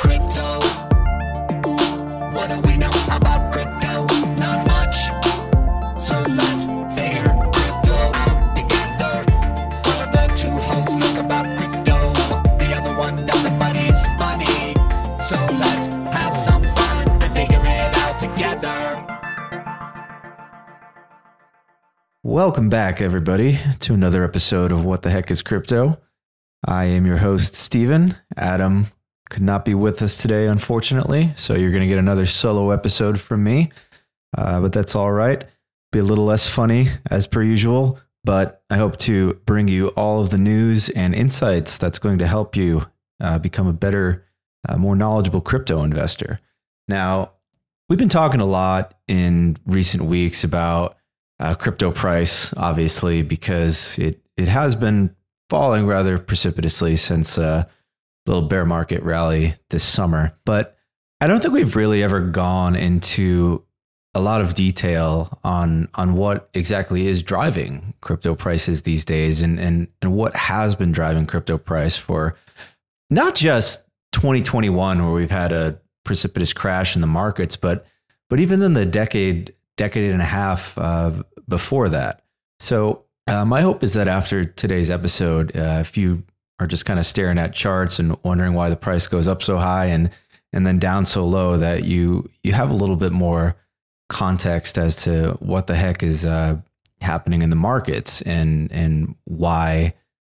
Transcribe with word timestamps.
Crypto. 0.00 0.58
What 2.32 2.50
do 2.50 2.60
we 2.66 2.76
know 2.76 2.90
about 3.06 3.52
crypto? 3.52 4.06
Not 4.34 4.66
much. 4.66 5.06
So 5.96 6.18
let's 6.26 6.66
figure 6.98 7.30
crypto 7.54 7.94
out 8.12 8.56
together. 8.56 9.24
One 9.86 10.02
of 10.02 10.12
the 10.12 10.34
two 10.36 10.50
hosts 10.50 10.96
knows 10.96 11.18
about 11.18 11.46
crypto. 11.56 12.12
The 12.58 12.74
other 12.76 12.98
one 12.98 13.24
doesn't, 13.24 13.56
but 13.60 13.76
funny. 14.18 14.74
So 15.22 15.36
let's 15.60 15.94
have 16.10 16.36
some 16.36 16.64
fun 16.64 17.22
and 17.22 17.32
figure 17.32 17.62
it 17.62 17.96
out 17.98 18.18
together. 18.18 19.06
Welcome 22.24 22.68
back, 22.68 23.00
everybody, 23.00 23.60
to 23.78 23.94
another 23.94 24.24
episode 24.24 24.72
of 24.72 24.84
What 24.84 25.02
the 25.02 25.10
Heck 25.10 25.30
is 25.30 25.40
Crypto. 25.42 25.98
I 26.64 26.84
am 26.84 27.06
your 27.06 27.16
host, 27.16 27.56
Stephen. 27.56 28.16
Adam 28.36 28.86
could 29.30 29.42
not 29.42 29.64
be 29.64 29.74
with 29.74 30.00
us 30.02 30.16
today, 30.16 30.46
unfortunately, 30.46 31.32
so 31.34 31.54
you're 31.54 31.70
going 31.70 31.82
to 31.82 31.88
get 31.88 31.98
another 31.98 32.26
solo 32.26 32.70
episode 32.70 33.18
from 33.18 33.42
me. 33.42 33.70
Uh, 34.36 34.60
but 34.60 34.72
that's 34.72 34.94
all 34.94 35.12
right. 35.12 35.44
Be 35.90 35.98
a 35.98 36.04
little 36.04 36.24
less 36.24 36.48
funny 36.48 36.88
as 37.10 37.26
per 37.26 37.42
usual, 37.42 37.98
but 38.24 38.62
I 38.70 38.76
hope 38.76 38.96
to 38.98 39.34
bring 39.44 39.68
you 39.68 39.88
all 39.88 40.20
of 40.22 40.30
the 40.30 40.38
news 40.38 40.88
and 40.90 41.14
insights 41.14 41.78
that's 41.78 41.98
going 41.98 42.18
to 42.18 42.26
help 42.26 42.56
you 42.56 42.86
uh, 43.20 43.38
become 43.38 43.66
a 43.66 43.72
better, 43.72 44.24
uh, 44.68 44.76
more 44.76 44.96
knowledgeable 44.96 45.40
crypto 45.40 45.82
investor. 45.82 46.40
Now, 46.88 47.32
we've 47.88 47.98
been 47.98 48.08
talking 48.08 48.40
a 48.40 48.46
lot 48.46 48.94
in 49.08 49.56
recent 49.66 50.04
weeks 50.04 50.44
about 50.44 50.96
uh, 51.40 51.54
crypto 51.54 51.90
price, 51.90 52.54
obviously, 52.56 53.22
because 53.22 53.98
it 53.98 54.20
it 54.36 54.48
has 54.48 54.74
been 54.74 55.14
falling 55.52 55.86
rather 55.86 56.16
precipitously 56.16 56.96
since 56.96 57.36
a 57.36 57.68
little 58.24 58.40
bear 58.40 58.64
market 58.64 59.02
rally 59.02 59.54
this 59.68 59.84
summer. 59.84 60.32
But 60.46 60.78
I 61.20 61.26
don't 61.26 61.42
think 61.42 61.52
we've 61.52 61.76
really 61.76 62.02
ever 62.02 62.22
gone 62.22 62.74
into 62.74 63.62
a 64.14 64.20
lot 64.20 64.40
of 64.40 64.54
detail 64.54 65.38
on 65.44 65.90
on 65.94 66.14
what 66.14 66.48
exactly 66.54 67.06
is 67.06 67.22
driving 67.22 67.92
crypto 68.00 68.34
prices 68.34 68.80
these 68.80 69.04
days 69.04 69.42
and 69.42 69.60
and 69.60 69.88
and 70.00 70.14
what 70.14 70.34
has 70.34 70.74
been 70.74 70.90
driving 70.90 71.26
crypto 71.26 71.58
price 71.58 71.98
for 71.98 72.34
not 73.10 73.34
just 73.34 73.84
2021 74.12 75.04
where 75.04 75.12
we've 75.12 75.30
had 75.30 75.52
a 75.52 75.78
precipitous 76.02 76.54
crash 76.54 76.94
in 76.94 77.02
the 77.02 77.06
markets 77.06 77.56
but 77.56 77.86
but 78.30 78.40
even 78.40 78.62
in 78.62 78.72
the 78.72 78.86
decade 78.86 79.54
decade 79.76 80.10
and 80.10 80.22
a 80.22 80.26
half 80.26 80.78
uh, 80.78 81.12
before 81.46 81.90
that 81.90 82.22
so 82.58 83.04
uh, 83.26 83.44
my 83.44 83.60
hope 83.60 83.82
is 83.82 83.94
that 83.94 84.08
after 84.08 84.44
today's 84.44 84.90
episode 84.90 85.56
uh, 85.56 85.78
if 85.80 85.96
you 85.96 86.22
are 86.58 86.66
just 86.66 86.84
kind 86.84 86.98
of 86.98 87.06
staring 87.06 87.38
at 87.38 87.52
charts 87.52 87.98
and 87.98 88.16
wondering 88.22 88.54
why 88.54 88.68
the 88.68 88.76
price 88.76 89.06
goes 89.06 89.26
up 89.28 89.42
so 89.42 89.58
high 89.58 89.86
and 89.86 90.10
and 90.52 90.66
then 90.66 90.78
down 90.78 91.06
so 91.06 91.26
low 91.26 91.56
that 91.56 91.84
you 91.84 92.28
you 92.42 92.52
have 92.52 92.70
a 92.70 92.74
little 92.74 92.96
bit 92.96 93.12
more 93.12 93.56
context 94.08 94.76
as 94.78 94.96
to 95.04 95.36
what 95.40 95.66
the 95.66 95.74
heck 95.74 96.02
is 96.02 96.26
uh, 96.26 96.56
happening 97.00 97.42
in 97.42 97.50
the 97.50 97.56
markets 97.56 98.22
and 98.22 98.70
and 98.72 99.16
why 99.24 99.92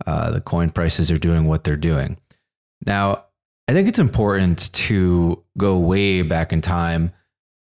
uh, 0.06 0.32
the 0.32 0.42
coin 0.42 0.70
prices 0.70 1.12
are 1.12 1.18
doing 1.18 1.46
what 1.46 1.64
they're 1.64 1.78
doing. 1.78 2.18
Now, 2.86 3.26
I 3.68 3.74
think 3.74 3.88
it's 3.88 4.00
important 4.00 4.72
to 4.74 5.44
go 5.58 5.78
way 5.80 6.22
back 6.22 6.54
in 6.54 6.62
time, 6.62 7.12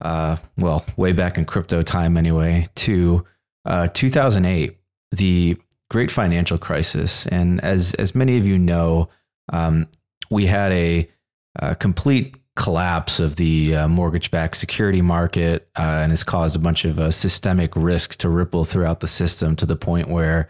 uh, 0.01 0.37
well, 0.59 0.85
way 0.97 1.13
back 1.13 1.39
in 1.39 1.45
crypto 1.45 1.83
time 1.83 2.17
anyway, 2.17 2.67
to 2.77 3.25
uh, 3.65 3.89
2008, 3.89 4.77
the 5.17 5.57
great 5.91 6.11
financial 6.11 6.59
crisis. 6.59 7.27
And 7.27 7.63
as 7.63 7.95
as 7.95 8.15
many 8.15 8.39
of 8.39 8.47
you 8.47 8.59
know, 8.59 9.09
um, 9.53 9.87
we 10.31 10.47
had 10.47 10.73
a, 10.73 11.09
a 11.57 11.75
complete 11.75 12.37
collapse 12.57 13.19
of 13.21 13.37
the 13.37 13.77
uh, 13.77 13.89
mortgage-backed 13.89 14.57
security 14.57 15.03
market, 15.03 15.69
uh, 15.77 16.03
and 16.03 16.13
it's 16.13 16.25
caused 16.25 16.57
a 16.57 16.61
bunch 16.61 16.85
of 16.85 16.99
uh, 17.01 17.11
systemic 17.11 17.75
risk 17.75 18.17
to 18.17 18.29
ripple 18.29 18.65
throughout 18.65 19.01
the 19.01 19.07
system 19.07 19.57
to 19.57 19.67
the 19.67 19.77
point 19.77 20.09
where 20.09 20.49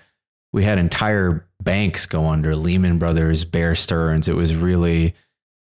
we 0.53 0.65
had 0.65 0.79
entire 0.79 1.47
banks 1.63 2.07
go 2.07 2.27
under. 2.29 2.55
Lehman 2.55 2.99
Brothers, 2.99 3.45
Bear 3.45 3.75
Stearns. 3.75 4.29
It 4.29 4.37
was 4.37 4.55
really 4.55 5.15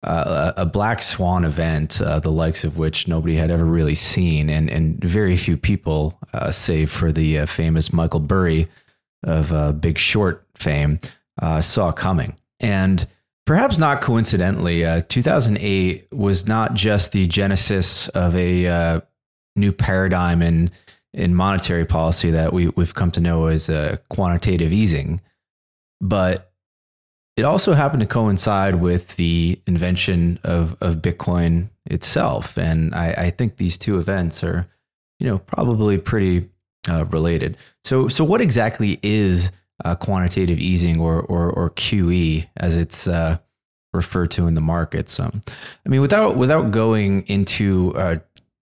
uh, 0.02 0.52
a 0.56 0.66
black 0.66 1.00
swan 1.00 1.44
event, 1.44 2.00
uh, 2.00 2.18
the 2.18 2.32
likes 2.32 2.64
of 2.64 2.76
which 2.76 3.06
nobody 3.06 3.36
had 3.36 3.50
ever 3.50 3.64
really 3.64 3.94
seen, 3.94 4.50
and 4.50 4.68
and 4.68 5.02
very 5.02 5.36
few 5.36 5.56
people, 5.56 6.18
uh, 6.34 6.50
save 6.50 6.90
for 6.90 7.12
the 7.12 7.38
uh, 7.38 7.46
famous 7.46 7.92
Michael 7.92 8.20
Burry 8.20 8.68
of 9.22 9.52
uh, 9.52 9.72
Big 9.72 9.98
Short 9.98 10.46
fame, 10.54 11.00
uh, 11.40 11.60
saw 11.60 11.92
coming. 11.92 12.36
And 12.60 13.06
perhaps 13.46 13.78
not 13.78 14.00
coincidentally, 14.00 14.84
uh, 14.84 15.02
2008 15.08 16.08
was 16.12 16.46
not 16.46 16.74
just 16.74 17.12
the 17.12 17.26
genesis 17.26 18.08
of 18.08 18.34
a 18.36 18.66
uh, 18.66 19.00
new 19.56 19.72
paradigm 19.72 20.42
in 20.42 20.70
in 21.14 21.34
monetary 21.34 21.84
policy 21.84 22.30
that 22.30 22.54
we, 22.54 22.68
we've 22.68 22.94
come 22.94 23.10
to 23.10 23.20
know 23.20 23.46
as 23.46 23.68
uh, 23.68 23.96
quantitative 24.08 24.72
easing, 24.72 25.20
but 26.00 26.52
it 27.36 27.44
also 27.44 27.72
happened 27.74 28.00
to 28.00 28.06
coincide 28.06 28.76
with 28.76 29.16
the 29.16 29.58
invention 29.66 30.38
of, 30.44 30.76
of 30.80 30.96
Bitcoin 30.96 31.68
itself. 31.86 32.58
And 32.58 32.94
I, 32.94 33.12
I 33.12 33.30
think 33.30 33.56
these 33.56 33.78
two 33.78 33.98
events 33.98 34.44
are, 34.44 34.66
you 35.18 35.26
know, 35.26 35.38
probably 35.38 35.98
pretty 35.98 36.48
uh, 36.88 37.04
related. 37.06 37.56
So, 37.84 38.08
so 38.08 38.24
what 38.24 38.40
exactly 38.40 38.98
is 39.02 39.50
uh, 39.84 39.94
quantitative 39.94 40.58
easing 40.58 41.00
or, 41.00 41.20
or, 41.20 41.50
or 41.50 41.70
QE 41.70 42.48
as 42.56 42.76
it's 42.76 43.06
uh, 43.06 43.38
referred 43.92 44.30
to 44.32 44.46
in 44.46 44.54
the 44.54 44.60
markets? 44.60 45.18
Um, 45.20 45.42
I 45.86 45.88
mean, 45.88 46.00
without 46.00 46.36
without 46.36 46.70
going 46.70 47.22
into 47.28 47.92
uh, 47.96 48.16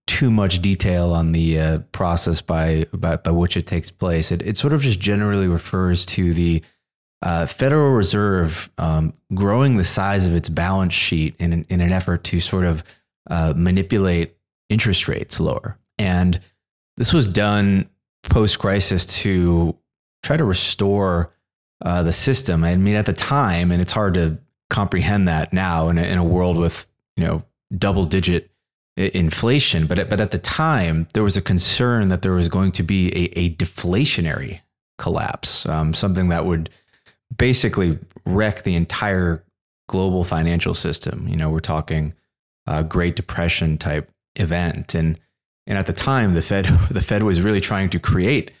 too 0.07 0.29
much 0.29 0.61
detail 0.61 1.13
on 1.13 1.31
the 1.31 1.59
uh, 1.59 1.79
process 1.91 2.41
by, 2.41 2.85
by 2.93 3.17
by 3.17 3.31
which 3.31 3.57
it 3.57 3.67
takes 3.67 3.91
place, 3.91 4.31
it, 4.31 4.41
it 4.41 4.57
sort 4.57 4.73
of 4.73 4.81
just 4.81 4.99
generally 4.99 5.47
refers 5.47 6.05
to 6.07 6.33
the 6.33 6.61
uh, 7.23 7.45
Federal 7.45 7.91
Reserve 7.91 8.69
um, 8.77 9.13
growing 9.33 9.77
the 9.77 9.83
size 9.83 10.27
of 10.27 10.35
its 10.35 10.49
balance 10.49 10.93
sheet 10.93 11.35
in 11.39 11.53
an, 11.53 11.65
in 11.69 11.81
an 11.81 11.91
effort 11.91 12.23
to 12.25 12.39
sort 12.39 12.65
of 12.65 12.83
manipulate 13.55 14.35
interest 14.69 15.07
rates 15.07 15.39
lower. 15.39 15.77
And 15.99 16.39
this 16.97 17.13
was 17.13 17.27
done 17.27 17.89
post 18.23 18.59
crisis 18.59 19.05
to 19.05 19.77
try 20.23 20.37
to 20.37 20.43
restore 20.43 21.33
uh, 21.83 22.03
the 22.03 22.13
system. 22.13 22.63
I 22.63 22.75
mean, 22.75 22.95
at 22.95 23.05
the 23.05 23.13
time, 23.13 23.71
and 23.71 23.81
it's 23.81 23.91
hard 23.91 24.13
to 24.15 24.37
comprehend 24.69 25.27
that 25.27 25.51
now 25.51 25.89
in 25.89 25.97
a, 25.97 26.03
in 26.03 26.17
a 26.17 26.23
world 26.23 26.57
with 26.57 26.87
you 27.17 27.25
know 27.25 27.43
double 27.75 28.05
digit 28.05 28.51
inflation, 28.97 29.87
but 29.87 29.99
at, 29.99 30.09
but 30.09 30.19
at 30.19 30.31
the 30.31 30.37
time, 30.37 31.07
there 31.13 31.23
was 31.23 31.37
a 31.37 31.41
concern 31.41 32.09
that 32.09 32.21
there 32.21 32.33
was 32.33 32.49
going 32.49 32.71
to 32.73 32.83
be 32.83 33.09
a, 33.09 33.39
a 33.39 33.55
deflationary 33.55 34.59
collapse, 34.97 35.65
um, 35.65 35.93
something 35.93 36.29
that 36.29 36.45
would 36.45 36.69
basically 37.37 37.97
wreck 38.25 38.63
the 38.63 38.75
entire 38.75 39.43
global 39.87 40.23
financial 40.23 40.73
system. 40.73 41.27
You 41.27 41.37
know, 41.37 41.49
we're 41.49 41.59
talking 41.59 42.13
a 42.67 42.83
Great 42.83 43.15
Depression 43.15 43.77
type 43.77 44.09
event, 44.35 44.93
and 44.93 45.19
and 45.67 45.77
at 45.77 45.85
the 45.85 45.93
time, 45.93 46.33
the 46.33 46.41
Fed 46.41 46.65
the 46.91 47.01
Fed 47.01 47.23
was 47.23 47.41
really 47.41 47.61
trying 47.61 47.89
to 47.91 47.99
create 47.99 48.51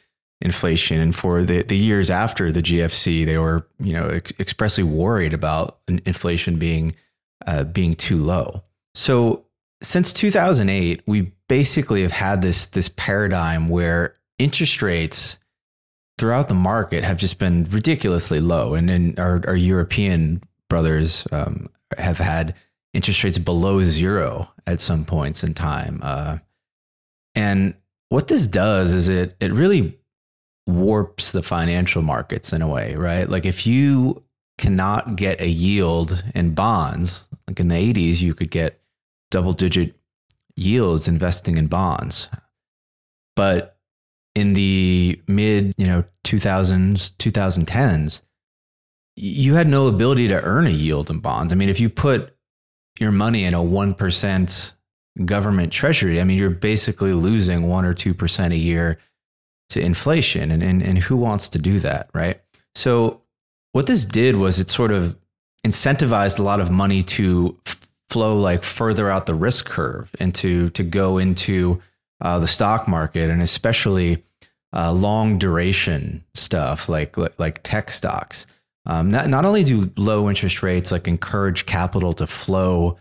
inflation, 0.41 0.99
and 0.99 1.15
for 1.15 1.43
the 1.43 1.63
the 1.63 1.77
years 1.77 2.09
after 2.09 2.51
the 2.51 2.61
GFC, 2.61 3.25
they 3.25 3.37
were 3.37 3.67
you 3.79 3.93
know 3.93 4.07
ex- 4.07 4.33
expressly 4.39 4.83
worried 4.83 5.33
about 5.33 5.79
inflation 6.05 6.57
being 6.57 6.95
uh, 7.45 7.63
being 7.63 7.95
too 7.95 8.17
low. 8.17 8.63
So 8.93 9.45
since 9.81 10.13
2008, 10.13 11.01
we 11.05 11.31
basically 11.47 12.01
have 12.03 12.11
had 12.11 12.41
this 12.41 12.67
this 12.67 12.89
paradigm 12.89 13.67
where 13.69 14.15
interest 14.37 14.81
rates 14.81 15.37
throughout 16.17 16.49
the 16.49 16.55
market 16.55 17.03
have 17.03 17.17
just 17.17 17.39
been 17.39 17.65
ridiculously 17.71 18.39
low, 18.39 18.75
and 18.75 18.89
then 18.89 19.15
our, 19.17 19.41
our 19.47 19.55
European 19.55 20.43
brothers 20.69 21.27
um, 21.31 21.67
have 21.97 22.17
had 22.17 22.55
interest 22.93 23.23
rates 23.23 23.37
below 23.37 23.81
zero 23.83 24.49
at 24.67 24.81
some 24.81 25.03
points 25.03 25.43
in 25.43 25.53
time. 25.53 25.99
Uh, 26.03 26.37
and 27.35 27.75
what 28.09 28.27
this 28.27 28.47
does 28.47 28.93
is 28.93 29.09
it 29.09 29.35
it 29.39 29.51
really 29.53 29.97
warps 30.67 31.31
the 31.31 31.43
financial 31.43 32.01
markets 32.01 32.53
in 32.53 32.61
a 32.61 32.69
way, 32.69 32.95
right? 32.95 33.29
Like 33.29 33.45
if 33.45 33.65
you 33.65 34.23
cannot 34.57 35.15
get 35.15 35.41
a 35.41 35.47
yield 35.47 36.23
in 36.35 36.53
bonds, 36.53 37.27
like 37.47 37.59
in 37.59 37.67
the 37.67 37.93
80s, 37.93 38.21
you 38.21 38.33
could 38.33 38.51
get 38.51 38.79
double 39.31 39.53
digit 39.53 39.95
yields 40.55 41.07
investing 41.07 41.57
in 41.57 41.67
bonds. 41.67 42.29
But 43.35 43.77
in 44.35 44.53
the 44.53 45.21
mid, 45.27 45.73
you 45.77 45.87
know, 45.87 46.03
2000s, 46.25 47.13
2010s, 47.17 48.21
you 49.15 49.55
had 49.55 49.67
no 49.67 49.87
ability 49.87 50.27
to 50.29 50.41
earn 50.41 50.67
a 50.67 50.71
yield 50.71 51.09
in 51.09 51.19
bonds. 51.19 51.51
I 51.51 51.55
mean, 51.55 51.69
if 51.69 51.79
you 51.79 51.89
put 51.89 52.35
your 52.99 53.11
money 53.11 53.45
in 53.45 53.53
a 53.53 53.59
1% 53.59 54.73
government 55.25 55.73
treasury, 55.73 56.21
I 56.21 56.23
mean, 56.23 56.37
you're 56.37 56.49
basically 56.49 57.13
losing 57.13 57.67
1 57.67 57.85
or 57.85 57.93
2% 57.93 58.51
a 58.51 58.57
year 58.57 58.97
to 59.69 59.81
inflation. 59.81 60.51
And, 60.51 60.63
and, 60.63 60.81
and 60.81 60.97
who 60.99 61.17
wants 61.17 61.49
to 61.49 61.59
do 61.59 61.79
that, 61.79 62.09
right? 62.13 62.41
So, 62.75 63.21
what 63.73 63.87
this 63.87 64.05
did 64.05 64.37
was 64.37 64.59
it 64.59 64.69
sort 64.69 64.91
of 64.91 65.17
incentivized 65.65 66.39
a 66.39 66.43
lot 66.43 66.59
of 66.59 66.71
money 66.71 67.03
to 67.03 67.57
f- 67.65 67.87
flow 68.09 68.37
like 68.37 68.63
further 68.63 69.09
out 69.09 69.25
the 69.25 69.33
risk 69.33 69.65
curve 69.65 70.13
and 70.19 70.35
to 70.35 70.69
to 70.69 70.83
go 70.83 71.17
into 71.17 71.81
uh, 72.19 72.39
the 72.39 72.47
stock 72.47 72.87
market 72.87 73.29
and 73.29 73.41
especially 73.41 74.23
uh, 74.73 74.91
long 74.91 75.37
duration 75.37 76.23
stuff 76.33 76.89
like 76.89 77.17
like, 77.17 77.39
like 77.39 77.63
tech 77.63 77.91
stocks. 77.91 78.47
Um, 78.85 79.09
not 79.11 79.29
not 79.29 79.45
only 79.45 79.63
do 79.63 79.91
low 79.95 80.27
interest 80.27 80.63
rates 80.63 80.91
like 80.91 81.07
encourage 81.07 81.65
capital 81.65 82.13
to 82.13 82.27
flow 82.27 82.97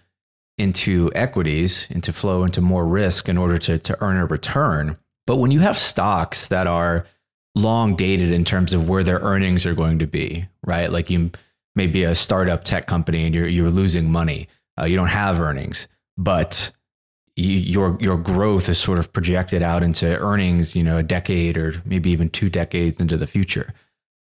into 0.60 1.10
equities 1.14 1.88
and 1.90 2.04
to 2.04 2.12
flow 2.12 2.44
into 2.44 2.60
more 2.60 2.86
risk 2.86 3.28
in 3.28 3.38
order 3.38 3.58
to 3.58 3.78
to 3.78 3.96
earn 4.02 4.16
a 4.18 4.26
return, 4.26 4.96
but 5.26 5.38
when 5.38 5.50
you 5.50 5.60
have 5.60 5.78
stocks 5.78 6.48
that 6.48 6.66
are 6.66 7.06
long 7.54 7.96
dated 7.96 8.32
in 8.32 8.44
terms 8.44 8.72
of 8.72 8.88
where 8.88 9.02
their 9.02 9.18
earnings 9.18 9.66
are 9.66 9.74
going 9.74 9.98
to 9.98 10.06
be, 10.06 10.46
right? 10.64 10.90
Like 10.90 11.10
you 11.10 11.30
may 11.74 11.86
be 11.86 12.04
a 12.04 12.14
startup 12.14 12.64
tech 12.64 12.86
company 12.86 13.26
and 13.26 13.34
you're 13.34 13.48
you're 13.48 13.70
losing 13.70 14.10
money. 14.10 14.48
Uh, 14.78 14.84
you 14.84 14.96
don't 14.96 15.08
have 15.08 15.40
earnings, 15.40 15.88
but 16.16 16.70
you, 17.36 17.56
your 17.56 17.98
your 18.00 18.16
growth 18.16 18.68
is 18.68 18.78
sort 18.78 18.98
of 18.98 19.12
projected 19.12 19.62
out 19.62 19.82
into 19.82 20.06
earnings, 20.18 20.76
you 20.76 20.82
know, 20.82 20.98
a 20.98 21.02
decade 21.02 21.56
or 21.56 21.74
maybe 21.84 22.10
even 22.10 22.28
two 22.28 22.50
decades 22.50 23.00
into 23.00 23.16
the 23.16 23.26
future. 23.26 23.72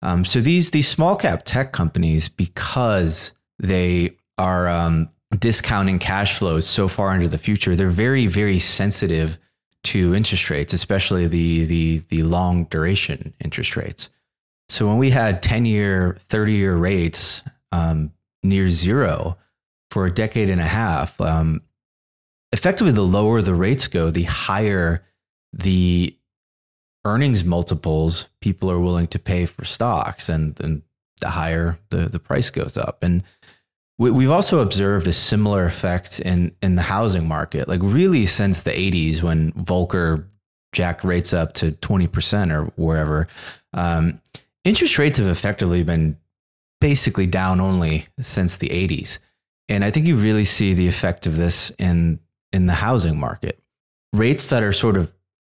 Um, 0.02 0.26
so 0.26 0.40
these 0.40 0.72
these 0.72 0.88
small 0.88 1.16
cap 1.16 1.44
tech 1.46 1.72
companies, 1.72 2.30
because 2.30 3.34
they 3.60 4.18
are 4.38 4.68
um, 4.68 5.10
discounting 5.40 6.00
cash 6.00 6.38
flows 6.38 6.68
so 6.68 6.88
far 6.88 7.14
into 7.14 7.28
the 7.28 7.38
future, 7.38 7.76
they're 7.76 7.90
very 7.90 8.28
very 8.28 8.60
sensitive 8.60 9.38
to 9.84 10.16
interest 10.16 10.50
rates, 10.50 10.74
especially 10.74 11.28
the 11.28 11.66
the 11.66 11.98
the 12.10 12.24
long 12.24 12.66
duration 12.66 13.34
interest 13.44 13.76
rates. 13.76 14.10
So 14.70 14.88
when 14.88 14.98
we 14.98 15.12
had 15.12 15.44
ten 15.44 15.66
year, 15.66 16.18
thirty 16.30 16.54
year 16.54 16.76
rates 16.76 17.44
um, 17.72 18.12
near 18.44 18.70
zero 18.70 19.38
for 19.92 20.06
a 20.06 20.12
decade 20.12 20.50
and 20.50 20.62
a 20.62 20.66
half, 20.66 21.20
um, 21.22 21.62
effectively 22.52 22.92
the 22.92 23.04
lower 23.04 23.42
the 23.42 23.54
rates 23.54 23.88
go, 23.88 24.10
the 24.10 24.24
higher 24.24 25.04
the 25.54 26.18
earnings 27.06 27.44
multiples 27.44 28.28
people 28.42 28.72
are 28.72 28.80
willing 28.80 29.08
to 29.08 29.20
pay 29.20 29.46
for 29.46 29.64
stocks, 29.64 30.30
and, 30.30 30.60
and 30.60 30.82
the 31.22 31.30
higher 31.30 31.78
the, 31.90 32.10
the 32.10 32.20
price 32.20 32.50
goes 32.50 32.76
up. 32.76 33.04
And 33.04 33.24
we, 33.98 34.24
have 34.26 34.32
also 34.32 34.60
observed 34.60 35.08
a 35.08 35.14
similar 35.14 35.66
effect 35.66 36.20
in, 36.20 36.54
in 36.62 36.76
the 36.76 36.82
housing 36.82 37.28
market, 37.28 37.68
like 37.68 37.80
really 37.82 38.26
since 38.26 38.64
the 38.64 38.72
80s 38.72 39.22
when 39.22 39.52
Volcker 39.54 40.26
jacked 40.74 41.04
rates 41.04 41.34
up 41.34 41.54
to 41.54 41.72
20% 41.72 42.52
or 42.52 42.66
wherever. 42.76 43.28
Um, 43.74 44.22
interest 44.66 44.98
rates 44.98 45.18
have 45.18 45.28
effectively 45.28 45.84
been 45.84 46.18
basically 46.82 47.26
down 47.26 47.62
only 47.62 48.08
since 48.20 48.58
the 48.58 48.70
80s. 48.70 49.20
And 49.70 49.84
I 49.84 49.92
think 49.92 50.08
you 50.08 50.16
really 50.16 50.46
see 50.46 50.74
the 50.74 50.88
effect 50.88 51.26
of 51.26 51.38
this 51.38 51.72
in 51.80 52.20
in 52.54 52.68
the 52.68 52.74
housing 52.74 53.20
market. 53.20 53.60
Rates 54.14 54.48
that 54.48 54.64
are 54.64 54.72
sort 54.72 54.96
of 54.96 55.12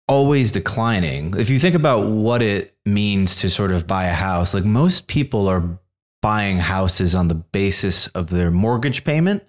always 0.09 0.53
declining. 0.53 1.35
If 1.37 1.51
you 1.51 1.59
think 1.59 1.75
about 1.75 2.07
what 2.07 2.41
it 2.41 2.75
means 2.87 3.41
to 3.41 3.51
sort 3.51 3.73
of 3.73 3.87
buy 3.87 4.05
a 4.05 4.15
house, 4.15 4.55
like 4.55 4.65
most 4.65 5.09
people 5.09 5.49
are 5.49 5.79
buying 6.27 6.59
houses 6.59 7.15
on 7.15 7.29
the 7.29 7.37
basis 7.37 8.09
of 8.09 8.31
their 8.31 8.51
mortgage 8.51 9.05
payment. 9.05 9.45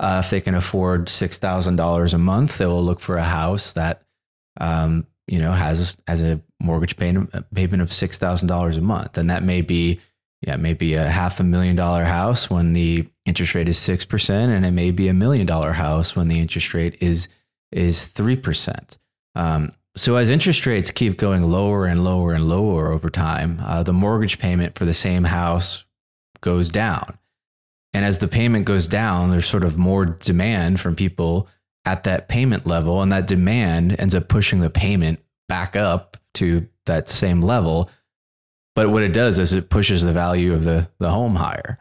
Uh, 0.00 0.20
if 0.24 0.30
they 0.30 0.40
can 0.40 0.56
afford 0.56 1.08
six 1.08 1.38
thousand 1.38 1.76
dollars 1.76 2.12
a 2.12 2.18
month, 2.18 2.58
they 2.58 2.66
will 2.66 2.82
look 2.82 2.98
for 2.98 3.18
a 3.18 3.22
house 3.22 3.74
that 3.74 4.02
um, 4.60 5.06
you 5.28 5.38
know 5.38 5.52
has 5.52 5.96
has 6.08 6.20
a 6.20 6.40
mortgage 6.60 6.96
payment 6.96 7.32
payment 7.54 7.80
of 7.80 7.92
six 7.92 8.18
thousand 8.18 8.48
dollars 8.48 8.76
a 8.76 8.80
month, 8.80 9.16
and 9.16 9.30
that 9.30 9.44
may 9.44 9.60
be 9.60 10.00
yeah 10.44 10.56
maybe 10.56 10.94
a 10.94 11.08
half 11.08 11.38
a 11.38 11.44
million 11.44 11.76
dollar 11.76 12.02
house 12.02 12.50
when 12.50 12.72
the 12.72 13.06
interest 13.24 13.54
rate 13.54 13.68
is 13.68 13.76
6% 13.76 14.30
and 14.30 14.66
it 14.66 14.72
may 14.72 14.90
be 14.90 15.06
a 15.06 15.14
million 15.14 15.46
dollar 15.46 15.72
house 15.72 16.16
when 16.16 16.26
the 16.26 16.40
interest 16.40 16.74
rate 16.74 16.96
is 17.00 17.28
is 17.70 18.08
3%. 18.08 18.96
Um, 19.36 19.70
so 19.94 20.16
as 20.16 20.30
interest 20.30 20.66
rates 20.66 20.90
keep 20.90 21.16
going 21.16 21.44
lower 21.44 21.86
and 21.86 22.02
lower 22.02 22.32
and 22.32 22.48
lower 22.48 22.90
over 22.90 23.08
time, 23.08 23.60
uh, 23.62 23.84
the 23.84 23.92
mortgage 23.92 24.38
payment 24.40 24.74
for 24.74 24.84
the 24.84 24.94
same 24.94 25.22
house 25.22 25.84
goes 26.40 26.70
down. 26.70 27.18
And 27.94 28.04
as 28.04 28.18
the 28.18 28.28
payment 28.28 28.66
goes 28.66 28.88
down, 28.88 29.30
there's 29.30 29.46
sort 29.46 29.64
of 29.64 29.78
more 29.78 30.04
demand 30.04 30.80
from 30.80 30.94
people 30.94 31.48
at 31.84 32.04
that 32.04 32.28
payment 32.28 32.66
level. 32.66 33.02
And 33.02 33.10
that 33.12 33.26
demand 33.26 33.98
ends 33.98 34.14
up 34.14 34.28
pushing 34.28 34.60
the 34.60 34.70
payment 34.70 35.20
back 35.48 35.74
up 35.74 36.16
to 36.34 36.68
that 36.86 37.08
same 37.08 37.40
level. 37.40 37.90
But 38.74 38.90
what 38.90 39.02
it 39.02 39.12
does 39.12 39.38
is 39.38 39.54
it 39.54 39.70
pushes 39.70 40.02
the 40.02 40.12
value 40.12 40.52
of 40.52 40.64
the, 40.64 40.88
the 40.98 41.10
home 41.10 41.34
higher. 41.34 41.78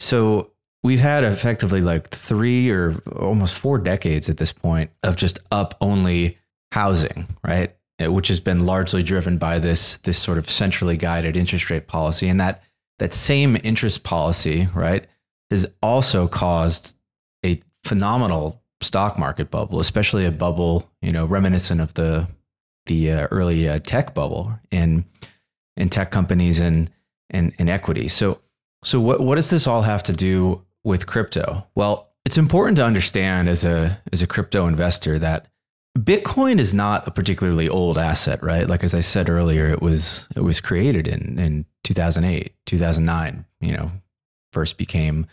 So 0.00 0.52
we've 0.82 1.00
had 1.00 1.24
effectively 1.24 1.80
like 1.80 2.08
three 2.08 2.70
or 2.70 2.94
almost 3.16 3.58
four 3.58 3.78
decades 3.78 4.28
at 4.30 4.36
this 4.36 4.52
point 4.52 4.90
of 5.02 5.16
just 5.16 5.40
up 5.50 5.74
only 5.80 6.38
housing, 6.72 7.26
right? 7.42 7.74
Which 8.00 8.28
has 8.28 8.38
been 8.40 8.64
largely 8.64 9.02
driven 9.02 9.38
by 9.38 9.58
this 9.58 9.96
this 9.98 10.18
sort 10.18 10.38
of 10.38 10.48
centrally 10.48 10.96
guided 10.96 11.36
interest 11.36 11.68
rate 11.68 11.88
policy, 11.88 12.28
and 12.28 12.40
that 12.40 12.62
that 12.98 13.12
same 13.12 13.56
interest 13.62 14.02
policy, 14.02 14.68
right, 14.74 15.06
has 15.50 15.66
also 15.82 16.28
caused 16.28 16.96
a 17.44 17.60
phenomenal 17.84 18.62
stock 18.80 19.18
market 19.18 19.50
bubble, 19.50 19.80
especially 19.80 20.24
a 20.24 20.32
bubble, 20.32 20.90
you 21.00 21.12
know, 21.12 21.26
reminiscent 21.26 21.80
of 21.80 21.94
the 21.94 22.28
the 22.86 23.12
uh, 23.12 23.28
early 23.30 23.68
uh, 23.68 23.78
tech 23.80 24.14
bubble 24.14 24.58
in 24.70 25.04
in 25.76 25.88
tech 25.88 26.10
companies 26.10 26.58
and 26.58 26.90
and, 27.30 27.52
and 27.58 27.68
equity. 27.68 28.08
So 28.08 28.40
so 28.82 29.00
what 29.00 29.20
what 29.20 29.36
does 29.36 29.50
this 29.50 29.66
all 29.66 29.82
have 29.82 30.02
to 30.04 30.12
do 30.12 30.64
with 30.84 31.06
crypto? 31.06 31.66
Well, 31.74 32.10
it's 32.24 32.38
important 32.38 32.76
to 32.76 32.84
understand 32.84 33.48
as 33.48 33.64
a 33.64 34.00
as 34.12 34.22
a 34.22 34.26
crypto 34.26 34.66
investor 34.66 35.18
that 35.18 35.46
Bitcoin 35.98 36.60
is 36.60 36.72
not 36.72 37.08
a 37.08 37.10
particularly 37.10 37.68
old 37.68 37.98
asset, 37.98 38.42
right? 38.42 38.68
Like 38.68 38.84
as 38.84 38.94
I 38.94 39.00
said 39.00 39.28
earlier, 39.28 39.66
it 39.66 39.82
was 39.82 40.28
it 40.36 40.40
was 40.40 40.60
created 40.60 41.08
in 41.08 41.38
in 41.38 41.64
2008, 41.84 42.54
2009. 42.66 43.44
You 43.60 43.72
know, 43.72 43.90
first 44.52 44.78
became 44.78 45.26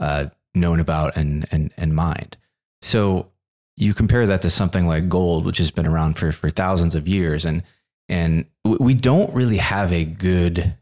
uh, 0.00 0.26
known 0.54 0.80
about 0.80 1.16
and 1.16 1.46
and 1.50 1.72
and 1.76 1.94
mined. 1.94 2.36
So 2.82 3.30
you 3.76 3.94
compare 3.94 4.26
that 4.26 4.42
to 4.42 4.50
something 4.50 4.86
like 4.86 5.08
gold, 5.08 5.44
which 5.44 5.58
has 5.58 5.70
been 5.70 5.86
around 5.86 6.18
for 6.18 6.30
for 6.30 6.50
thousands 6.50 6.94
of 6.94 7.08
years, 7.08 7.44
and 7.44 7.62
and 8.08 8.46
we 8.64 8.94
don't 8.94 9.34
really 9.34 9.56
have 9.56 9.92
a 9.92 10.04
good 10.04 10.74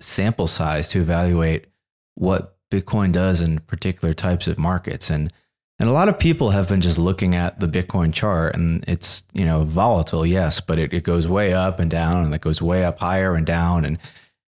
sample 0.00 0.46
size 0.46 0.90
to 0.90 1.00
evaluate 1.00 1.66
what 2.14 2.56
Bitcoin 2.70 3.12
does 3.12 3.40
in 3.40 3.60
particular 3.60 4.14
types 4.14 4.46
of 4.46 4.58
markets. 4.58 5.10
And 5.10 5.32
and 5.78 5.88
a 5.88 5.92
lot 5.92 6.08
of 6.08 6.18
people 6.18 6.50
have 6.50 6.68
been 6.68 6.80
just 6.80 6.98
looking 6.98 7.34
at 7.34 7.58
the 7.58 7.66
Bitcoin 7.66 8.14
chart 8.14 8.54
and 8.54 8.84
it's, 8.86 9.24
you 9.32 9.44
know, 9.44 9.64
volatile, 9.64 10.24
yes, 10.24 10.60
but 10.60 10.78
it, 10.78 10.92
it 10.92 11.02
goes 11.02 11.26
way 11.26 11.52
up 11.52 11.80
and 11.80 11.90
down 11.90 12.24
and 12.24 12.34
it 12.34 12.40
goes 12.40 12.62
way 12.62 12.84
up 12.84 12.98
higher 12.98 13.34
and 13.34 13.44
down. 13.44 13.84
And 13.84 13.98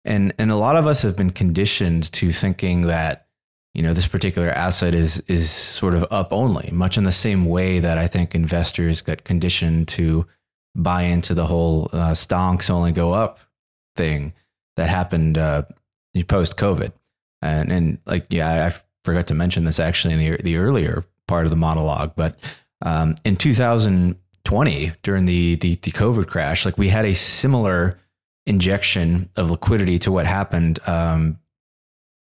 and 0.04 0.34
and 0.38 0.52
a 0.52 0.58
lot 0.58 0.76
of 0.76 0.86
us 0.86 1.02
have 1.04 1.16
been 1.16 1.30
conditioned 1.32 2.12
to 2.14 2.34
thinking 2.34 2.82
that, 2.82 3.28
you 3.74 3.82
know, 3.82 3.94
this 3.94 4.08
particular 4.08 4.50
asset 4.50 4.94
is 4.94 5.24
is 5.28 5.50
sort 5.50 5.94
of 5.94 6.06
up 6.12 6.34
only, 6.34 6.70
much 6.74 6.98
in 6.98 7.06
the 7.06 7.12
same 7.12 7.46
way 7.46 7.80
that 7.80 7.98
I 7.98 8.08
think 8.08 8.36
investors 8.36 9.02
got 9.02 9.24
conditioned 9.24 9.88
to 9.90 10.28
buy 10.76 11.04
into 11.04 11.34
the 11.34 11.46
whole 11.46 11.90
uh, 11.94 12.12
stonks 12.12 12.70
only 12.70 12.92
go 12.92 13.14
up 13.14 13.40
thing 13.96 14.34
that 14.76 14.90
happened 14.90 15.38
uh, 15.38 15.64
post 16.28 16.58
COVID 16.58 16.92
and 17.42 17.72
and 17.72 17.98
like 18.06 18.26
yeah, 18.30 18.66
I 18.66 18.74
forgot 19.06 19.28
to 19.28 19.36
mention 19.36 19.64
this 19.64 19.80
actually 19.80 20.16
in 20.16 20.20
the 20.20 20.44
the 20.44 20.58
earlier 20.58 21.06
part 21.28 21.46
of 21.46 21.50
the 21.50 21.56
monologue, 21.58 22.14
but 22.16 22.38
um, 22.82 23.16
in 23.24 23.36
2020 23.36 24.92
during 25.04 25.26
the, 25.26 25.56
the 25.56 25.76
the 25.76 25.92
COVID 25.92 26.28
crash, 26.28 26.66
like 26.66 26.78
we 26.78 26.90
had 26.90 27.06
a 27.06 27.16
similar 27.16 28.00
injection 28.46 29.30
of 29.38 29.52
liquidity 29.52 29.98
to 30.00 30.12
what 30.12 30.26
happened 30.26 30.80
um, 30.86 31.40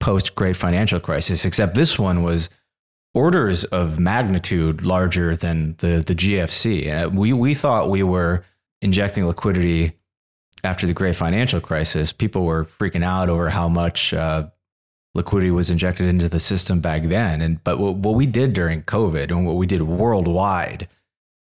post 0.00 0.34
Great 0.34 0.56
Financial 0.56 1.00
Crisis, 1.00 1.44
except 1.44 1.74
this 1.74 1.98
one 1.98 2.22
was 2.22 2.50
orders 3.14 3.64
of 3.64 3.98
magnitude 3.98 4.82
larger 4.82 5.36
than 5.36 5.76
the 5.78 6.02
the 6.04 6.14
GFC. 6.14 7.06
Uh, 7.06 7.08
we 7.10 7.32
we 7.32 7.54
thought 7.54 7.88
we 7.88 8.02
were 8.02 8.44
injecting 8.82 9.26
liquidity 9.26 9.92
after 10.64 10.86
the 10.86 10.94
Great 10.94 11.16
Financial 11.16 11.60
Crisis. 11.60 12.12
People 12.12 12.44
were 12.44 12.64
freaking 12.64 13.04
out 13.04 13.28
over 13.28 13.48
how 13.48 13.68
much 13.68 14.12
uh, 14.12 14.48
liquidity 15.18 15.50
was 15.50 15.70
injected 15.70 16.06
into 16.06 16.28
the 16.28 16.40
system 16.40 16.80
back 16.80 17.02
then. 17.04 17.42
And 17.42 17.62
but 17.62 17.78
what, 17.78 17.96
what 17.96 18.14
we 18.14 18.26
did 18.26 18.54
during 18.54 18.82
COVID 18.82 19.30
and 19.30 19.46
what 19.46 19.56
we 19.56 19.66
did 19.66 19.82
worldwide 19.82 20.88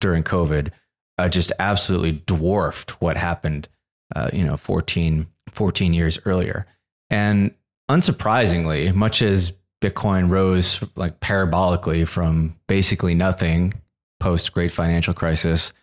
during 0.02 0.24
COVID 0.24 0.72
uh, 1.18 1.30
just 1.30 1.54
absolutely 1.60 2.24
dwarfed 2.26 3.02
what 3.02 3.16
happened, 3.16 3.70
uh, 4.16 4.30
you 4.34 4.44
know, 4.44 4.58
14, 4.58 5.28
14 5.52 5.94
years 5.94 6.20
earlier. 6.26 6.66
And 7.10 7.54
unsurprisingly, 7.90 8.94
much 8.94 9.22
as 9.22 9.54
Bitcoin 9.82 10.30
rose 10.30 10.84
like 10.96 11.20
parabolically 11.20 12.08
from 12.08 12.56
basically 12.68 13.16
nothing 13.16 13.74
post 14.20 14.54
Great 14.54 14.72
Financial 14.72 15.14
Crisis 15.14 15.74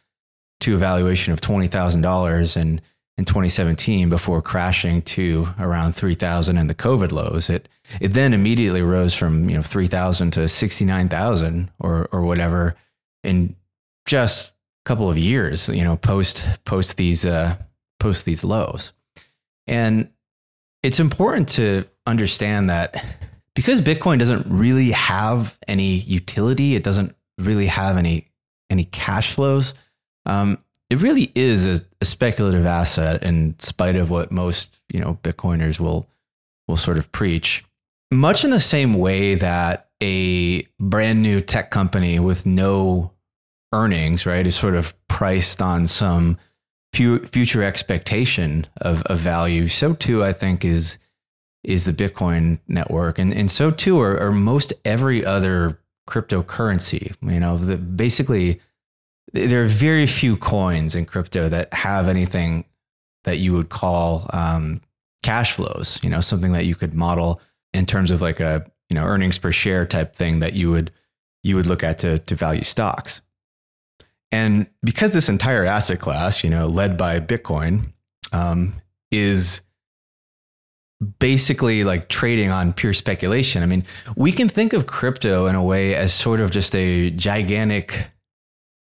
to 0.61 0.75
a 0.75 0.79
valuation 0.79 1.33
of 1.33 1.41
twenty 1.41 1.67
thousand 1.67 2.03
dollars 2.03 2.57
in 2.57 2.81
in 3.19 3.25
2017 3.25 4.09
before 4.09 4.41
crashing 4.41 5.03
to 5.03 5.49
around 5.59 5.95
3,000 5.95 6.57
in 6.57 6.69
the 6.69 6.75
COVID 6.75 7.11
lows. 7.11 7.51
It 7.51 7.69
it 8.01 8.15
then 8.15 8.33
immediately 8.33 8.81
rose 8.81 9.15
from 9.15 9.51
you 9.51 9.57
know 9.57 9.63
3,000 9.63 10.31
to 10.33 10.49
69,000 10.49 11.71
or 11.81 12.09
or 12.13 12.23
whatever 12.23 12.77
in 13.25 13.57
just 14.07 14.51
a 14.51 14.53
couple 14.85 15.11
of 15.11 15.19
years. 15.19 15.69
You 15.69 15.83
know, 15.83 15.97
post 15.97 16.47
post 16.65 16.97
these 16.97 17.27
uh, 17.27 17.57
post 17.99 18.25
these 18.25 18.45
lows, 18.45 18.93
and 19.67 20.09
it's 20.85 21.01
important 21.01 21.49
to 21.51 21.85
understand 22.07 22.71
that 22.71 23.05
because 23.55 23.81
Bitcoin 23.81 24.21
doesn't 24.21 24.47
really 24.47 24.93
have 24.93 25.59
any 25.67 25.95
utility, 25.95 26.77
it 26.77 26.85
doesn't 26.85 27.17
really 27.39 27.67
have 27.67 27.97
any 27.97 28.29
any 28.71 28.85
cash 28.85 29.33
flows. 29.33 29.75
Um, 30.25 30.59
it 30.91 31.01
really 31.01 31.31
is 31.35 31.67
a, 31.67 31.81
a, 32.01 32.05
speculative 32.05 32.65
asset, 32.65 33.23
in 33.23 33.55
spite 33.59 33.97
of 33.97 34.11
what 34.11 34.33
most 34.33 34.79
you 34.89 35.01
know 35.01 35.19
Bitcoiners 35.23 35.79
will 35.79 36.09
will 36.67 36.77
sort 36.77 36.99
of 36.99 37.11
preach. 37.13 37.65
Much 38.11 38.45
in 38.45 38.51
the 38.51 38.61
same 38.61 38.95
way 38.95 39.35
that 39.35 39.89
a 40.03 40.63
brand 40.81 41.23
new 41.23 41.41
tech 41.41 41.71
company 41.71 42.19
with 42.19 42.47
no 42.47 43.13
earnings, 43.73 44.25
right, 44.25 44.47
is 44.47 44.57
sort 44.57 44.75
of 44.75 44.95
priced 45.09 45.61
on 45.61 45.85
some 45.87 46.39
future 46.95 47.63
expectation 47.63 48.67
of, 48.81 49.03
of 49.03 49.19
value. 49.19 49.69
So 49.69 49.95
too, 49.95 50.25
I 50.25 50.33
think 50.33 50.65
is 50.65 50.99
is 51.65 51.85
the 51.85 51.93
Bitcoin 51.93 52.61
network, 52.67 53.19
and 53.19 53.33
and 53.33 53.51
so 53.51 53.71
too 53.71 54.01
are, 54.01 54.19
are 54.19 54.33
most 54.33 54.73
every 54.85 55.25
other 55.25 55.79
cryptocurrency. 56.09 57.15
You 57.21 57.41
know, 57.41 57.59
the, 57.59 57.77
basically 57.77 58.61
there 59.33 59.63
are 59.63 59.67
very 59.67 60.07
few 60.07 60.37
coins 60.37 60.95
in 60.95 61.07
crypto 61.07 61.49
that 61.49 61.73
have 61.73 62.09
anything 62.09 62.65
that 63.25 63.39
you 63.39 63.53
would 63.53 63.69
call 63.69 64.29
um, 64.33 64.81
cash 65.23 65.53
flows. 65.53 65.99
You 66.03 66.11
know, 66.11 66.21
something 66.21 66.53
that 66.53 66.67
you 66.67 66.75
could 66.75 66.95
model 66.95 67.41
in 67.73 67.87
terms 67.87 68.11
of 68.11 68.23
like 68.23 68.41
a 68.41 68.65
you 68.89 68.95
know 68.95 69.05
earnings 69.05 69.39
per 69.39 69.53
share 69.53 69.87
type 69.87 70.15
thing 70.15 70.39
that 70.41 70.55
you 70.55 70.71
would 70.71 70.91
you 71.43 71.57
would 71.57 71.67
look 71.67 71.83
at 71.83 71.99
to 71.99 72.19
to 72.21 72.35
value 72.35 72.65
stocks. 72.65 73.21
And 74.31 74.67
because 74.83 75.13
this 75.13 75.29
entire 75.29 75.65
asset 75.65 76.01
class, 76.01 76.45
you 76.45 76.51
know, 76.51 76.67
led 76.67 76.99
by 76.99 77.19
Bitcoin, 77.19 77.93
um, 78.33 78.75
is 79.11 79.63
basically 81.19 81.85
like 81.85 82.09
trading 82.09 82.51
on 82.51 82.73
pure 82.73 82.93
speculation. 82.93 83.63
I 83.63 83.67
mean, 83.67 83.85
we 84.17 84.33
can 84.33 84.49
think 84.49 84.73
of 84.73 84.87
crypto 84.87 85.47
in 85.47 85.55
a 85.55 85.63
way 85.63 85.95
as 85.95 86.13
sort 86.13 86.41
of 86.41 86.51
just 86.51 86.75
a 86.75 87.11
gigantic 87.11 88.11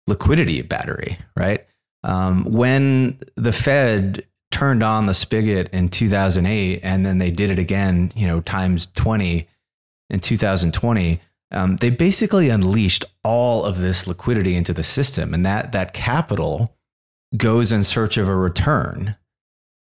liquidity 0.07 0.61
battery, 0.61 1.17
right? 1.35 1.65
Um, 2.03 2.45
when 2.45 3.19
the 3.35 3.51
Fed 3.51 4.25
turned 4.51 4.81
on 4.81 5.05
the 5.05 5.13
spigot 5.13 5.69
in 5.73 5.89
2008 5.89 6.79
and 6.81 7.05
then 7.05 7.17
they 7.17 7.29
did 7.29 7.49
it 7.49 7.59
again, 7.59 8.11
you 8.15 8.25
know, 8.25 8.39
times 8.41 8.87
20 8.95 9.47
in 10.09 10.19
2020, 10.19 11.21
um, 11.51 11.75
they 11.77 11.89
basically 11.89 12.49
unleashed 12.49 13.05
all 13.23 13.65
of 13.65 13.79
this 13.79 14.07
liquidity 14.07 14.55
into 14.55 14.73
the 14.73 14.83
system. 14.83 15.33
And 15.33 15.45
that, 15.45 15.73
that 15.73 15.93
capital 15.93 16.75
goes 17.35 17.71
in 17.71 17.83
search 17.83 18.17
of 18.17 18.27
a 18.27 18.35
return 18.35 19.15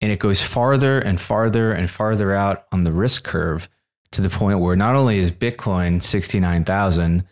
and 0.00 0.12
it 0.12 0.18
goes 0.18 0.42
farther 0.42 0.98
and 0.98 1.20
farther 1.20 1.72
and 1.72 1.90
farther 1.90 2.32
out 2.32 2.66
on 2.72 2.84
the 2.84 2.92
risk 2.92 3.24
curve 3.24 3.68
to 4.12 4.20
the 4.20 4.30
point 4.30 4.60
where 4.60 4.76
not 4.76 4.96
only 4.96 5.18
is 5.18 5.30
Bitcoin 5.30 6.02
69,000, 6.02 7.24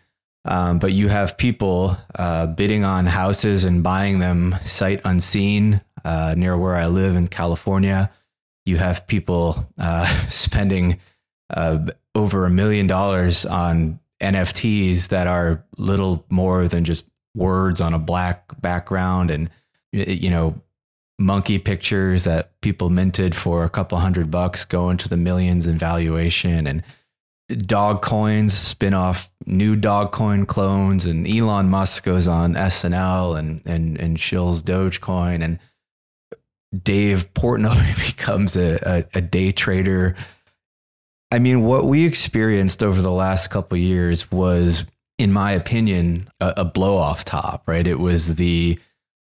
um, 0.45 0.79
but 0.79 0.91
you 0.91 1.07
have 1.07 1.37
people 1.37 1.97
uh, 2.15 2.47
bidding 2.47 2.83
on 2.83 3.05
houses 3.05 3.63
and 3.63 3.83
buying 3.83 4.19
them 4.19 4.55
sight 4.65 5.01
unseen 5.05 5.81
uh, 6.03 6.35
near 6.37 6.57
where 6.57 6.75
I 6.75 6.87
live 6.87 7.15
in 7.15 7.27
California. 7.27 8.11
You 8.65 8.77
have 8.77 9.07
people 9.07 9.65
uh, 9.77 10.05
spending 10.29 10.99
uh, 11.49 11.85
over 12.15 12.45
a 12.45 12.49
million 12.49 12.87
dollars 12.87 13.45
on 13.45 13.99
NFTs 14.21 15.09
that 15.09 15.27
are 15.27 15.65
little 15.77 16.25
more 16.29 16.67
than 16.67 16.85
just 16.85 17.09
words 17.35 17.81
on 17.81 17.93
a 17.93 17.99
black 17.99 18.59
background 18.61 19.31
and 19.31 19.49
you 19.91 20.29
know 20.29 20.61
monkey 21.19 21.59
pictures 21.59 22.23
that 22.23 22.59
people 22.61 22.89
minted 22.89 23.35
for 23.35 23.63
a 23.63 23.69
couple 23.69 23.97
hundred 23.97 24.29
bucks 24.29 24.65
go 24.65 24.89
into 24.89 25.09
the 25.09 25.17
millions 25.17 25.67
in 25.67 25.77
valuation 25.77 26.67
and 26.67 26.83
dog 27.55 28.01
coins 28.01 28.53
spin 28.53 28.93
off 28.93 29.31
new 29.45 29.75
dog 29.75 30.11
coin 30.11 30.45
clones 30.45 31.05
and 31.05 31.27
Elon 31.27 31.69
Musk 31.69 32.03
goes 32.03 32.27
on 32.27 32.53
SNL 32.53 33.37
and 33.37 33.61
and 33.65 33.99
and 33.99 34.17
shills 34.17 34.61
Dogecoin 34.61 35.43
and 35.43 35.59
Dave 36.81 37.33
Portnoy 37.33 38.07
becomes 38.07 38.55
a, 38.57 39.05
a, 39.13 39.17
a 39.17 39.21
day 39.21 39.51
trader. 39.51 40.15
I 41.31 41.39
mean, 41.39 41.63
what 41.63 41.85
we 41.85 42.05
experienced 42.05 42.83
over 42.83 43.01
the 43.01 43.11
last 43.11 43.49
couple 43.49 43.77
years 43.77 44.31
was, 44.31 44.85
in 45.17 45.31
my 45.31 45.51
opinion, 45.51 46.29
a, 46.39 46.53
a 46.57 46.65
blow 46.65 46.95
off 46.95 47.25
top, 47.25 47.63
right? 47.67 47.85
It 47.85 47.99
was 47.99 48.35
the 48.35 48.79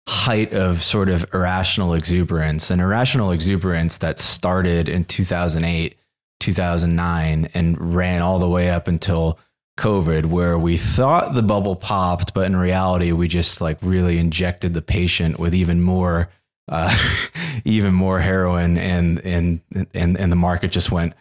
height 0.07 0.53
of 0.53 0.81
sort 0.81 1.09
of 1.09 1.25
irrational 1.33 1.93
exuberance 1.93 2.71
and 2.71 2.81
irrational 2.81 3.31
exuberance 3.31 3.97
that 3.97 4.19
started 4.19 4.87
in 4.87 5.03
2008 5.03 5.97
2009 6.39 7.49
and 7.53 7.95
ran 7.95 8.21
all 8.21 8.39
the 8.39 8.49
way 8.49 8.69
up 8.69 8.87
until 8.87 9.39
COVID, 9.77 10.25
where 10.25 10.57
we 10.57 10.75
thought 10.75 11.35
the 11.35 11.43
bubble 11.43 11.75
popped, 11.75 12.33
but 12.33 12.45
in 12.47 12.55
reality, 12.55 13.11
we 13.11 13.27
just 13.27 13.61
like 13.61 13.77
really 13.81 14.17
injected 14.17 14.73
the 14.73 14.81
patient 14.81 15.39
with 15.39 15.53
even 15.53 15.81
more, 15.81 16.29
uh, 16.67 16.97
even 17.63 17.93
more 17.93 18.19
heroin, 18.19 18.77
and 18.77 19.19
and 19.19 19.61
and 19.93 20.17
and 20.17 20.31
the 20.31 20.35
market 20.35 20.71
just 20.71 20.91
went 20.91 21.13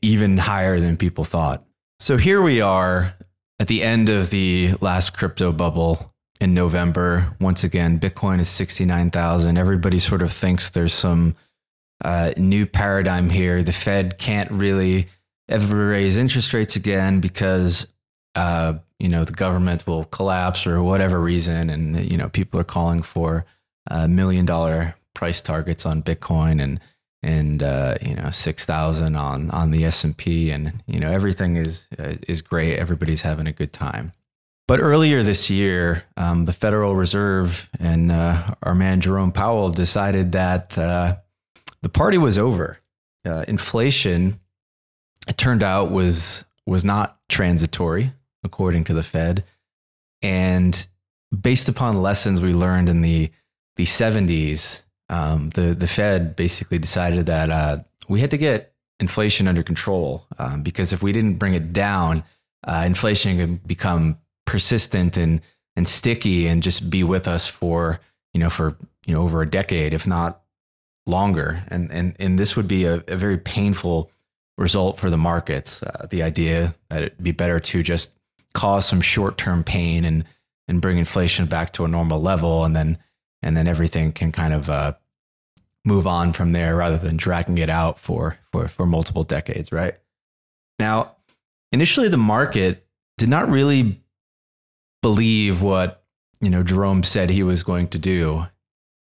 even 0.00 0.38
higher 0.38 0.80
than 0.80 0.96
people 0.96 1.24
thought. 1.24 1.64
So 2.00 2.16
here 2.16 2.40
we 2.40 2.60
are 2.62 3.14
at 3.60 3.68
the 3.68 3.82
end 3.82 4.08
of 4.08 4.30
the 4.30 4.74
last 4.80 5.16
crypto 5.16 5.52
bubble 5.52 6.14
in 6.40 6.54
November. 6.54 7.36
Once 7.40 7.62
again, 7.62 8.00
Bitcoin 8.00 8.40
is 8.40 8.48
sixty 8.48 8.86
nine 8.86 9.10
thousand. 9.10 9.58
Everybody 9.58 9.98
sort 9.98 10.22
of 10.22 10.32
thinks 10.32 10.70
there's 10.70 10.94
some 10.94 11.36
uh, 12.02 12.32
new 12.36 12.66
paradigm 12.66 13.30
here. 13.30 13.62
The 13.62 13.72
Fed 13.72 14.18
can't 14.18 14.50
really 14.50 15.08
ever 15.48 15.88
raise 15.88 16.16
interest 16.16 16.52
rates 16.52 16.76
again 16.76 17.20
because 17.20 17.86
uh, 18.34 18.74
you 18.98 19.08
know 19.08 19.24
the 19.24 19.32
government 19.32 19.86
will 19.86 20.04
collapse 20.04 20.66
or 20.66 20.82
whatever 20.82 21.20
reason, 21.20 21.70
and 21.70 22.10
you 22.10 22.16
know 22.16 22.28
people 22.28 22.60
are 22.60 22.64
calling 22.64 23.02
for 23.02 23.44
uh, 23.90 24.08
million 24.08 24.46
dollar 24.46 24.96
price 25.14 25.40
targets 25.40 25.86
on 25.86 26.02
Bitcoin 26.02 26.62
and 26.62 26.80
and 27.22 27.62
uh, 27.62 27.96
you 28.02 28.14
know 28.14 28.30
six 28.30 28.66
thousand 28.66 29.16
on 29.16 29.50
on 29.50 29.70
the 29.70 29.84
S 29.84 30.04
and 30.04 30.16
P, 30.16 30.50
and 30.50 30.82
you 30.86 31.00
know 31.00 31.10
everything 31.10 31.56
is 31.56 31.86
uh, 31.98 32.14
is 32.26 32.42
great. 32.42 32.78
Everybody's 32.78 33.22
having 33.22 33.46
a 33.46 33.52
good 33.52 33.72
time. 33.72 34.12
But 34.68 34.80
earlier 34.80 35.22
this 35.22 35.50
year, 35.50 36.04
um, 36.16 36.46
the 36.46 36.52
Federal 36.52 36.94
Reserve 36.94 37.68
and 37.78 38.10
uh, 38.10 38.54
our 38.62 38.74
man 38.74 39.00
Jerome 39.00 39.32
Powell 39.32 39.70
decided 39.70 40.32
that 40.32 40.78
uh, 40.78 41.16
the 41.82 41.88
party 41.88 42.18
was 42.18 42.38
over. 42.38 42.78
Uh, 43.24 43.44
inflation, 43.46 44.40
it 45.28 45.36
turned 45.36 45.62
out, 45.62 45.90
was 45.90 46.44
was 46.66 46.84
not 46.84 47.18
transitory, 47.28 48.12
according 48.44 48.84
to 48.84 48.94
the 48.94 49.02
Fed, 49.02 49.44
and 50.22 50.86
based 51.40 51.68
upon 51.68 52.02
lessons 52.02 52.40
we 52.40 52.52
learned 52.52 52.88
in 52.88 53.00
the 53.02 53.30
the 53.76 53.84
70s, 53.84 54.82
um, 55.08 55.50
the 55.50 55.74
the 55.74 55.86
Fed 55.86 56.36
basically 56.36 56.78
decided 56.78 57.26
that 57.26 57.50
uh, 57.50 57.78
we 58.08 58.20
had 58.20 58.30
to 58.30 58.38
get 58.38 58.74
inflation 59.00 59.48
under 59.48 59.62
control 59.62 60.26
um, 60.38 60.62
because 60.62 60.92
if 60.92 61.02
we 61.02 61.12
didn't 61.12 61.34
bring 61.34 61.54
it 61.54 61.72
down, 61.72 62.22
uh, 62.64 62.84
inflation 62.86 63.38
could 63.38 63.66
become 63.66 64.18
persistent 64.46 65.16
and 65.16 65.40
and 65.74 65.88
sticky 65.88 66.46
and 66.46 66.62
just 66.62 66.90
be 66.90 67.02
with 67.02 67.26
us 67.26 67.48
for 67.48 68.00
you 68.34 68.40
know 68.40 68.50
for 68.50 68.76
you 69.06 69.14
know 69.14 69.22
over 69.22 69.42
a 69.42 69.50
decade, 69.50 69.94
if 69.94 70.06
not 70.06 70.41
longer, 71.06 71.62
and 71.68 71.90
and 71.90 72.16
and 72.18 72.38
this 72.38 72.56
would 72.56 72.68
be 72.68 72.84
a, 72.84 73.02
a 73.08 73.16
very 73.16 73.38
painful 73.38 74.10
result 74.58 74.98
for 74.98 75.10
the 75.10 75.18
markets. 75.18 75.82
Uh, 75.82 76.06
the 76.10 76.22
idea 76.22 76.74
that 76.90 77.02
it'd 77.02 77.22
be 77.22 77.32
better 77.32 77.58
to 77.60 77.82
just 77.82 78.12
cause 78.54 78.86
some 78.86 79.00
short 79.00 79.38
term 79.38 79.64
pain 79.64 80.04
and 80.04 80.24
and 80.68 80.80
bring 80.80 80.98
inflation 80.98 81.46
back 81.46 81.72
to 81.72 81.84
a 81.84 81.88
normal 81.88 82.20
level, 82.20 82.64
and 82.64 82.76
then 82.76 82.98
and 83.42 83.56
then 83.56 83.66
everything 83.66 84.12
can 84.12 84.32
kind 84.32 84.54
of 84.54 84.70
uh, 84.70 84.92
move 85.84 86.06
on 86.06 86.32
from 86.32 86.52
there 86.52 86.76
rather 86.76 86.98
than 86.98 87.16
dragging 87.16 87.58
it 87.58 87.70
out 87.70 87.98
for 87.98 88.38
for 88.52 88.68
for 88.68 88.86
multiple 88.86 89.24
decades. 89.24 89.72
Right 89.72 89.96
now, 90.78 91.16
initially 91.72 92.08
the 92.08 92.16
market 92.16 92.86
did 93.18 93.28
not 93.28 93.48
really 93.48 94.00
believe 95.02 95.60
what 95.60 96.04
you 96.40 96.50
know 96.50 96.62
Jerome 96.62 97.02
said 97.02 97.30
he 97.30 97.42
was 97.42 97.62
going 97.62 97.88
to 97.88 97.98
do, 97.98 98.46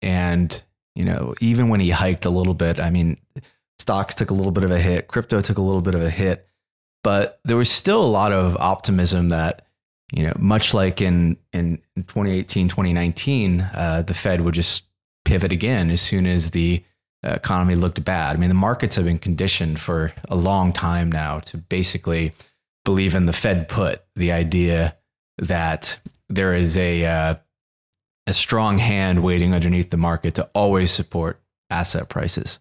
and 0.02 0.62
you 0.94 1.04
know, 1.04 1.34
even 1.40 1.68
when 1.68 1.80
he 1.80 1.90
hiked 1.90 2.24
a 2.24 2.30
little 2.30 2.54
bit, 2.54 2.78
I 2.78 2.90
mean, 2.90 3.18
stocks 3.78 4.14
took 4.14 4.30
a 4.30 4.34
little 4.34 4.52
bit 4.52 4.64
of 4.64 4.70
a 4.70 4.78
hit, 4.78 5.08
crypto 5.08 5.40
took 5.40 5.58
a 5.58 5.62
little 5.62 5.82
bit 5.82 5.94
of 5.94 6.02
a 6.02 6.10
hit, 6.10 6.48
but 7.02 7.40
there 7.44 7.56
was 7.56 7.70
still 7.70 8.02
a 8.02 8.06
lot 8.06 8.32
of 8.32 8.56
optimism 8.56 9.30
that, 9.30 9.66
you 10.12 10.24
know, 10.24 10.32
much 10.38 10.74
like 10.74 11.00
in 11.00 11.36
in 11.52 11.78
2018, 11.96 12.68
2019, 12.68 13.60
uh, 13.60 14.02
the 14.02 14.14
Fed 14.14 14.40
would 14.40 14.54
just 14.54 14.84
pivot 15.24 15.52
again 15.52 15.90
as 15.90 16.00
soon 16.00 16.26
as 16.26 16.50
the 16.50 16.84
economy 17.24 17.74
looked 17.74 18.04
bad. 18.04 18.36
I 18.36 18.38
mean, 18.38 18.50
the 18.50 18.54
markets 18.54 18.96
have 18.96 19.04
been 19.04 19.18
conditioned 19.18 19.80
for 19.80 20.12
a 20.28 20.36
long 20.36 20.72
time 20.72 21.10
now 21.10 21.40
to 21.40 21.56
basically 21.56 22.32
believe 22.84 23.14
in 23.14 23.26
the 23.26 23.32
Fed 23.32 23.68
put, 23.68 24.02
the 24.14 24.32
idea 24.32 24.96
that 25.38 25.98
there 26.28 26.54
is 26.54 26.76
a 26.76 27.04
uh, 27.04 27.34
a 28.26 28.34
strong 28.34 28.78
hand 28.78 29.22
waiting 29.22 29.54
underneath 29.54 29.90
the 29.90 29.96
market 29.96 30.34
to 30.34 30.48
always 30.54 30.90
support 30.90 31.40
asset 31.70 32.08
prices. 32.08 32.58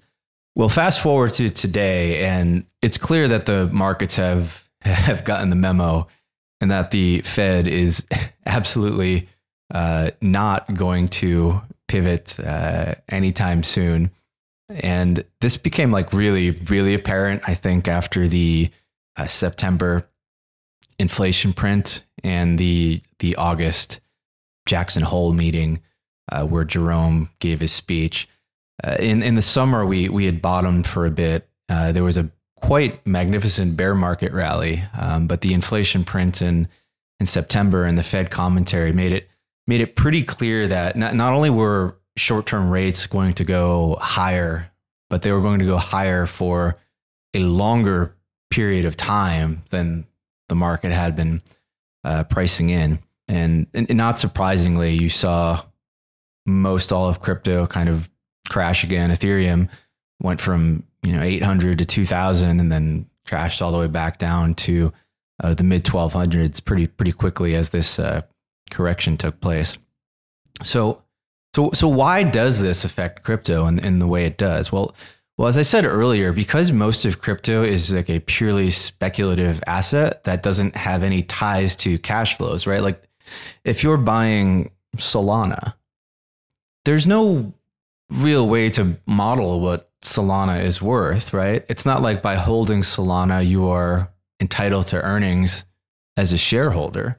Well, 0.56 0.70
fast 0.70 1.02
forward 1.02 1.32
to 1.32 1.50
today, 1.50 2.26
and 2.26 2.66
it's 2.82 2.98
clear 2.98 3.28
that 3.30 3.46
the 3.46 3.68
markets 3.68 4.16
have 4.18 4.68
have 4.82 5.24
gotten 5.24 5.50
the 5.50 5.56
memo, 5.56 6.08
and 6.62 6.70
that 6.72 6.92
the 6.92 7.22
Fed 7.22 7.68
is 7.68 8.06
absolutely 8.46 9.30
uh, 9.74 10.12
not 10.22 10.72
going 10.74 11.08
to 11.08 11.62
pivot 11.88 12.40
uh, 12.40 12.96
anytime 13.10 13.64
soon. 13.64 14.12
And 14.70 15.24
this 15.42 15.58
became 15.58 15.92
like 15.92 16.14
really, 16.14 16.52
really 16.52 16.94
apparent, 16.94 17.44
I 17.48 17.54
think, 17.54 17.88
after 17.88 18.28
the 18.28 18.70
uh, 19.16 19.28
September 19.28 20.08
inflation 21.00 21.54
print 21.54 22.04
and 22.24 22.58
the 22.60 23.02
the 23.20 23.36
August 23.36 24.00
Jackson 24.66 25.04
Hole 25.04 25.34
meeting 25.34 25.82
uh, 26.32 26.46
where 26.46 26.64
Jerome 26.64 27.30
gave 27.40 27.60
his 27.60 27.72
speech. 27.72 28.28
Uh, 28.84 28.98
in 29.00 29.22
in 29.22 29.36
the 29.36 29.42
summer, 29.42 29.86
we 29.86 30.10
we 30.10 30.26
had 30.26 30.42
bottomed 30.42 30.88
for 30.88 31.06
a 31.06 31.12
bit. 31.12 31.48
Uh, 31.70 31.92
there 31.92 32.04
was 32.04 32.18
a 32.18 32.32
quite 32.56 33.06
magnificent 33.06 33.76
bear 33.76 33.94
market 33.94 34.32
rally, 34.32 34.84
um, 34.98 35.28
but 35.28 35.42
the 35.42 35.54
inflation 35.54 36.04
print 36.04 36.42
in 36.42 36.68
in 37.20 37.26
September 37.26 37.86
and 37.86 37.98
the 37.98 38.04
Fed 38.04 38.32
commentary 38.32 38.92
made 38.94 39.14
it 39.14 39.30
made 39.68 39.82
it 39.82 39.96
pretty 39.96 40.24
clear 40.24 40.68
that 40.68 40.96
not, 40.96 41.16
not 41.16 41.34
only 41.34 41.50
were 41.50 41.98
short 42.18 42.46
term 42.46 42.70
rates 42.70 43.06
going 43.06 43.34
to 43.34 43.44
go 43.44 43.98
higher, 44.02 44.72
but 45.10 45.22
they 45.22 45.32
were 45.32 45.42
going 45.42 45.60
to 45.60 45.66
go 45.66 45.78
higher 45.78 46.26
for 46.26 46.78
a 47.34 47.40
longer 47.40 48.16
period 48.50 48.86
of 48.86 48.96
time 48.96 49.64
than 49.70 50.06
the 50.50 50.56
market 50.56 50.92
had 50.92 51.16
been 51.16 51.42
uh, 52.04 52.24
pricing 52.24 52.70
in. 52.70 53.00
And, 53.34 53.68
and 53.74 53.96
not 53.96 54.20
surprisingly, 54.20 54.94
you 54.94 55.10
saw 55.10 55.64
most 56.46 56.92
all 56.92 57.08
of 57.08 57.22
crypto 57.22 57.68
kind 57.68 57.90
of 57.90 58.10
crash 58.50 58.84
again. 58.84 59.10
Ethereum 59.10 59.70
went 60.22 60.42
from 60.42 60.84
you 61.04 61.14
know 61.14 61.22
800 61.22 61.80
to 61.80 61.86
2000 61.86 62.60
and 62.60 62.72
then 62.72 63.06
crashed 63.26 63.62
all 63.62 63.72
the 63.72 63.80
way 63.80 63.88
back 63.88 64.18
down 64.18 64.54
to 64.56 64.92
uh, 65.44 65.54
the 65.54 65.64
mid 65.64 65.84
1200s 65.84 66.64
pretty 66.64 66.88
pretty 66.88 67.12
quickly 67.12 67.56
as 67.56 67.70
this 67.70 68.00
uh, 68.00 68.22
correction 68.72 69.18
took 69.18 69.40
place. 69.40 69.78
So 70.64 71.04
so 71.56 71.72
so 71.74 71.88
why 71.88 72.24
does 72.24 72.60
this 72.60 72.84
affect 72.84 73.24
crypto 73.24 73.68
in, 73.68 73.80
in 73.80 74.00
the 74.00 74.08
way 74.08 74.26
it 74.26 74.38
does? 74.38 74.72
Well, 74.72 74.96
well, 75.38 75.48
as 75.48 75.58
I 75.58 75.64
said 75.64 75.86
earlier, 75.86 76.32
because 76.32 76.72
most 76.72 77.06
of 77.06 77.20
crypto 77.20 77.64
is 77.64 77.92
like 77.92 78.10
a 78.10 78.20
purely 78.20 78.70
speculative 78.70 79.64
asset 79.66 80.24
that 80.26 80.44
doesn't 80.44 80.76
have 80.76 81.02
any 81.02 81.24
ties 81.24 81.76
to 81.78 81.98
cash 81.98 82.38
flows, 82.38 82.68
right? 82.68 82.84
Like 82.84 83.02
if 83.64 83.84
you're 83.84 83.98
buying 83.98 84.72
Solana, 84.98 85.74
there's 86.86 87.08
no 87.08 87.54
real 88.10 88.48
way 88.48 88.70
to 88.72 88.98
model 89.06 89.60
what 89.60 89.90
Solana 90.02 90.64
is 90.64 90.82
worth, 90.82 91.34
right? 91.34 91.66
It's 91.70 91.86
not 91.86 92.02
like 92.02 92.22
by 92.22 92.36
holding 92.36 92.82
Solana, 92.82 93.46
you 93.46 93.68
are 93.68 94.12
entitled 94.40 94.88
to 94.88 95.02
earnings 95.02 95.66
as 96.18 96.34
a 96.34 96.38
shareholder. 96.38 97.18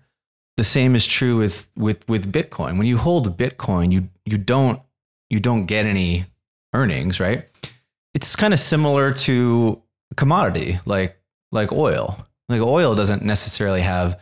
The 0.57 0.65
same 0.65 0.95
is 0.95 1.07
true 1.07 1.39
with 1.39 1.69
with 1.77 2.09
with 2.09 2.31
Bitcoin. 2.31 2.79
When 2.79 2.87
you 2.87 2.99
hold 2.99 3.37
Bitcoin, 3.37 3.91
you 3.91 4.09
you 4.25 4.39
don't 4.39 4.81
you 5.31 5.41
don't 5.41 5.67
get 5.67 5.87
any 5.87 6.27
earnings, 6.73 7.19
right? 7.19 7.49
it's 8.15 8.37
kind 8.37 8.55
of 8.55 8.61
similar 8.61 9.13
to 9.13 9.83
commodity 10.17 10.79
like 10.87 11.19
like 11.53 11.73
oil. 11.73 12.25
Like 12.49 12.61
oil 12.61 12.95
doesn't 12.95 13.23
necessarily 13.23 13.81
have 13.81 14.21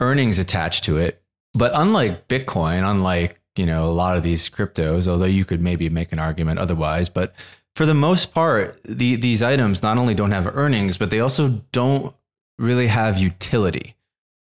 earnings 0.00 0.38
attached 0.38 0.84
to 0.84 0.98
it, 0.98 1.22
but 1.54 1.72
unlike 1.74 2.28
Bitcoin, 2.28 2.88
unlike 2.88 3.40
you 3.56 3.66
know 3.66 3.84
a 3.84 3.90
lot 3.90 4.16
of 4.16 4.22
these 4.22 4.48
cryptos, 4.48 5.06
although 5.06 5.24
you 5.24 5.44
could 5.44 5.60
maybe 5.60 5.88
make 5.88 6.12
an 6.12 6.18
argument 6.18 6.58
otherwise, 6.58 7.08
but 7.08 7.34
for 7.74 7.86
the 7.86 7.94
most 7.94 8.32
part, 8.32 8.80
the, 8.84 9.16
these 9.16 9.42
items 9.42 9.82
not 9.82 9.98
only 9.98 10.14
don't 10.14 10.30
have 10.30 10.46
earnings, 10.56 10.96
but 10.96 11.10
they 11.10 11.20
also 11.20 11.60
don't 11.72 12.14
really 12.58 12.86
have 12.86 13.18
utility. 13.18 13.96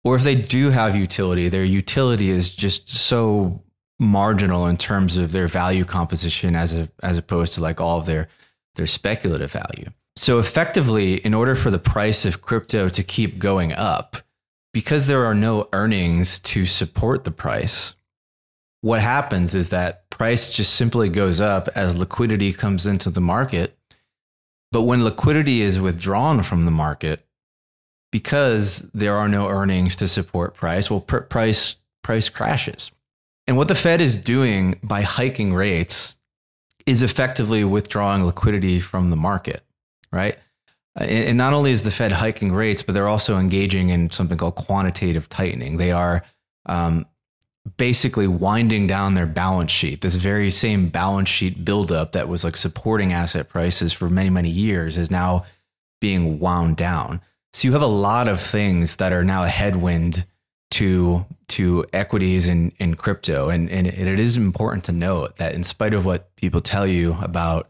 Or 0.03 0.17
if 0.17 0.23
they 0.23 0.35
do 0.35 0.71
have 0.71 0.97
utility, 0.97 1.49
their 1.49 1.65
utility 1.65 2.31
is 2.31 2.51
just 2.51 2.91
so 2.91 3.63
marginal 4.01 4.67
in 4.67 4.77
terms 4.77 5.17
of 5.17 5.33
their 5.33 5.47
value 5.47 5.85
composition 5.85 6.57
as 6.57 6.75
a, 6.75 6.89
as 7.03 7.17
opposed 7.17 7.55
to 7.55 7.61
like 7.61 7.81
all 7.81 7.99
of 7.99 8.07
their 8.07 8.29
their 8.75 8.87
speculative 8.89 9.53
value. 9.53 9.89
So 10.17 10.41
effectively, 10.41 11.15
in 11.15 11.33
order 11.33 11.55
for 11.55 11.71
the 11.71 11.79
price 11.79 12.27
of 12.27 12.43
crypto 12.43 12.89
to 12.89 13.03
keep 13.05 13.39
going 13.39 13.73
up, 13.73 14.17
because 14.75 15.07
there 15.07 15.25
are 15.25 15.37
no 15.37 15.69
earnings 15.73 16.41
to 16.41 16.65
support 16.67 17.23
the 17.23 17.31
price, 17.31 17.95
what 18.81 19.01
happens 19.01 19.55
is 19.55 19.71
that 19.71 20.11
price 20.11 20.53
just 20.53 20.75
simply 20.75 21.09
goes 21.09 21.41
up 21.41 21.69
as 21.77 21.97
liquidity 21.97 22.53
comes 22.53 22.85
into 22.85 23.09
the 23.09 23.21
market. 23.21 23.79
But 24.73 24.83
when 24.83 25.05
liquidity 25.05 25.63
is 25.63 25.81
withdrawn 25.81 26.43
from 26.43 26.65
the 26.65 26.73
market, 26.73 27.25
because 28.11 28.81
there 28.93 29.15
are 29.15 29.29
no 29.29 29.49
earnings 29.49 29.95
to 29.97 30.09
support 30.09 30.55
price, 30.55 30.91
well, 30.91 31.01
pr- 31.01 31.19
price 31.19 31.77
price 32.03 32.29
crashes. 32.29 32.91
And 33.47 33.57
what 33.57 33.69
the 33.69 33.75
Fed 33.75 34.01
is 34.01 34.19
doing 34.19 34.79
by 34.83 35.03
hiking 35.03 35.55
rates 35.55 36.17
is 36.85 37.03
effectively 37.03 37.63
withdrawing 37.65 38.25
liquidity 38.25 38.81
from 38.81 39.11
the 39.11 39.17
market, 39.17 39.63
right? 40.13 40.37
And 40.97 41.37
not 41.37 41.53
only 41.53 41.73
is 41.73 41.83
the 41.83 41.91
Fed 41.91 42.13
hiking 42.13 42.53
rates, 42.53 42.83
but 42.83 42.95
they're 42.95 43.09
also 43.09 43.39
engaging 43.39 43.89
in 43.89 44.11
something 44.11 44.39
called 44.39 44.55
quantitative 44.55 45.29
tightening. 45.29 45.77
They 45.77 45.91
are 45.91 46.23
um, 46.67 47.05
basically 47.77 48.29
winding 48.29 48.87
down 48.87 49.15
their 49.15 49.27
balance 49.27 49.73
sheet. 49.73 50.03
This 50.03 50.15
very 50.15 50.51
same 50.51 50.89
balance 50.89 51.29
sheet 51.29 51.65
buildup 51.65 52.13
that 52.13 52.29
was 52.29 52.45
like 52.45 52.57
supporting 52.57 53.13
asset 53.13 53.49
prices 53.49 53.93
for 53.93 54.09
many, 54.09 54.31
many 54.31 54.51
years 54.51 54.97
is 54.97 55.11
now 55.11 55.47
being 56.01 56.39
wound 56.39 56.77
down. 56.77 57.21
So 57.53 57.67
you 57.67 57.73
have 57.73 57.83
a 57.83 57.87
lot 57.87 58.29
of 58.29 58.41
things 58.41 58.97
that 58.97 59.13
are 59.13 59.25
now 59.25 59.45
a 59.45 59.49
headwind 59.49 60.27
to 60.73 61.25
to 61.47 61.85
equities 61.93 62.49
in 62.49 62.95
crypto. 62.97 63.49
And, 63.49 63.71
and 63.71 63.87
it 63.87 64.19
is 64.19 64.37
important 64.37 64.85
to 64.85 64.93
note 64.93 65.37
that 65.37 65.55
in 65.55 65.63
spite 65.63 65.95
of 65.95 66.05
what 66.05 66.35
people 66.37 66.61
tell 66.61 66.87
you 66.87 67.17
about 67.21 67.69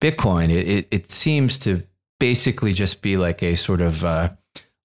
Bitcoin, 0.00 0.50
it, 0.50 0.68
it, 0.68 0.88
it 0.90 1.10
seems 1.10 1.58
to 1.60 1.82
basically 2.22 2.72
just 2.72 3.02
be 3.02 3.16
like 3.16 3.42
a 3.42 3.56
sort 3.56 3.80
of 3.80 4.04
uh, 4.04 4.28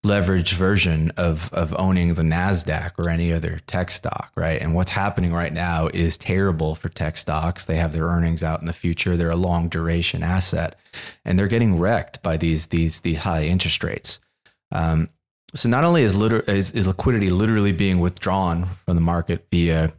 leveraged 0.03 0.53
version 0.53 1.11
of, 1.17 1.53
of 1.53 1.71
owning 1.77 2.15
the 2.15 2.23
NASDAQ 2.23 2.93
or 2.97 3.09
any 3.09 3.31
other 3.31 3.59
tech 3.67 3.91
stock, 3.91 4.31
right? 4.35 4.59
And 4.59 4.73
what's 4.73 4.89
happening 4.89 5.31
right 5.31 5.53
now 5.53 5.87
is 5.93 6.17
terrible 6.17 6.73
for 6.73 6.89
tech 6.89 7.15
stocks. 7.15 7.65
They 7.65 7.75
have 7.75 7.93
their 7.93 8.05
earnings 8.05 8.41
out 8.41 8.61
in 8.61 8.65
the 8.65 8.73
future. 8.73 9.15
They're 9.15 9.29
a 9.29 9.35
long 9.35 9.69
duration 9.69 10.23
asset 10.23 10.79
and 11.23 11.37
they're 11.37 11.45
getting 11.45 11.77
wrecked 11.77 12.23
by 12.23 12.37
these, 12.37 12.65
these, 12.67 13.01
these 13.01 13.19
high 13.19 13.43
interest 13.43 13.83
rates. 13.83 14.19
Um, 14.71 15.07
so 15.53 15.69
not 15.69 15.83
only 15.83 16.01
is, 16.01 16.15
liter- 16.15 16.39
is, 16.39 16.71
is 16.71 16.87
liquidity 16.87 17.29
literally 17.29 17.71
being 17.71 17.99
withdrawn 17.99 18.67
from 18.83 18.95
the 18.95 19.01
market 19.01 19.45
via 19.51 19.93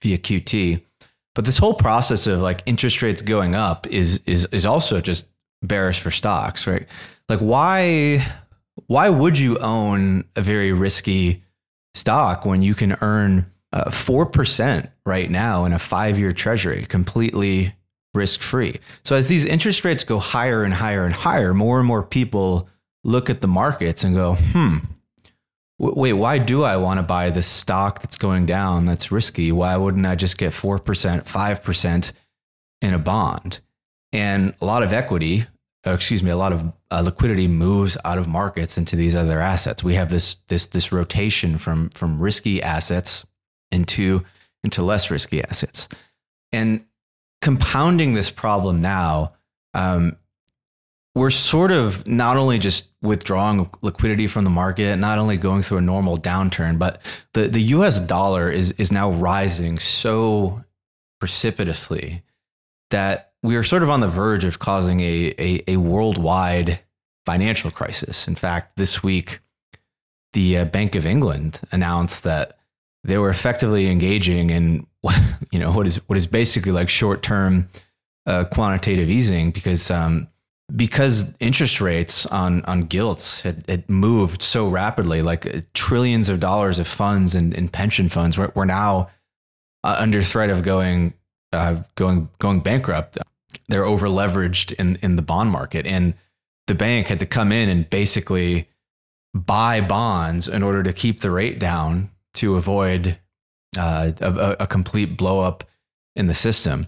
via 0.00 0.18
QT, 0.18 0.82
but 1.36 1.44
this 1.44 1.58
whole 1.58 1.74
process 1.74 2.26
of 2.26 2.40
like 2.40 2.64
interest 2.66 3.00
rates 3.00 3.22
going 3.22 3.54
up 3.54 3.86
is 3.88 4.20
is 4.26 4.46
is 4.52 4.64
also 4.64 5.00
just 5.00 5.26
bearish 5.62 6.00
for 6.00 6.10
stocks, 6.10 6.66
right? 6.66 6.86
Like 7.28 7.40
why 7.40 8.26
why 8.86 9.08
would 9.08 9.38
you 9.38 9.58
own 9.58 10.24
a 10.36 10.42
very 10.42 10.72
risky 10.72 11.44
stock 11.94 12.46
when 12.46 12.62
you 12.62 12.74
can 12.74 12.96
earn 13.00 13.50
uh, 13.72 13.90
four 13.90 14.22
uh, 14.22 14.28
percent 14.28 14.90
right 15.04 15.30
now 15.30 15.64
in 15.64 15.72
a 15.72 15.78
five 15.78 16.18
year 16.18 16.32
Treasury, 16.32 16.86
completely 16.88 17.74
risk 18.14 18.40
free? 18.40 18.80
So 19.04 19.16
as 19.16 19.28
these 19.28 19.44
interest 19.44 19.84
rates 19.84 20.04
go 20.04 20.18
higher 20.18 20.62
and 20.62 20.72
higher 20.72 21.04
and 21.04 21.14
higher, 21.14 21.52
more 21.52 21.78
and 21.78 21.86
more 21.86 22.02
people 22.02 22.68
look 23.04 23.30
at 23.30 23.40
the 23.40 23.48
markets 23.48 24.04
and 24.04 24.14
go, 24.14 24.34
hmm, 24.34 24.78
wait, 25.78 26.14
why 26.14 26.38
do 26.38 26.62
I 26.62 26.76
want 26.76 26.98
to 26.98 27.02
buy 27.02 27.30
this 27.30 27.46
stock 27.46 28.00
that's 28.00 28.16
going 28.16 28.46
down 28.46 28.86
that's 28.86 29.12
risky? 29.12 29.52
Why 29.52 29.76
wouldn't 29.76 30.06
I 30.06 30.14
just 30.14 30.38
get 30.38 30.52
4%, 30.52 30.80
5% 31.24 32.12
in 32.82 32.94
a 32.94 32.98
bond? 32.98 33.60
And 34.12 34.54
a 34.60 34.64
lot 34.64 34.82
of 34.82 34.92
equity, 34.92 35.44
excuse 35.84 36.22
me, 36.22 36.30
a 36.30 36.36
lot 36.36 36.52
of 36.52 36.72
uh, 36.90 37.02
liquidity 37.02 37.48
moves 37.48 37.96
out 38.04 38.18
of 38.18 38.26
markets 38.26 38.78
into 38.78 38.96
these 38.96 39.14
other 39.14 39.40
assets. 39.40 39.84
We 39.84 39.94
have 39.94 40.10
this 40.10 40.36
this 40.48 40.66
this 40.66 40.92
rotation 40.92 41.58
from 41.58 41.90
from 41.90 42.18
risky 42.18 42.62
assets 42.62 43.26
into 43.70 44.24
into 44.64 44.82
less 44.82 45.10
risky 45.10 45.44
assets. 45.44 45.88
And 46.52 46.84
compounding 47.42 48.14
this 48.14 48.30
problem 48.30 48.80
now 48.80 49.34
um, 49.74 50.16
we're 51.18 51.30
sort 51.30 51.72
of 51.72 52.06
not 52.06 52.36
only 52.36 52.58
just 52.58 52.86
withdrawing 53.02 53.68
liquidity 53.82 54.26
from 54.26 54.44
the 54.44 54.50
market, 54.50 54.96
not 54.98 55.18
only 55.18 55.36
going 55.36 55.62
through 55.62 55.78
a 55.78 55.82
normal 55.82 56.16
downturn, 56.16 56.78
but 56.78 57.02
the, 57.34 57.48
the 57.48 57.60
US 57.60 57.98
dollar 57.98 58.50
is, 58.50 58.72
is 58.72 58.92
now 58.92 59.10
rising 59.10 59.78
so 59.78 60.64
precipitously 61.18 62.22
that 62.90 63.27
we 63.42 63.56
are 63.56 63.62
sort 63.62 63.82
of 63.82 63.90
on 63.90 64.00
the 64.00 64.08
verge 64.08 64.44
of 64.44 64.58
causing 64.58 65.00
a, 65.00 65.34
a, 65.38 65.62
a 65.68 65.76
worldwide 65.76 66.80
financial 67.24 67.70
crisis. 67.70 68.26
In 68.26 68.34
fact, 68.34 68.76
this 68.76 69.02
week, 69.02 69.40
the 70.32 70.58
uh, 70.58 70.64
Bank 70.64 70.94
of 70.94 71.06
England 71.06 71.60
announced 71.70 72.24
that 72.24 72.58
they 73.04 73.18
were 73.18 73.30
effectively 73.30 73.88
engaging 73.88 74.50
in 74.50 74.86
you 75.52 75.58
know 75.58 75.72
what 75.72 75.86
is 75.86 75.96
what 76.08 76.16
is 76.16 76.26
basically 76.26 76.72
like 76.72 76.88
short 76.88 77.22
term 77.22 77.68
uh, 78.26 78.44
quantitative 78.44 79.08
easing 79.08 79.50
because 79.50 79.90
um, 79.90 80.28
because 80.74 81.34
interest 81.40 81.80
rates 81.80 82.26
on 82.26 82.62
on 82.64 82.80
gilts 82.80 83.40
had, 83.40 83.64
had 83.68 83.88
moved 83.88 84.42
so 84.42 84.68
rapidly, 84.68 85.22
like 85.22 85.46
uh, 85.46 85.60
trillions 85.72 86.28
of 86.28 86.40
dollars 86.40 86.78
of 86.78 86.86
funds 86.86 87.34
and, 87.34 87.54
and 87.54 87.72
pension 87.72 88.08
funds 88.08 88.36
were, 88.36 88.52
were 88.54 88.66
now 88.66 89.08
uh, 89.84 89.96
under 89.98 90.20
threat 90.20 90.50
of 90.50 90.62
going 90.62 91.14
uh, 91.52 91.82
going 91.94 92.28
going 92.38 92.60
bankrupt. 92.60 93.18
They're 93.68 93.84
over 93.84 94.06
leveraged 94.06 94.72
in 94.72 94.96
in 94.96 95.16
the 95.16 95.22
bond 95.22 95.50
market, 95.50 95.86
and 95.86 96.14
the 96.66 96.74
bank 96.74 97.08
had 97.08 97.20
to 97.20 97.26
come 97.26 97.52
in 97.52 97.68
and 97.68 97.88
basically 97.88 98.68
buy 99.34 99.80
bonds 99.80 100.48
in 100.48 100.62
order 100.62 100.82
to 100.82 100.92
keep 100.92 101.20
the 101.20 101.30
rate 101.30 101.58
down 101.58 102.10
to 102.34 102.56
avoid 102.56 103.18
uh, 103.76 104.12
a, 104.20 104.56
a 104.60 104.66
complete 104.66 105.16
blow 105.16 105.40
up 105.40 105.64
in 106.16 106.26
the 106.26 106.34
system. 106.34 106.86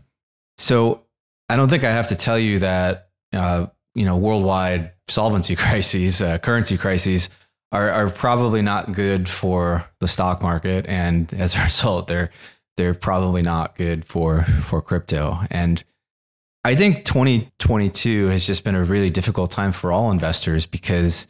So 0.58 1.04
I 1.48 1.56
don't 1.56 1.68
think 1.68 1.84
I 1.84 1.90
have 1.90 2.08
to 2.08 2.16
tell 2.16 2.38
you 2.38 2.58
that 2.60 3.08
uh, 3.32 3.66
you 3.94 4.04
know 4.04 4.16
worldwide 4.16 4.92
solvency 5.08 5.56
crises, 5.56 6.20
uh, 6.20 6.38
currency 6.38 6.76
crises 6.76 7.30
are, 7.72 7.88
are 7.90 8.10
probably 8.10 8.62
not 8.62 8.92
good 8.92 9.28
for 9.28 9.84
the 10.00 10.08
stock 10.08 10.42
market, 10.42 10.86
and 10.86 11.32
as 11.34 11.54
a 11.54 11.64
result, 11.64 12.08
they're 12.08 12.30
they're 12.76 12.94
probably 12.94 13.42
not 13.42 13.76
good 13.76 14.04
for 14.04 14.42
for 14.42 14.80
crypto. 14.80 15.40
And 15.50 15.82
I 16.64 16.74
think 16.74 17.04
2022 17.04 18.28
has 18.28 18.46
just 18.46 18.64
been 18.64 18.74
a 18.74 18.84
really 18.84 19.10
difficult 19.10 19.50
time 19.50 19.72
for 19.72 19.92
all 19.92 20.10
investors 20.10 20.66
because 20.66 21.26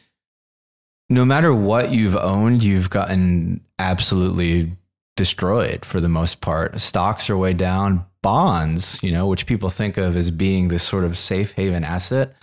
no 1.09 1.25
matter 1.25 1.55
what 1.55 1.91
you've 1.91 2.17
owned, 2.17 2.63
you've 2.63 2.91
gotten 2.91 3.61
absolutely 3.79 4.77
destroyed 5.17 5.85
for 5.85 6.01
the 6.01 6.09
most 6.09 6.41
part. 6.41 6.81
Stocks 6.81 7.29
are 7.29 7.37
way 7.37 7.53
down. 7.53 8.07
Bonds, 8.23 8.99
you 9.03 9.13
know, 9.13 9.27
which 9.27 9.47
people 9.47 9.71
think 9.71 9.97
of 9.97 10.17
as 10.17 10.31
being 10.31 10.69
this 10.69 10.83
sort 10.83 11.05
of 11.05 11.17
safe 11.17 11.53
haven 11.53 11.85
asset, 11.85 12.35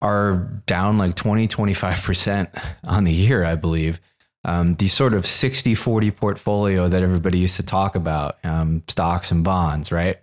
are 0.00 0.36
down 0.66 0.98
like 0.98 1.14
20, 1.14 1.48
25% 1.48 2.48
on 2.84 3.04
the 3.04 3.12
year, 3.12 3.44
I 3.44 3.56
believe. 3.56 4.00
Um, 4.48 4.76
the 4.76 4.88
sort 4.88 5.12
of 5.12 5.26
60 5.26 5.74
40 5.74 6.10
portfolio 6.10 6.88
that 6.88 7.02
everybody 7.02 7.38
used 7.38 7.56
to 7.56 7.62
talk 7.62 7.94
about, 7.94 8.38
um, 8.44 8.82
stocks 8.88 9.30
and 9.30 9.44
bonds, 9.44 9.92
right? 9.92 10.16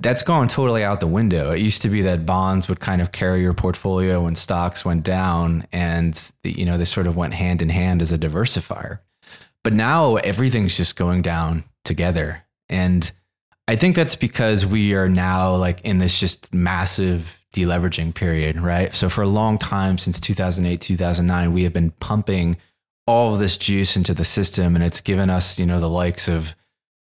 That's 0.00 0.22
gone 0.22 0.46
totally 0.46 0.84
out 0.84 1.00
the 1.00 1.08
window. 1.08 1.50
It 1.50 1.60
used 1.60 1.82
to 1.82 1.88
be 1.88 2.02
that 2.02 2.24
bonds 2.24 2.68
would 2.68 2.78
kind 2.78 3.02
of 3.02 3.10
carry 3.10 3.42
your 3.42 3.54
portfolio 3.54 4.22
when 4.22 4.36
stocks 4.36 4.84
went 4.84 5.02
down, 5.02 5.66
and 5.72 6.30
you 6.44 6.66
know 6.66 6.78
they 6.78 6.84
sort 6.84 7.08
of 7.08 7.16
went 7.16 7.34
hand 7.34 7.60
in 7.60 7.68
hand 7.68 8.00
as 8.00 8.12
a 8.12 8.18
diversifier. 8.18 9.00
But 9.64 9.72
now 9.72 10.14
everything's 10.16 10.76
just 10.76 10.94
going 10.94 11.22
down 11.22 11.64
together, 11.84 12.44
and 12.68 13.10
I 13.66 13.74
think 13.74 13.96
that's 13.96 14.14
because 14.14 14.64
we 14.64 14.94
are 14.94 15.08
now 15.08 15.56
like 15.56 15.80
in 15.80 15.98
this 15.98 16.20
just 16.20 16.54
massive 16.54 17.44
deleveraging 17.54 18.14
period, 18.14 18.60
right? 18.60 18.94
So 18.94 19.08
for 19.08 19.22
a 19.22 19.26
long 19.26 19.58
time 19.58 19.98
since 19.98 20.20
2008, 20.20 20.80
2009, 20.80 21.52
we 21.52 21.64
have 21.64 21.72
been 21.72 21.90
pumping 21.98 22.56
all 23.08 23.32
of 23.32 23.40
this 23.40 23.56
juice 23.56 23.96
into 23.96 24.12
the 24.12 24.24
system 24.24 24.74
and 24.74 24.84
it's 24.84 25.00
given 25.00 25.30
us, 25.30 25.58
you 25.58 25.64
know, 25.64 25.80
the 25.80 25.88
likes 25.88 26.28
of 26.28 26.54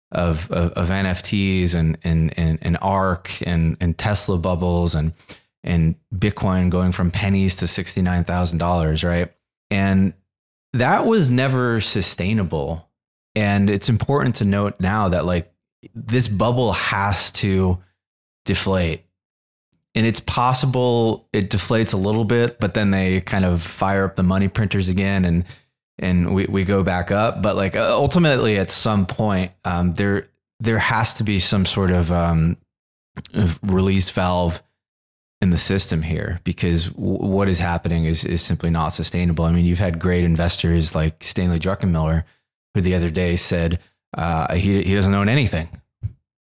of 0.09 0.49
of, 0.51 0.71
of 0.71 0.87
NFTs 0.87 1.75
and 1.75 1.97
and 2.01 2.33
and, 2.39 2.57
and 2.61 2.77
ARK 2.81 3.45
and 3.45 3.75
and 3.81 3.97
Tesla 3.97 4.37
bubbles 4.37 4.95
and 4.95 5.13
and 5.65 5.95
Bitcoin 6.15 6.69
going 6.69 6.93
from 6.93 7.11
pennies 7.11 7.57
to 7.57 7.67
sixty 7.67 8.01
nine 8.01 8.23
thousand 8.23 8.59
dollars, 8.59 9.03
right? 9.03 9.33
And 9.69 10.13
that 10.71 11.05
was 11.05 11.29
never 11.29 11.81
sustainable. 11.81 12.89
And 13.35 13.69
it's 13.69 13.89
important 13.89 14.37
to 14.37 14.45
note 14.45 14.79
now 14.79 15.09
that 15.09 15.25
like 15.25 15.53
this 15.93 16.29
bubble 16.29 16.71
has 16.71 17.33
to 17.33 17.79
deflate. 18.45 19.03
And 19.93 20.05
it's 20.05 20.21
possible 20.21 21.27
it 21.33 21.49
deflates 21.49 21.93
a 21.93 21.97
little 21.97 22.23
bit, 22.23 22.61
but 22.61 22.75
then 22.75 22.91
they 22.91 23.19
kind 23.19 23.43
of 23.43 23.61
fire 23.61 24.05
up 24.05 24.15
the 24.15 24.23
money 24.23 24.47
printers 24.47 24.87
again 24.87 25.25
and 25.25 25.43
and 25.99 26.33
we, 26.33 26.45
we 26.45 26.63
go 26.63 26.83
back 26.83 27.11
up. 27.11 27.41
But 27.41 27.55
like 27.55 27.75
ultimately, 27.75 28.57
at 28.57 28.71
some 28.71 29.05
point, 29.05 29.51
um, 29.65 29.93
there 29.93 30.27
there 30.59 30.79
has 30.79 31.15
to 31.15 31.23
be 31.23 31.39
some 31.39 31.65
sort 31.65 31.91
of 31.91 32.11
um, 32.11 32.57
release 33.63 34.09
valve 34.09 34.61
in 35.41 35.51
the 35.51 35.57
system 35.57 36.01
here 36.01 36.39
because 36.43 36.87
w- 36.89 37.25
what 37.25 37.47
is 37.47 37.59
happening 37.59 38.05
is 38.05 38.25
is 38.25 38.41
simply 38.41 38.69
not 38.69 38.89
sustainable. 38.89 39.45
I 39.45 39.51
mean, 39.51 39.65
you've 39.65 39.79
had 39.79 39.99
great 39.99 40.23
investors 40.23 40.95
like 40.95 41.23
Stanley 41.23 41.59
Druckenmiller, 41.59 42.23
who 42.73 42.81
the 42.81 42.95
other 42.95 43.09
day 43.09 43.35
said 43.35 43.79
uh, 44.15 44.55
he 44.55 44.83
he 44.83 44.95
doesn't 44.95 45.13
own 45.13 45.29
anything, 45.29 45.69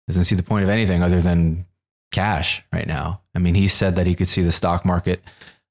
doesn't 0.08 0.25
see 0.25 0.36
the 0.36 0.43
point 0.43 0.63
of 0.63 0.69
anything 0.69 1.04
other 1.04 1.21
than 1.21 1.65
cash 2.12 2.63
right 2.73 2.88
now. 2.88 3.21
I 3.36 3.39
mean, 3.39 3.56
he 3.56 3.67
said 3.67 3.95
that 3.95 4.08
he 4.08 4.15
could 4.15 4.27
see 4.27 4.41
the 4.41 4.51
stock 4.51 4.86
market 4.86 5.21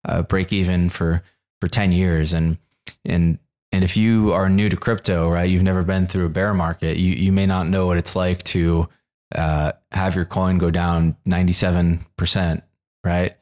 uh, 0.04 0.22
break 0.22 0.52
even 0.52 0.88
for 0.88 1.22
for 1.61 1.68
ten 1.68 1.92
years, 1.92 2.33
and 2.33 2.59
and 3.04 3.38
and 3.72 3.85
if 3.85 3.96
you 3.96 4.33
are 4.33 4.48
new 4.48 4.68
to 4.68 4.76
crypto, 4.76 5.30
right, 5.30 5.48
you've 5.48 5.62
never 5.62 5.83
been 5.83 6.06
through 6.06 6.26
a 6.26 6.30
bear 6.30 6.54
market, 6.54 6.96
you, 6.96 7.12
you 7.14 7.33
may 7.33 7.46
not 7.46 7.68
know 7.68 7.87
what 7.87 7.98
it's 7.98 8.16
like 8.16 8.42
to 8.44 8.88
uh, 9.35 9.72
have 9.92 10.16
your 10.16 10.24
coin 10.24 10.59
go 10.59 10.70
down 10.70 11.16
97%, 11.28 12.62
right? 13.04 13.37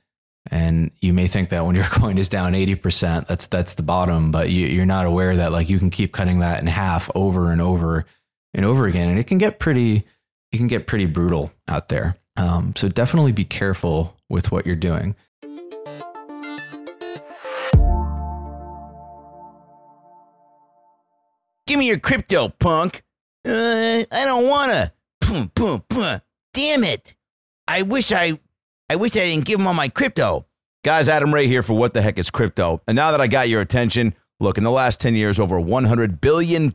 And 0.50 0.90
you 1.00 1.12
may 1.12 1.26
think 1.26 1.48
that 1.50 1.64
when 1.64 1.76
your 1.76 1.84
coin 1.90 2.18
is 2.18 2.28
down 2.28 2.52
80%, 2.52 3.26
that's, 3.26 3.46
that's 3.46 3.74
the 3.74 3.82
bottom, 3.82 4.30
but 4.30 4.50
you, 4.50 4.66
you're 4.66 4.86
not 4.86 5.06
aware 5.06 5.36
that 5.36 5.52
like 5.52 5.70
you 5.70 5.78
can 5.78 5.90
keep 5.90 6.12
cutting 6.12 6.40
that 6.40 6.60
in 6.60 6.66
half 6.66 7.10
over 7.14 7.50
and 7.50 7.62
over 7.62 8.04
and 8.52 8.66
over 8.66 8.86
again. 8.86 9.08
And 9.08 9.18
it 9.18 9.26
can 9.26 9.38
get 9.38 9.58
pretty, 9.58 10.04
it 10.52 10.56
can 10.58 10.68
get 10.68 10.86
pretty 10.86 11.06
brutal 11.06 11.52
out 11.66 11.88
there. 11.88 12.16
Um, 12.36 12.74
so 12.76 12.88
definitely 12.88 13.32
be 13.32 13.44
careful 13.44 14.16
with 14.28 14.52
what 14.52 14.66
you're 14.66 14.76
doing. 14.76 15.16
Give 21.68 21.78
me 21.78 21.86
your 21.86 21.98
crypto, 21.98 22.48
punk. 22.48 23.02
Uh, 23.46 24.02
I 24.10 24.24
don't 24.24 24.48
wanna. 24.48 24.94
Boom, 25.20 25.52
boom, 25.54 25.82
boom. 25.90 26.22
Damn 26.54 26.82
it. 26.82 27.14
I 27.68 27.82
wish 27.82 28.10
I, 28.10 28.38
I 28.88 28.96
wish 28.96 29.12
I 29.12 29.20
didn't 29.20 29.44
give 29.44 29.60
him 29.60 29.66
all 29.66 29.74
my 29.74 29.90
crypto. 29.90 30.46
Guys, 30.82 31.10
Adam 31.10 31.34
Ray 31.34 31.46
here 31.46 31.62
for 31.62 31.74
What 31.74 31.92
the 31.92 32.00
Heck 32.00 32.18
is 32.18 32.30
Crypto. 32.30 32.80
And 32.88 32.96
now 32.96 33.10
that 33.10 33.20
I 33.20 33.26
got 33.26 33.50
your 33.50 33.60
attention, 33.60 34.14
look, 34.40 34.56
in 34.56 34.64
the 34.64 34.70
last 34.70 34.98
10 35.02 35.14
years, 35.14 35.38
over 35.38 35.56
$100 35.56 36.22
billion 36.22 36.74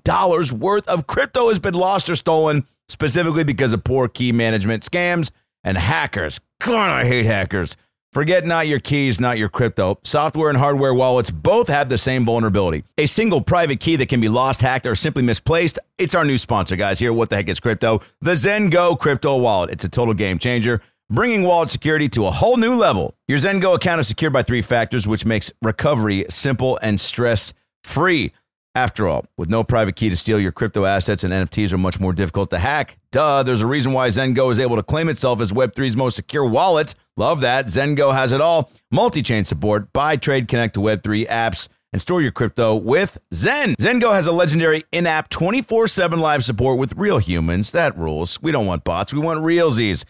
worth 0.60 0.88
of 0.88 1.08
crypto 1.08 1.47
has 1.47 1.58
been 1.58 1.73
lost 1.73 2.08
or 2.08 2.15
stolen, 2.15 2.67
specifically 2.88 3.43
because 3.43 3.73
of 3.73 3.84
poor 3.84 4.08
key 4.08 4.32
management 4.32 4.84
scams 4.84 5.32
and 5.63 5.75
hackers. 5.75 6.39
God, 6.62 6.91
I 6.91 7.06
hate 7.06 7.25
hackers. 7.25 7.75
Forget 8.13 8.45
not 8.45 8.67
your 8.67 8.80
keys, 8.80 9.19
not 9.19 9.39
your 9.39 9.49
crypto. 9.49 9.97
Software 10.04 10.49
and 10.49 10.58
hardware 10.60 10.93
wallets 10.93 11.32
both 11.32 11.67
have 11.67 11.89
the 11.89 11.97
same 11.97 12.26
vulnerability. 12.26 12.84
A 12.95 13.08
single 13.08 13.41
private 13.41 13.80
key 13.80 13.95
that 13.95 14.08
can 14.08 14.21
be 14.21 14.30
lost, 14.30 14.62
hacked, 14.62 14.86
or 14.86 14.93
simply 14.93 15.23
misplaced. 15.23 15.80
It's 15.97 16.13
our 16.13 16.23
new 16.23 16.38
sponsor, 16.38 16.76
guys. 16.76 16.99
Here, 16.99 17.12
what 17.12 17.32
the 17.32 17.38
heck 17.38 17.49
is 17.49 17.60
crypto? 17.60 18.02
The 18.21 18.34
ZenGo 18.34 18.99
crypto 18.99 19.38
wallet. 19.38 19.71
It's 19.71 19.84
a 19.84 19.89
total 19.89 20.13
game 20.13 20.38
changer, 20.38 20.80
bringing 21.10 21.41
wallet 21.41 21.71
security 21.71 22.08
to 22.10 22.28
a 22.28 22.32
whole 22.32 22.58
new 22.58 22.76
level. 22.76 23.15
Your 23.28 23.39
ZenGo 23.39 23.73
account 23.73 23.99
is 23.99 24.10
secured 24.10 24.34
by 24.34 24.43
three 24.43 24.62
factors, 24.62 25.08
which 25.08 25.26
makes 25.26 25.52
recovery 25.63 26.26
simple 26.30 26.78
and 26.84 27.02
stress 27.02 27.52
free. 27.84 28.32
After 28.75 29.07
all, 29.07 29.25
with 29.38 29.49
no 29.49 29.63
private 29.63 29.95
key 29.95 30.09
to 30.09 30.15
steal, 30.15 30.39
your 30.39 30.51
crypto 30.51 30.86
assets 30.86 31.23
and 31.23 31.31
NFTs 31.31 31.71
are 31.73 31.77
much 31.77 31.99
more 31.99 32.12
difficult 32.12 32.49
to 32.49 32.57
hack. 32.57 32.97
Duh, 33.12 33.43
there's 33.43 33.62
a 33.62 33.67
reason 33.67 33.93
why 33.93 34.07
ZenGo 34.07 34.51
is 34.51 34.59
able 34.59 34.77
to 34.77 34.83
claim 34.83 35.09
itself 35.09 35.41
as 35.41 35.51
Web3's 35.51 35.95
most 35.95 36.15
secure 36.15 36.43
wallet. 36.43 36.95
Love 37.15 37.41
that. 37.41 37.67
ZenGo 37.67 38.15
has 38.15 38.31
it 38.31 38.41
all. 38.41 38.71
Multi 38.89 39.21
chain 39.21 39.45
support, 39.45 39.93
buy, 39.93 40.15
trade, 40.15 40.47
connect 40.47 40.73
to 40.73 40.79
Web3 40.79 41.27
apps, 41.27 41.67
and 41.91 42.01
store 42.01 42.23
your 42.23 42.31
crypto 42.31 42.73
with 42.73 43.19
Zen. 43.31 43.75
ZenGo 43.75 44.12
has 44.12 44.25
a 44.25 44.31
legendary 44.31 44.86
in 44.91 45.05
app 45.05 45.29
24 45.29 45.88
7 45.88 46.19
live 46.19 46.43
support 46.43 46.79
with 46.79 46.93
real 46.97 47.19
humans. 47.19 47.71
That 47.73 47.95
rules. 47.95 48.41
We 48.41 48.51
don't 48.51 48.65
want 48.65 48.83
bots, 48.83 49.13
we 49.13 49.19
want 49.19 49.41
realsies. 49.41 50.03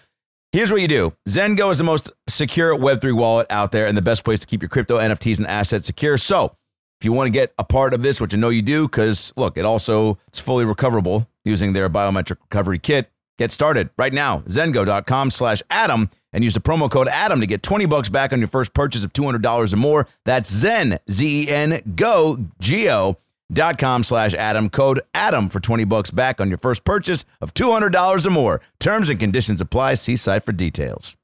Here's 0.53 0.71
what 0.71 0.79
you 0.79 0.87
do 0.87 1.13
ZenGo 1.27 1.69
is 1.69 1.79
the 1.79 1.83
most 1.83 2.11
secure 2.29 2.77
Web3 2.77 3.13
wallet 3.17 3.47
out 3.49 3.73
there 3.73 3.87
and 3.87 3.97
the 3.97 4.01
best 4.01 4.23
place 4.23 4.39
to 4.39 4.47
keep 4.47 4.61
your 4.61 4.69
crypto, 4.69 4.99
NFTs, 4.99 5.39
and 5.39 5.47
assets 5.47 5.85
secure. 5.85 6.17
So, 6.17 6.55
if 7.03 7.05
you 7.05 7.11
want 7.11 7.27
to 7.27 7.31
get 7.31 7.53
a 7.59 7.65
part 7.65 7.93
of 7.93 8.01
this, 8.01 8.21
which 8.21 8.33
I 8.33 8.37
know 8.37 8.47
you 8.47 8.61
do, 8.61 8.87
because 8.87 9.33
look, 9.35 9.57
it 9.57 9.65
also 9.65 10.17
it's 10.29 10.39
fully 10.39 10.63
recoverable 10.63 11.27
using 11.43 11.73
their 11.73 11.89
biometric 11.89 12.37
recovery 12.39 12.79
kit. 12.79 13.11
Get 13.37 13.51
started 13.51 13.89
right 13.97 14.13
now, 14.13 14.39
zengo.com 14.47 15.29
slash 15.29 15.61
Adam, 15.69 16.09
and 16.31 16.45
use 16.45 16.53
the 16.53 16.61
promo 16.61 16.89
code 16.89 17.09
Adam 17.09 17.41
to 17.41 17.45
get 17.45 17.61
20 17.61 17.87
bucks 17.87 18.07
back 18.07 18.31
on 18.31 18.39
your 18.39 18.47
first 18.47 18.73
purchase 18.73 19.03
of 19.03 19.11
$200 19.11 19.73
or 19.73 19.75
more. 19.75 20.07
That's 20.23 20.49
Zen, 20.49 20.97
Z-E-N, 21.11 21.93
go, 21.97 22.39
G-O, 22.61 23.17
dot 23.51 23.77
com 23.77 24.03
slash 24.03 24.33
Adam, 24.33 24.69
code 24.69 25.01
Adam 25.13 25.49
for 25.49 25.59
20 25.59 25.83
bucks 25.83 26.09
back 26.09 26.39
on 26.39 26.47
your 26.47 26.57
first 26.57 26.85
purchase 26.85 27.25
of 27.41 27.53
$200 27.53 28.25
or 28.25 28.29
more. 28.29 28.61
Terms 28.79 29.09
and 29.09 29.19
conditions 29.19 29.59
apply. 29.59 29.95
See 29.95 30.15
site 30.15 30.43
for 30.43 30.53
details. 30.53 31.17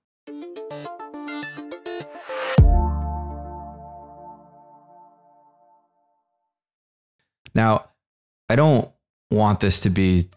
Now, 7.56 7.90
I 8.50 8.56
don't 8.56 8.90
want 9.32 9.60
this 9.60 9.82
to 9.82 9.90
be 9.90 10.30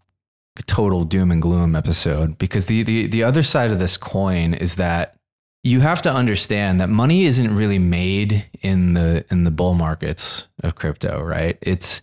a 0.58 0.62
total 0.62 1.04
doom 1.04 1.30
and 1.30 1.40
gloom 1.40 1.74
episode 1.74 2.36
because 2.38 2.66
the, 2.66 2.82
the, 2.82 3.06
the 3.06 3.24
other 3.24 3.42
side 3.42 3.70
of 3.70 3.78
this 3.78 3.96
coin 3.96 4.54
is 4.54 4.76
that 4.76 5.16
you 5.62 5.80
have 5.80 6.02
to 6.02 6.10
understand 6.10 6.80
that 6.80 6.88
money 6.88 7.24
isn't 7.24 7.54
really 7.54 7.78
made 7.78 8.46
in 8.62 8.94
the 8.94 9.24
in 9.30 9.44
the 9.44 9.50
bull 9.50 9.74
markets 9.74 10.48
of 10.62 10.74
crypto, 10.74 11.22
right? 11.22 11.56
It's 11.62 12.02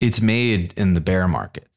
it's 0.00 0.20
made 0.20 0.74
in 0.76 0.94
the 0.94 1.00
bear 1.00 1.28
markets. 1.28 1.68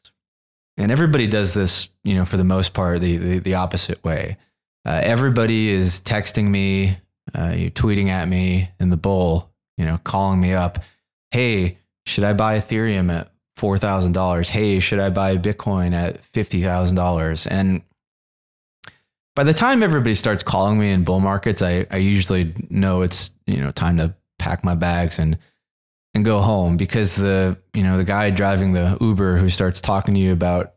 And 0.78 0.92
everybody 0.92 1.28
does 1.28 1.54
this, 1.54 1.90
you 2.04 2.16
know, 2.16 2.26
for 2.26 2.38
the 2.38 2.44
most 2.44 2.74
part, 2.74 3.02
the 3.02 3.18
the, 3.18 3.40
the 3.40 3.56
opposite 3.56 4.04
way. 4.04 4.38
Uh, 4.84 5.00
everybody 5.04 5.70
is 5.70 6.00
texting 6.00 6.48
me, 6.48 6.98
uh, 7.38 7.54
you 7.56 7.70
tweeting 7.70 8.08
at 8.08 8.28
me 8.28 8.72
in 8.80 8.90
the 8.90 8.98
bull, 8.98 9.52
you 9.78 9.86
know, 9.86 10.00
calling 10.04 10.40
me 10.42 10.54
up. 10.54 10.80
Hey, 11.30 11.78
should 12.06 12.24
I 12.24 12.34
buy 12.34 12.58
Ethereum 12.58 13.12
at 13.12 13.32
four 13.56 13.78
thousand 13.78 14.14
dollars? 14.14 14.50
Hey, 14.50 14.80
should 14.80 15.00
I 15.00 15.10
buy 15.10 15.38
Bitcoin 15.38 15.94
at 15.94 16.20
fifty 16.20 16.62
thousand 16.62 16.96
dollars? 16.96 17.48
And 17.48 17.84
by 19.36 19.44
the 19.44 19.54
time 19.54 19.84
everybody 19.84 20.16
starts 20.16 20.44
calling 20.44 20.80
me 20.80 20.92
in 20.92 21.04
bull 21.04 21.20
markets, 21.20 21.62
I, 21.62 21.86
I 21.90 21.98
usually 21.98 22.54
know 22.70 23.02
it's 23.02 23.32
you 23.46 23.58
know 23.58 23.72
time 23.72 23.98
to 23.98 24.14
pack 24.40 24.64
my 24.64 24.76
bags 24.76 25.20
and 25.20 25.38
and 26.14 26.26
go 26.26 26.40
home 26.40 26.78
because 26.78 27.16
the 27.16 27.58
you 27.74 27.84
know 27.84 27.98
the 27.98 28.04
guy 28.04 28.30
driving 28.30 28.74
the 28.74 28.98
Uber 29.00 29.38
who 29.38 29.50
starts 29.50 29.80
talking 29.80 30.14
to 30.16 30.20
you 30.20 30.34
about 30.34 30.74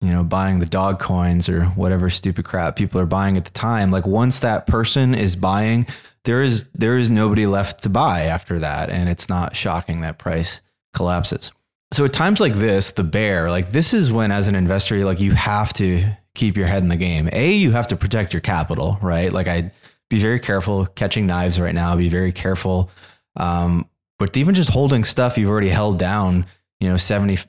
you 0.00 0.10
know 0.10 0.22
buying 0.22 0.60
the 0.60 0.66
dog 0.66 1.00
coins 1.00 1.48
or 1.48 1.64
whatever 1.64 2.10
stupid 2.10 2.44
crap 2.44 2.76
people 2.76 3.00
are 3.00 3.06
buying 3.06 3.36
at 3.36 3.44
the 3.44 3.50
time 3.50 3.90
like 3.90 4.06
once 4.06 4.40
that 4.40 4.66
person 4.66 5.14
is 5.14 5.34
buying 5.34 5.86
there 6.24 6.42
is 6.42 6.68
there 6.74 6.96
is 6.96 7.10
nobody 7.10 7.46
left 7.46 7.82
to 7.82 7.88
buy 7.88 8.22
after 8.22 8.58
that 8.60 8.90
and 8.90 9.08
it's 9.08 9.28
not 9.28 9.56
shocking 9.56 10.00
that 10.02 10.18
price 10.18 10.60
collapses. 10.94 11.52
So 11.92 12.04
at 12.04 12.12
times 12.12 12.40
like 12.40 12.54
this 12.54 12.92
the 12.92 13.04
bear 13.04 13.50
like 13.50 13.70
this 13.72 13.94
is 13.94 14.12
when 14.12 14.30
as 14.30 14.48
an 14.48 14.54
investor 14.54 15.04
like 15.04 15.20
you 15.20 15.32
have 15.32 15.72
to 15.74 16.04
keep 16.34 16.56
your 16.56 16.66
head 16.66 16.82
in 16.82 16.88
the 16.88 16.96
game. 16.96 17.28
A 17.32 17.52
you 17.52 17.70
have 17.72 17.88
to 17.88 17.96
protect 17.96 18.32
your 18.32 18.40
capital 18.40 18.98
right? 19.02 19.32
Like 19.32 19.48
I'd 19.48 19.72
be 20.10 20.18
very 20.18 20.40
careful 20.40 20.86
catching 20.86 21.26
knives 21.26 21.60
right 21.60 21.74
now 21.74 21.96
be 21.96 22.08
very 22.08 22.32
careful. 22.32 22.90
Um, 23.36 23.88
but 24.18 24.36
even 24.36 24.54
just 24.54 24.70
holding 24.70 25.04
stuff 25.04 25.38
you've 25.38 25.50
already 25.50 25.68
held 25.68 25.98
down 25.98 26.46
you 26.80 26.88
know 26.88 26.94
70% 26.94 27.46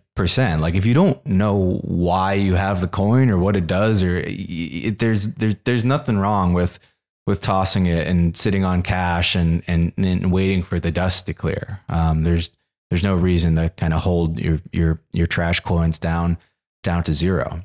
like 0.60 0.76
if 0.76 0.86
you 0.86 0.94
don't 0.94 1.24
know 1.26 1.80
why 1.84 2.34
you 2.34 2.56
have 2.56 2.82
the 2.82 2.88
coin 2.88 3.30
or 3.30 3.38
what 3.38 3.56
it 3.56 3.68
does 3.68 4.04
or 4.04 4.18
it, 4.18 5.00
there's 5.00 5.28
there's 5.28 5.56
there's 5.66 5.86
nothing 5.86 6.18
wrong 6.18 6.54
with 6.54 6.80
with 7.30 7.42
tossing 7.42 7.86
it 7.86 8.08
and 8.08 8.36
sitting 8.36 8.66
on 8.66 8.82
cash 8.82 9.36
and 9.36 9.62
and, 9.68 9.94
and 9.98 10.32
waiting 10.32 10.64
for 10.64 10.80
the 10.80 10.90
dust 10.90 11.28
to 11.28 11.34
clear. 11.34 11.80
Um, 11.88 12.24
there's 12.24 12.50
there's 12.90 13.04
no 13.04 13.14
reason 13.14 13.56
to 13.56 13.70
kind 13.70 13.94
of 13.94 14.02
hold 14.02 14.40
your 14.40 14.60
your 14.74 15.00
your 15.14 15.28
trash 15.28 15.60
coins 15.60 16.00
down 16.00 16.40
down 16.82 17.04
to 17.04 17.14
zero. 17.14 17.62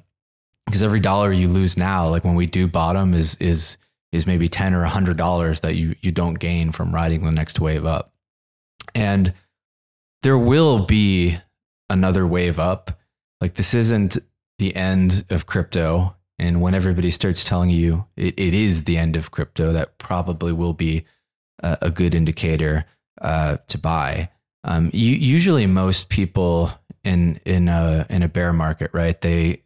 Because 0.67 0.83
every 0.83 1.01
dollar 1.01 1.33
you 1.33 1.49
lose 1.49 1.79
now 1.79 2.09
like 2.09 2.25
when 2.25 2.35
we 2.35 2.45
do 2.45 2.69
bottom 2.69 3.15
is 3.15 3.37
is 3.37 3.79
is 4.13 4.27
maybe 4.27 4.51
10 4.51 4.75
or 4.75 4.81
100 4.81 5.17
dollars 5.17 5.61
that 5.61 5.77
you 5.77 5.97
you 6.03 6.13
don't 6.13 6.35
gain 6.35 6.71
from 6.71 6.95
riding 6.95 7.25
the 7.25 7.31
next 7.31 7.59
wave 7.59 7.87
up. 7.87 8.13
And 8.95 9.33
there 10.23 10.39
will 10.39 10.85
be 10.85 11.39
another 11.89 12.27
wave 12.27 12.59
up. 12.59 13.01
Like 13.41 13.55
this 13.55 13.73
isn't 13.73 14.19
the 14.59 14.77
end 14.77 15.25
of 15.31 15.47
crypto 15.47 16.15
and 16.39 16.61
when 16.61 16.75
everybody 16.75 17.11
starts 17.11 17.45
telling 17.45 17.71
you 17.71 18.07
it, 18.17 18.35
it 18.39 18.55
is 18.55 18.85
the 18.85 18.99
end 18.99 19.17
of 19.17 19.31
crypto 19.31 19.73
that 19.73 19.99
probably 19.99 20.53
will 20.53 20.75
be 20.75 21.05
a, 21.63 21.79
a 21.83 21.91
good 21.91 22.15
indicator 22.15 22.85
uh, 23.21 23.59
to 23.69 23.79
buy 23.79 24.29
um, 24.65 24.91
you, 24.93 25.15
usually 25.15 25.67
most 25.67 26.09
people 26.09 26.71
in 27.05 27.41
in 27.45 27.69
a 27.69 28.07
in 28.09 28.23
a 28.23 28.29
bear 28.29 28.53
market 28.53 28.91
right 28.93 29.21
they 29.21 29.61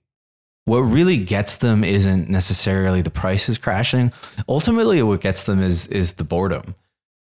what 0.68 0.81
really 0.81 1.16
gets 1.16 1.57
them 1.57 1.83
isn't 1.83 2.28
necessarily 2.28 3.00
the 3.00 3.11
prices 3.11 3.57
crashing. 3.57 4.12
Ultimately, 4.46 5.02
what 5.02 5.22
gets 5.22 5.44
them 5.44 5.62
is 5.62 5.87
is 5.87 6.14
the 6.14 6.24
boredom, 6.24 6.74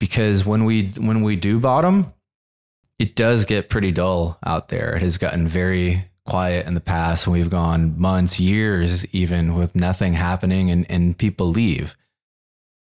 because 0.00 0.44
when 0.44 0.64
we 0.64 0.88
when 0.96 1.22
we 1.22 1.36
do 1.36 1.60
bottom, 1.60 2.12
it 2.98 3.14
does 3.14 3.44
get 3.44 3.70
pretty 3.70 3.92
dull 3.92 4.36
out 4.44 4.68
there. 4.68 4.96
It 4.96 5.02
has 5.02 5.16
gotten 5.16 5.46
very 5.46 6.09
quiet 6.30 6.66
in 6.66 6.74
the 6.74 6.80
past, 6.80 7.26
and 7.26 7.34
we've 7.34 7.50
gone 7.50 8.00
months, 8.00 8.38
years, 8.38 9.04
even 9.12 9.54
with 9.54 9.74
nothing 9.74 10.14
happening, 10.14 10.70
and 10.70 10.86
and 10.88 11.18
people 11.18 11.48
leave, 11.48 11.96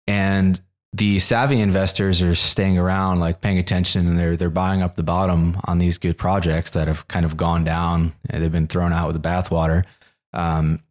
and 0.07 0.61
the 0.93 1.19
savvy 1.19 1.61
investors 1.61 2.21
are 2.21 2.35
staying 2.35 2.77
around, 2.77 3.19
like 3.19 3.39
paying 3.41 3.57
attention, 3.57 4.07
and 4.07 4.19
they're 4.19 4.37
they're 4.37 4.49
buying 4.49 4.81
up 4.81 4.95
the 4.95 5.03
bottom 5.03 5.57
on 5.65 5.79
these 5.79 5.97
good 5.97 6.17
projects 6.17 6.71
that 6.71 6.87
have 6.87 7.07
kind 7.07 7.25
of 7.25 7.35
gone 7.35 7.63
down. 7.63 8.13
They've 8.29 8.51
been 8.51 8.67
thrown 8.67 8.93
out 8.93 9.07
with 9.07 9.21
the 9.21 9.27
bathwater 9.27 9.85
um, 10.33 10.83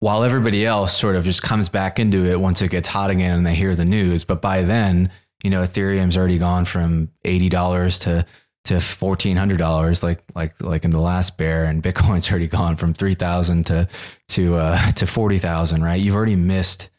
while 0.00 0.24
everybody 0.24 0.64
else 0.64 0.96
sort 0.96 1.16
of 1.16 1.24
just 1.24 1.42
comes 1.42 1.68
back 1.68 1.98
into 1.98 2.24
it 2.26 2.40
once 2.40 2.62
it 2.62 2.70
gets 2.70 2.88
hot 2.88 3.10
again 3.10 3.36
and 3.36 3.46
they 3.46 3.54
hear 3.54 3.74
the 3.74 3.84
news. 3.84 4.24
But 4.24 4.40
by 4.40 4.62
then, 4.62 5.10
you 5.42 5.50
know, 5.50 5.62
Ethereum's 5.62 6.16
already 6.16 6.38
gone 6.38 6.64
from 6.64 7.10
eighty 7.24 7.48
dollars 7.48 7.98
to 8.00 8.24
to 8.64 8.80
fourteen 8.80 9.36
hundred 9.36 9.58
dollars, 9.58 10.02
like 10.02 10.22
like 10.34 10.60
like 10.60 10.84
in 10.84 10.90
the 10.90 11.00
last 11.00 11.36
bear, 11.36 11.64
and 11.64 11.82
Bitcoin's 11.82 12.28
already 12.30 12.48
gone 12.48 12.76
from 12.76 12.94
three 12.94 13.14
thousand 13.14 13.66
to 13.66 13.88
to 14.28 14.56
uh, 14.56 14.90
to 14.92 15.06
forty 15.06 15.38
thousand. 15.38 15.82
Right? 15.82 16.00
You've 16.00 16.14
already 16.14 16.36
missed 16.36 16.90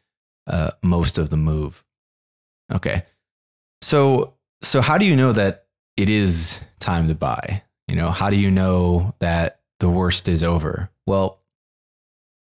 uh, 0.47 0.71
most 0.81 1.17
of 1.17 1.29
the 1.29 1.37
move. 1.37 1.83
Okay, 2.71 3.03
so 3.81 4.33
so 4.61 4.81
how 4.81 4.97
do 4.97 5.05
you 5.05 5.15
know 5.15 5.31
that 5.31 5.65
it 5.97 6.09
is 6.09 6.59
time 6.79 7.07
to 7.07 7.15
buy? 7.15 7.63
You 7.87 7.95
know, 7.95 8.11
how 8.11 8.29
do 8.29 8.35
you 8.35 8.51
know 8.51 9.15
that 9.19 9.61
the 9.79 9.89
worst 9.89 10.27
is 10.27 10.43
over? 10.43 10.89
Well, 11.07 11.39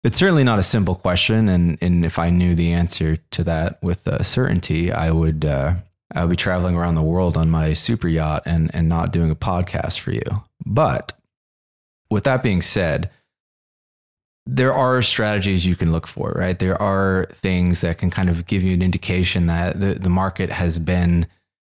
it's 0.02 0.18
certainly 0.18 0.44
not 0.44 0.58
a 0.58 0.62
simple 0.62 0.94
question, 0.94 1.48
and 1.48 1.78
and 1.80 2.04
if 2.04 2.18
I 2.18 2.30
knew 2.30 2.54
the 2.54 2.72
answer 2.72 3.16
to 3.16 3.44
that 3.44 3.82
with 3.82 4.06
uh, 4.06 4.22
certainty, 4.22 4.92
I 4.92 5.10
would 5.10 5.44
uh, 5.44 5.74
I 6.14 6.22
would 6.22 6.30
be 6.30 6.36
traveling 6.36 6.76
around 6.76 6.94
the 6.94 7.02
world 7.02 7.36
on 7.36 7.50
my 7.50 7.72
super 7.72 8.08
yacht 8.08 8.42
and 8.46 8.70
and 8.74 8.88
not 8.88 9.12
doing 9.12 9.30
a 9.30 9.36
podcast 9.36 9.98
for 9.98 10.12
you. 10.12 10.44
But 10.64 11.12
with 12.10 12.24
that 12.24 12.42
being 12.42 12.62
said, 12.62 13.10
there 14.46 14.72
are 14.72 15.02
strategies 15.02 15.66
you 15.66 15.74
can 15.74 15.92
look 15.92 16.06
for, 16.06 16.32
right? 16.36 16.58
There 16.58 16.80
are 16.80 17.26
things 17.32 17.80
that 17.80 17.98
can 17.98 18.10
kind 18.10 18.28
of 18.28 18.46
give 18.46 18.62
you 18.62 18.74
an 18.74 18.82
indication 18.82 19.46
that 19.46 19.80
the, 19.80 19.94
the 19.94 20.10
market 20.10 20.50
has 20.50 20.78
been 20.78 21.26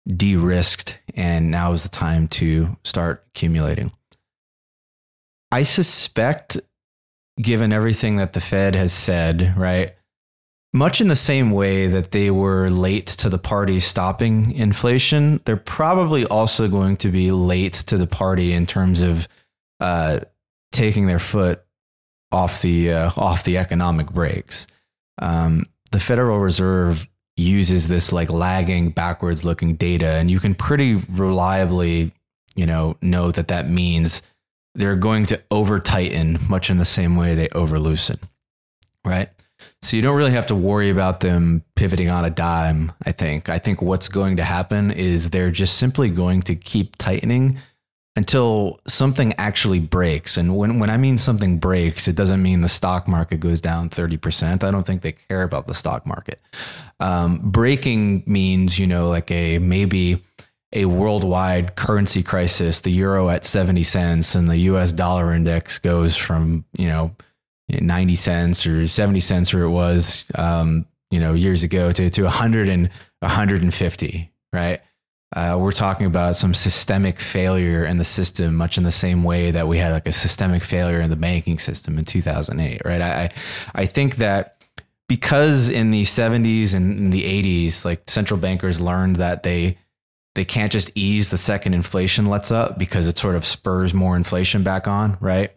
de 0.08 0.36
risked 0.36 1.00
and 1.14 1.52
now 1.52 1.72
is 1.72 1.84
the 1.84 1.90
time 1.90 2.28
to 2.28 2.76
start 2.84 3.24
accumulating. 3.30 3.92
I 5.52 5.64
suspect 5.64 6.60
given 7.40 7.72
everything 7.72 8.18
that 8.18 8.34
the 8.34 8.42
Fed 8.42 8.76
has 8.76 8.92
said, 8.92 9.54
right? 9.56 9.94
Much 10.76 11.02
in 11.02 11.08
the 11.08 11.16
same 11.16 11.52
way 11.52 11.86
that 11.86 12.10
they 12.12 12.32
were 12.32 12.68
late 12.68 13.06
to 13.06 13.30
the 13.30 13.38
party 13.38 13.80
stopping 13.80 14.52
inflation, 14.54 15.40
they're 15.46 15.56
probably 15.56 16.26
also 16.26 16.68
going 16.68 16.98
to 16.98 17.10
be 17.10 17.32
late 17.32 17.74
to 17.74 17.96
the 17.96 18.08
party 18.08 18.54
in 18.54 18.66
terms 18.66 19.02
of 19.02 19.28
uh, 19.80 20.20
taking 20.72 21.06
their 21.06 21.20
foot 21.20 21.64
off 22.32 22.64
the 22.64 22.92
uh, 22.92 23.12
off 23.16 23.44
the 23.44 23.60
economic 23.60 24.10
brakes. 24.10 24.66
Um, 25.20 25.64
the 25.92 26.00
Federal 26.00 26.40
Reserve 26.40 27.08
uses 27.38 27.88
this 27.88 28.12
like 28.12 28.32
lagging, 28.32 28.90
backwards 28.90 29.46
looking 29.46 29.76
data, 29.76 30.08
and 30.08 30.30
you 30.32 30.40
can 30.40 30.56
pretty 30.56 30.96
reliably, 30.96 32.12
you 32.56 32.66
know, 32.66 32.98
know 33.00 33.32
that 33.32 33.50
that 33.50 33.70
means 33.70 34.24
they're 34.74 34.96
going 34.96 35.28
to 35.28 35.40
over 35.52 35.80
tighten 35.80 36.40
much 36.50 36.72
in 36.72 36.78
the 36.78 36.86
same 36.86 37.16
way 37.16 37.36
they 37.36 37.50
over 37.50 37.78
loosen, 37.78 38.18
right? 39.06 39.30
So 39.84 39.98
you 39.98 40.02
don't 40.02 40.16
really 40.16 40.32
have 40.32 40.46
to 40.46 40.56
worry 40.56 40.90
about 40.90 41.20
them 41.20 41.62
pivoting 41.76 42.10
on 42.10 42.24
a 42.24 42.30
dime, 42.30 42.94
I 43.06 43.12
think. 43.12 43.50
I 43.50 43.60
think 43.60 43.82
what's 43.82 44.08
going 44.08 44.38
to 44.38 44.44
happen 44.44 44.92
is 44.92 45.30
they're 45.30 45.52
just 45.52 45.78
simply 45.78 46.10
going 46.10 46.42
to 46.44 46.56
keep 46.56 46.96
tightening 46.96 47.58
until 48.16 48.80
something 48.88 49.34
actually 49.38 49.80
breaks. 49.80 50.38
And 50.38 50.56
when, 50.56 50.80
when 50.80 50.90
I 50.90 50.96
mean 50.96 51.18
something 51.18 51.60
breaks, 51.60 52.08
it 52.08 52.16
doesn't 52.16 52.42
mean 52.42 52.62
the 52.62 52.70
stock 52.70 53.10
market 53.10 53.42
goes 53.42 53.60
down 53.60 53.90
30%. 53.90 54.64
I 54.64 54.72
don't 54.72 54.86
think 54.86 55.02
they 55.02 55.12
care 55.12 55.44
about 55.44 55.68
the 55.68 55.74
stock 55.74 56.06
market. 56.06 56.40
Um, 57.02 57.40
breaking 57.44 58.24
means, 58.26 58.80
you 58.80 58.88
know, 58.88 59.10
like 59.10 59.32
a 59.32 59.60
maybe 59.60 60.24
a 60.72 60.86
worldwide 60.86 61.76
currency 61.76 62.24
crisis, 62.24 62.80
the 62.80 62.92
euro 62.92 63.28
at 63.28 63.44
70 63.44 63.84
cents 63.84 64.34
and 64.34 64.50
the 64.50 64.58
US 64.58 64.94
dollar 64.94 65.34
index 65.34 65.78
goes 65.78 66.16
from, 66.16 66.64
you 66.78 66.88
know, 66.88 67.14
90 67.82 68.16
cents 68.16 68.66
or 68.66 68.88
70 68.88 69.20
cents 69.20 69.54
where 69.54 69.64
it 69.64 69.70
was, 69.70 70.26
um, 70.36 70.86
you 71.12 71.20
know, 71.20 71.34
years 71.34 71.64
ago 71.64 71.92
to, 71.92 72.10
to 72.10 72.24
100 72.24 72.70
and 72.70 72.90
150, 73.20 74.32
right? 74.52 74.82
Uh, 75.36 75.58
we're 75.60 75.72
talking 75.72 76.06
about 76.06 76.36
some 76.36 76.54
systemic 76.54 77.20
failure 77.20 77.84
in 77.84 77.98
the 77.98 78.06
system, 78.06 78.56
much 78.56 78.78
in 78.78 78.84
the 78.84 78.92
same 78.92 79.24
way 79.24 79.50
that 79.50 79.68
we 79.68 79.78
had 79.78 79.92
like 79.92 80.08
a 80.08 80.14
systemic 80.14 80.64
failure 80.64 81.02
in 81.02 81.10
the 81.10 81.16
banking 81.16 81.58
system 81.58 81.98
in 81.98 82.06
2008, 82.06 82.82
right? 82.86 83.02
I, 83.02 83.32
I 83.74 83.86
think 83.88 84.18
that 84.18 84.64
because 85.10 85.70
in 85.70 85.92
the 85.92 86.04
70s 86.04 86.76
and 86.76 87.12
the 87.12 87.24
80s, 87.24 87.84
like 87.84 88.10
central 88.10 88.40
bankers 88.40 88.80
learned 88.80 89.18
that 89.18 89.44
they 89.44 89.78
they 90.36 90.46
can't 90.46 90.72
just 90.72 90.90
ease 90.96 91.30
the 91.30 91.38
second 91.38 91.76
inflation 91.76 92.26
lets 92.26 92.50
up 92.50 92.78
because 92.80 93.06
it 93.06 93.18
sort 93.18 93.36
of 93.36 93.46
spurs 93.46 93.94
more 93.94 94.16
inflation 94.16 94.64
back 94.64 94.88
on, 94.88 95.18
right? 95.20 95.52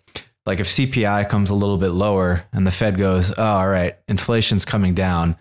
Like 0.46 0.60
if 0.60 0.68
CPI 0.68 1.28
comes 1.28 1.50
a 1.50 1.54
little 1.54 1.76
bit 1.76 1.90
lower 1.90 2.44
and 2.52 2.66
the 2.66 2.70
Fed 2.70 2.96
goes, 2.96 3.32
oh, 3.36 3.42
all 3.42 3.68
right, 3.68 3.96
inflation's 4.08 4.64
coming 4.64 4.94
down, 4.94 5.36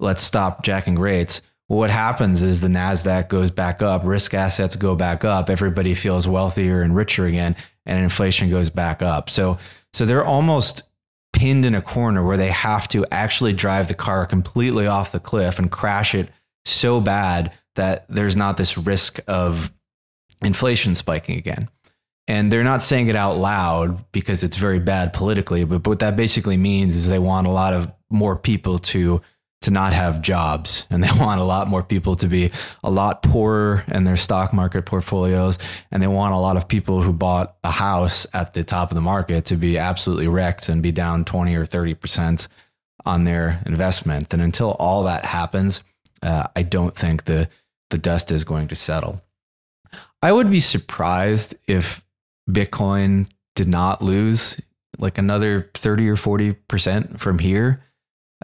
let's 0.00 0.22
stop 0.22 0.64
jacking 0.64 0.98
rates. 0.98 1.40
What 1.68 1.90
happens 1.90 2.42
is 2.42 2.60
the 2.60 2.68
NASDAQ 2.68 3.28
goes 3.28 3.50
back 3.50 3.82
up, 3.82 4.02
risk 4.04 4.34
assets 4.34 4.74
go 4.74 4.96
back 4.96 5.24
up, 5.24 5.48
everybody 5.50 5.94
feels 5.94 6.26
wealthier 6.26 6.82
and 6.82 6.96
richer 6.96 7.26
again, 7.26 7.56
and 7.86 8.02
inflation 8.02 8.50
goes 8.50 8.70
back 8.70 9.02
up. 9.02 9.30
So, 9.30 9.58
so 9.92 10.06
they're 10.06 10.24
almost 10.24 10.84
pinned 11.34 11.64
in 11.64 11.74
a 11.74 11.82
corner 11.82 12.24
where 12.24 12.38
they 12.38 12.50
have 12.50 12.88
to 12.88 13.06
actually 13.12 13.52
drive 13.52 13.86
the 13.86 13.94
car 13.94 14.26
completely 14.26 14.86
off 14.86 15.12
the 15.12 15.20
cliff 15.20 15.58
and 15.58 15.70
crash 15.70 16.14
it 16.14 16.30
so 16.64 17.00
bad 17.00 17.52
that 17.74 18.06
there's 18.08 18.34
not 18.34 18.56
this 18.56 18.76
risk 18.78 19.20
of 19.28 19.72
inflation 20.42 20.94
spiking 20.94 21.36
again. 21.36 21.68
And 22.28 22.52
they're 22.52 22.62
not 22.62 22.82
saying 22.82 23.08
it 23.08 23.16
out 23.16 23.38
loud 23.38 24.10
because 24.12 24.44
it's 24.44 24.56
very 24.56 24.78
bad 24.78 25.12
politically, 25.12 25.64
but, 25.64 25.82
but 25.82 25.90
what 25.90 25.98
that 26.00 26.16
basically 26.16 26.56
means 26.56 26.94
is 26.94 27.08
they 27.08 27.18
want 27.18 27.46
a 27.46 27.50
lot 27.50 27.72
of 27.72 27.90
more 28.10 28.36
people 28.36 28.78
to 28.78 29.20
to 29.62 29.72
not 29.72 29.92
have 29.92 30.22
jobs. 30.22 30.86
And 30.90 31.02
they 31.02 31.10
want 31.18 31.40
a 31.40 31.44
lot 31.44 31.66
more 31.66 31.82
people 31.82 32.14
to 32.16 32.28
be 32.28 32.52
a 32.84 32.90
lot 32.90 33.24
poorer 33.24 33.84
in 33.88 34.04
their 34.04 34.16
stock 34.16 34.52
market 34.52 34.86
portfolios. 34.86 35.58
And 35.90 36.00
they 36.00 36.06
want 36.06 36.32
a 36.32 36.38
lot 36.38 36.56
of 36.56 36.68
people 36.68 37.02
who 37.02 37.12
bought 37.12 37.56
a 37.64 37.70
house 37.72 38.24
at 38.32 38.54
the 38.54 38.62
top 38.62 38.92
of 38.92 38.94
the 38.94 39.00
market 39.00 39.46
to 39.46 39.56
be 39.56 39.76
absolutely 39.76 40.28
wrecked 40.28 40.68
and 40.68 40.80
be 40.80 40.92
down 40.92 41.24
20 41.24 41.56
or 41.56 41.64
30% 41.64 42.46
on 43.04 43.24
their 43.24 43.60
investment. 43.66 44.32
And 44.32 44.40
until 44.40 44.72
all 44.78 45.02
that 45.04 45.24
happens 45.24 45.82
uh, 46.22 46.48
i 46.56 46.62
don't 46.62 46.96
think 46.96 47.24
the 47.24 47.48
the 47.90 47.98
dust 47.98 48.30
is 48.30 48.44
going 48.44 48.68
to 48.68 48.74
settle. 48.74 49.22
I 50.22 50.32
would 50.32 50.50
be 50.50 50.60
surprised 50.60 51.54
if 51.66 52.04
bitcoin 52.48 53.28
did 53.54 53.68
not 53.68 54.02
lose 54.02 54.60
like 54.98 55.18
another 55.18 55.70
30 55.74 56.08
or 56.08 56.16
40% 56.16 57.20
from 57.20 57.38
here 57.38 57.84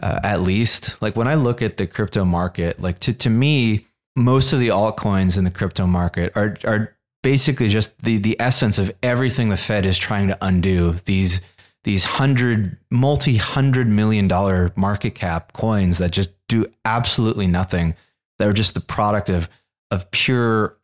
uh, 0.01 0.19
at 0.23 0.41
least. 0.41 1.01
Like 1.01 1.15
when 1.15 1.27
I 1.27 1.35
look 1.35 1.61
at 1.61 1.77
the 1.77 1.87
crypto 1.87 2.25
market, 2.25 2.81
like 2.81 2.99
to 2.99 3.13
to 3.13 3.29
me, 3.29 3.87
most 4.15 4.53
of 4.53 4.59
the 4.59 4.69
altcoins 4.69 5.37
in 5.37 5.43
the 5.43 5.51
crypto 5.51 5.85
market 5.85 6.33
are 6.35 6.57
are 6.63 6.95
basically 7.23 7.69
just 7.69 7.97
the 8.01 8.17
the 8.17 8.39
essence 8.39 8.79
of 8.79 8.91
everything 9.01 9.49
the 9.49 9.57
Fed 9.57 9.85
is 9.85 9.97
trying 9.97 10.27
to 10.27 10.37
undo. 10.41 10.93
These 11.05 11.41
these 11.83 12.03
hundred 12.03 12.77
multi 12.91 13.37
hundred 13.37 13.87
million 13.87 14.27
dollar 14.27 14.71
market 14.75 15.15
cap 15.15 15.53
coins 15.53 15.97
that 15.99 16.11
just 16.11 16.31
do 16.47 16.65
absolutely 16.83 17.47
nothing. 17.47 17.95
That 18.37 18.49
are 18.49 18.53
just 18.53 18.73
the 18.73 18.81
product 18.81 19.29
of 19.29 19.47
of 19.91 20.11
pure, 20.11 20.77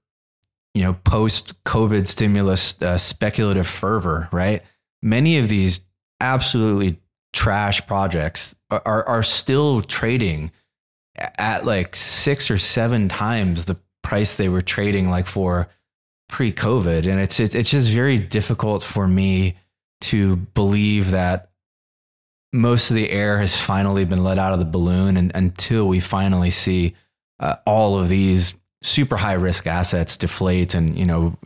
you 0.73 0.83
know, 0.83 0.93
post 0.93 1.61
COVID 1.63 2.07
stimulus 2.07 2.81
uh, 2.81 2.97
speculative 2.97 3.67
fervor. 3.67 4.29
Right? 4.31 4.63
Many 5.01 5.37
of 5.37 5.49
these 5.49 5.81
absolutely 6.19 6.99
trash 7.33 7.85
projects 7.87 8.55
are, 8.69 9.07
are, 9.07 9.23
still 9.23 9.81
trading 9.81 10.51
at 11.15 11.65
like 11.65 11.95
six 11.95 12.51
or 12.51 12.57
seven 12.57 13.07
times 13.07 13.65
the 13.65 13.77
price 14.03 14.35
they 14.35 14.49
were 14.49 14.61
trading 14.61 15.09
like 15.09 15.25
for 15.25 15.69
pre-COVID, 16.29 17.07
and 17.07 17.19
it's 17.19 17.39
it's, 17.39 17.55
it's 17.55 17.69
just 17.69 17.89
very 17.89 18.17
difficult 18.17 18.83
for 18.83 19.07
me 19.07 19.55
to 20.01 20.35
believe 20.35 21.11
that 21.11 21.51
most 22.53 22.89
of 22.89 22.95
the 22.95 23.09
air 23.09 23.37
has 23.39 23.59
finally 23.59 24.03
been 24.03 24.23
let 24.23 24.37
out 24.37 24.53
of 24.53 24.59
the 24.59 24.65
balloon, 24.65 25.17
and 25.17 25.31
until 25.35 25.87
we 25.87 25.99
finally 25.99 26.49
see 26.49 26.95
uh, 27.39 27.55
all 27.65 27.99
of 27.99 28.09
these 28.09 28.55
super 28.83 29.17
high 29.17 29.33
risk 29.33 29.67
assets 29.67 30.17
deflate 30.17 30.73
and 30.73 30.97
you 30.97 31.05
know 31.05 31.37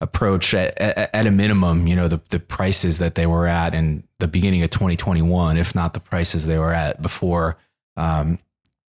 approach 0.00 0.54
at, 0.54 0.78
at, 0.80 1.26
a 1.26 1.30
minimum, 1.30 1.86
you 1.86 1.96
know, 1.96 2.08
the, 2.08 2.20
the 2.28 2.38
prices 2.38 2.98
that 2.98 3.14
they 3.14 3.26
were 3.26 3.46
at 3.46 3.74
in 3.74 4.04
the 4.18 4.28
beginning 4.28 4.62
of 4.62 4.70
2021, 4.70 5.56
if 5.56 5.74
not 5.74 5.94
the 5.94 6.00
prices 6.00 6.46
they 6.46 6.58
were 6.58 6.74
at 6.74 7.00
before, 7.00 7.56
um, 7.96 8.38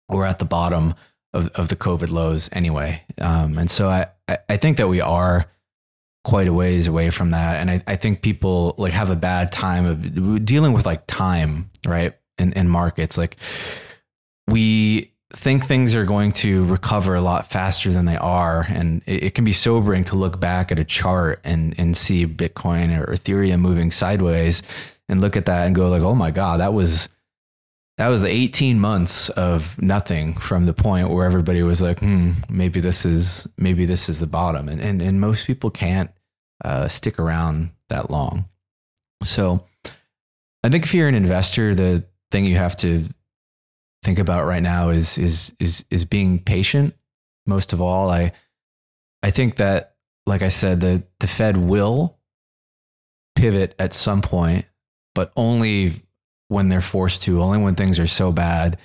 or 0.10 0.26
at 0.26 0.39
the 0.39 0.45
bottom 0.45 0.93
of, 1.34 1.48
of 1.50 1.69
the 1.69 1.76
COVID 1.76 2.12
lows 2.12 2.50
anyway. 2.52 3.02
Um, 3.19 3.58
and 3.58 3.71
so 3.71 3.89
I, 3.89 4.08
I 4.50 4.58
think 4.58 4.78
that 4.78 4.89
we 4.89 5.00
are 5.00 5.45
quite 6.26 6.48
a 6.48 6.54
ways 6.54 6.86
away 6.88 7.10
from 7.12 7.32
that. 7.32 7.58
And 7.58 7.71
I, 7.71 7.82
I 7.88 7.95
think 7.95 8.21
people 8.21 8.76
like 8.78 8.93
have 8.93 9.10
a 9.10 9.15
bad 9.15 9.52
time 9.52 9.86
of 9.86 10.43
dealing 10.43 10.74
with 10.74 10.86
like 10.86 11.08
time, 11.08 11.69
right? 11.86 12.13
In, 12.38 12.52
in 12.54 12.67
markets, 12.67 13.17
like 13.17 13.38
we, 14.48 15.13
think 15.36 15.65
things 15.65 15.93
are 15.95 16.06
going 16.06 16.32
to 16.32 16.65
recover 16.65 17.15
a 17.15 17.21
lot 17.21 17.48
faster 17.48 17.91
than 17.91 18.06
they 18.06 18.15
are. 18.15 18.65
And 18.69 19.02
it, 19.06 19.24
it, 19.24 19.36
can 19.36 19.43
be 19.43 19.54
sobering 19.54 20.04
to 20.06 20.15
look 20.15 20.39
back 20.39 20.71
at 20.71 20.80
a 20.80 20.86
chart 20.86 21.41
and, 21.43 21.78
and 21.78 21.95
see 21.95 22.26
Bitcoin 22.26 22.98
or 22.98 23.12
Ethereum 23.13 23.60
moving 23.60 23.91
sideways 23.91 24.63
and 25.10 25.21
look 25.21 25.36
at 25.36 25.45
that 25.45 25.67
and 25.67 25.76
go 25.76 25.89
like, 25.89 26.02
oh 26.02 26.15
my 26.15 26.32
God, 26.32 26.62
that 26.62 26.74
was 26.74 27.10
that 27.98 28.10
was 28.10 28.26
18 28.26 28.78
months 28.80 29.30
of 29.30 29.82
nothing 29.82 30.34
from 30.34 30.65
the 30.65 30.74
point 30.74 31.10
where 31.10 31.26
everybody 31.26 31.63
was 31.63 31.82
like, 31.82 32.00
hmm, 32.00 32.34
maybe 32.50 32.82
this 32.82 33.06
is 33.06 33.48
maybe 33.58 33.86
this 33.86 34.10
is 34.10 34.19
the 34.19 34.28
bottom. 34.28 34.67
And 34.67 34.82
and, 34.82 35.02
and 35.02 35.21
most 35.21 35.45
people 35.45 35.69
can't 35.69 36.12
uh, 36.63 36.88
stick 36.88 37.19
around 37.19 37.71
that 37.89 38.10
long. 38.10 38.45
So 39.24 39.65
I 40.63 40.69
think 40.69 40.86
if 40.86 40.93
you're 40.93 41.08
an 41.08 41.15
investor, 41.15 41.76
the 41.76 42.06
thing 42.32 42.45
you 42.45 42.56
have 42.56 42.76
to 42.78 43.08
think 44.05 44.19
about 44.19 44.45
right 44.45 44.63
now 44.63 44.89
is 44.89 45.17
is 45.17 45.53
is 45.59 45.83
is 45.89 46.05
being 46.05 46.39
patient. 46.39 46.93
Most 47.45 47.73
of 47.73 47.81
all, 47.81 48.09
I 48.09 48.31
I 49.23 49.31
think 49.31 49.57
that, 49.57 49.95
like 50.25 50.43
I 50.43 50.49
said, 50.49 50.79
the 50.79 51.03
the 51.19 51.27
Fed 51.27 51.57
will 51.57 52.17
pivot 53.35 53.75
at 53.79 53.93
some 53.93 54.21
point, 54.21 54.65
but 55.15 55.31
only 55.35 55.93
when 56.47 56.69
they're 56.69 56.81
forced 56.81 57.23
to, 57.23 57.41
only 57.41 57.57
when 57.57 57.75
things 57.75 57.97
are 57.99 58.07
so 58.07 58.31
bad. 58.31 58.79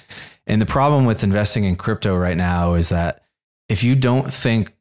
And 0.46 0.60
the 0.60 0.66
problem 0.66 1.04
with 1.04 1.22
investing 1.22 1.64
in 1.64 1.76
crypto 1.76 2.16
right 2.16 2.36
now 2.36 2.74
is 2.74 2.88
that 2.88 3.22
if 3.68 3.84
you 3.84 3.94
don't 3.94 4.32
think 4.32 4.74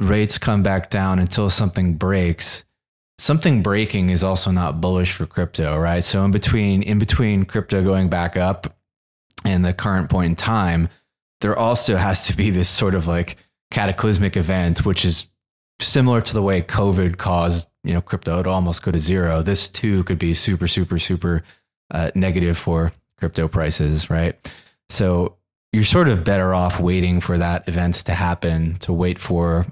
rates 0.00 0.38
come 0.38 0.62
back 0.62 0.90
down 0.90 1.18
until 1.18 1.50
something 1.50 1.94
breaks, 1.94 2.64
something 3.18 3.62
breaking 3.62 4.08
is 4.08 4.24
also 4.24 4.50
not 4.50 4.80
bullish 4.80 5.12
for 5.12 5.26
crypto, 5.26 5.78
right? 5.78 6.02
So 6.02 6.24
in 6.24 6.30
between 6.30 6.82
in 6.82 6.98
between 6.98 7.44
crypto 7.44 7.84
going 7.84 8.08
back 8.08 8.36
up 8.36 8.76
and 9.46 9.64
the 9.64 9.72
current 9.72 10.10
point 10.10 10.30
in 10.30 10.36
time, 10.36 10.88
there 11.40 11.56
also 11.56 11.96
has 11.96 12.26
to 12.26 12.36
be 12.36 12.50
this 12.50 12.68
sort 12.68 12.94
of 12.94 13.06
like 13.06 13.36
cataclysmic 13.70 14.36
event, 14.36 14.84
which 14.84 15.04
is 15.04 15.28
similar 15.80 16.20
to 16.20 16.34
the 16.34 16.42
way 16.42 16.62
COVID 16.62 17.18
caused, 17.18 17.68
you 17.84 17.94
know, 17.94 18.00
crypto 18.00 18.42
to 18.42 18.50
almost 18.50 18.82
go 18.82 18.90
to 18.90 18.98
zero. 18.98 19.42
This 19.42 19.68
too 19.68 20.04
could 20.04 20.18
be 20.18 20.34
super, 20.34 20.66
super, 20.66 20.98
super 20.98 21.42
uh, 21.90 22.10
negative 22.14 22.58
for 22.58 22.92
crypto 23.18 23.48
prices, 23.48 24.10
right? 24.10 24.34
So 24.88 25.36
you're 25.72 25.84
sort 25.84 26.08
of 26.08 26.24
better 26.24 26.54
off 26.54 26.80
waiting 26.80 27.20
for 27.20 27.38
that 27.38 27.68
event 27.68 27.96
to 28.06 28.14
happen, 28.14 28.78
to 28.80 28.92
wait 28.92 29.18
for 29.18 29.66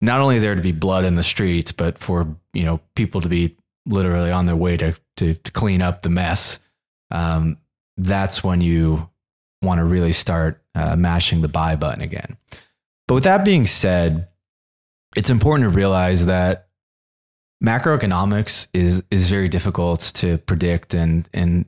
not 0.00 0.20
only 0.20 0.38
there 0.38 0.54
to 0.54 0.62
be 0.62 0.72
blood 0.72 1.04
in 1.04 1.14
the 1.14 1.24
streets, 1.24 1.72
but 1.72 1.98
for 1.98 2.36
you 2.52 2.64
know 2.64 2.80
people 2.94 3.20
to 3.22 3.28
be 3.28 3.56
literally 3.86 4.30
on 4.30 4.46
their 4.46 4.56
way 4.56 4.76
to 4.76 4.94
to, 5.16 5.34
to 5.34 5.52
clean 5.52 5.82
up 5.82 6.02
the 6.02 6.10
mess. 6.10 6.58
Um, 7.10 7.58
that's 7.96 8.44
when 8.44 8.60
you 8.60 9.08
want 9.66 9.78
to 9.78 9.84
really 9.84 10.12
start 10.12 10.62
uh, 10.74 10.96
mashing 10.96 11.42
the 11.42 11.48
buy 11.48 11.76
button 11.76 12.00
again. 12.00 12.36
But 13.06 13.14
with 13.14 13.24
that 13.24 13.44
being 13.44 13.66
said, 13.66 14.28
it's 15.16 15.30
important 15.30 15.70
to 15.70 15.76
realize 15.76 16.26
that 16.26 16.68
macroeconomics 17.62 18.68
is 18.72 19.02
is 19.10 19.30
very 19.30 19.48
difficult 19.48 20.00
to 20.14 20.38
predict 20.38 20.92
and 20.94 21.28
and 21.32 21.64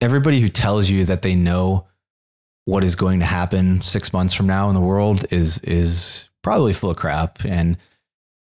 everybody 0.00 0.40
who 0.40 0.48
tells 0.48 0.88
you 0.88 1.04
that 1.04 1.22
they 1.22 1.34
know 1.34 1.86
what 2.66 2.84
is 2.84 2.94
going 2.94 3.18
to 3.18 3.26
happen 3.26 3.82
6 3.82 4.12
months 4.12 4.32
from 4.32 4.46
now 4.46 4.68
in 4.68 4.74
the 4.74 4.80
world 4.80 5.26
is 5.30 5.58
is 5.60 6.28
probably 6.42 6.72
full 6.72 6.90
of 6.90 6.96
crap 6.96 7.44
and 7.44 7.76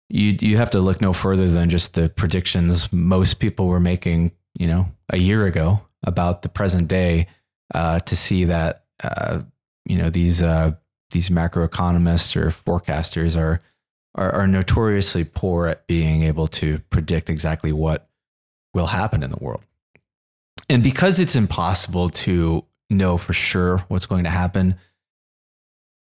you 0.09 0.37
you 0.41 0.57
have 0.57 0.71
to 0.71 0.79
look 0.79 1.01
no 1.01 1.13
further 1.13 1.49
than 1.49 1.69
just 1.69 1.93
the 1.93 2.09
predictions 2.09 2.91
most 2.91 3.39
people 3.39 3.67
were 3.67 3.79
making, 3.79 4.31
you 4.57 4.67
know, 4.67 4.89
a 5.09 5.17
year 5.17 5.45
ago 5.45 5.81
about 6.03 6.41
the 6.41 6.49
present 6.49 6.87
day 6.87 7.27
uh, 7.73 7.99
to 7.99 8.15
see 8.15 8.45
that 8.45 8.85
uh, 9.03 9.41
you 9.85 9.97
know 9.97 10.09
these 10.09 10.41
uh, 10.41 10.71
these 11.11 11.29
macroeconomists 11.29 12.35
or 12.35 12.49
forecasters 12.49 13.37
are, 13.37 13.59
are 14.15 14.31
are 14.31 14.47
notoriously 14.47 15.23
poor 15.23 15.67
at 15.67 15.87
being 15.87 16.23
able 16.23 16.47
to 16.47 16.79
predict 16.89 17.29
exactly 17.29 17.71
what 17.71 18.09
will 18.73 18.87
happen 18.87 19.23
in 19.23 19.31
the 19.31 19.39
world. 19.39 19.61
And 20.69 20.83
because 20.83 21.19
it's 21.19 21.35
impossible 21.35 22.09
to 22.09 22.63
know 22.89 23.17
for 23.17 23.33
sure 23.33 23.79
what's 23.87 24.05
going 24.05 24.25
to 24.25 24.29
happen, 24.29 24.75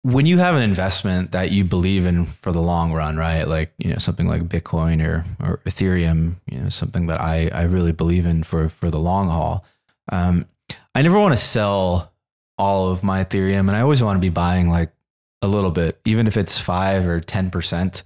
when 0.02 0.26
you 0.26 0.38
have 0.38 0.56
an 0.56 0.62
investment 0.62 1.32
that 1.32 1.52
you 1.52 1.64
believe 1.64 2.06
in 2.06 2.26
for 2.26 2.52
the 2.52 2.62
long 2.62 2.94
run, 2.94 3.18
right? 3.18 3.48
Like, 3.48 3.74
you 3.78 3.92
know, 3.92 3.98
something 3.98 4.28
like 4.28 4.44
Bitcoin 4.44 5.06
or, 5.06 5.26
or 5.40 5.58
Ethereum, 5.66 6.36
you 6.50 6.60
know, 6.60 6.70
something 6.70 7.08
that 7.08 7.20
I, 7.20 7.50
I 7.54 7.64
really 7.64 7.92
believe 7.92 8.26
in 8.26 8.44
for, 8.44 8.70
for 8.70 8.90
the 8.90 9.00
long 9.00 9.30
haul, 9.30 9.66
um, 10.12 10.46
I 10.98 11.04
never 11.04 11.20
want 11.20 11.34
to 11.34 11.38
sell 11.38 12.12
all 12.58 12.90
of 12.90 13.04
my 13.04 13.24
Ethereum, 13.24 13.68
and 13.68 13.76
I 13.76 13.82
always 13.82 14.02
want 14.02 14.18
to 14.18 14.20
be 14.20 14.30
buying 14.30 14.68
like 14.68 14.92
a 15.44 15.48
little 15.48 15.70
bit, 15.70 16.02
even 16.06 16.26
if 16.26 16.38
it's 16.38 16.60
five 16.60 17.08
or 17.08 17.20
ten 17.20 17.52
percent 17.52 18.02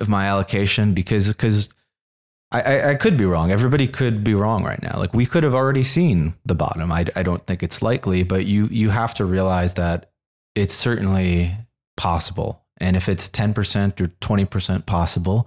of 0.00 0.08
my 0.08 0.26
allocation, 0.26 0.94
because 0.94 1.28
because 1.28 1.68
I, 2.50 2.60
I, 2.60 2.90
I 2.90 2.94
could 2.96 3.16
be 3.16 3.24
wrong. 3.24 3.52
Everybody 3.52 3.86
could 3.86 4.24
be 4.24 4.34
wrong 4.34 4.64
right 4.64 4.82
now. 4.82 4.98
Like 4.98 5.14
we 5.14 5.26
could 5.26 5.44
have 5.44 5.54
already 5.54 5.84
seen 5.84 6.34
the 6.44 6.56
bottom. 6.56 6.90
I, 6.90 7.06
I 7.14 7.22
don't 7.22 7.46
think 7.46 7.62
it's 7.62 7.82
likely, 7.82 8.24
but 8.24 8.46
you 8.46 8.66
you 8.66 8.90
have 8.90 9.14
to 9.14 9.24
realize 9.24 9.74
that 9.74 10.10
it's 10.56 10.74
certainly 10.74 11.56
possible. 11.96 12.64
And 12.78 12.96
if 12.96 13.08
it's 13.08 13.28
ten 13.28 13.54
percent 13.54 14.00
or 14.00 14.08
twenty 14.20 14.44
percent 14.44 14.86
possible, 14.86 15.46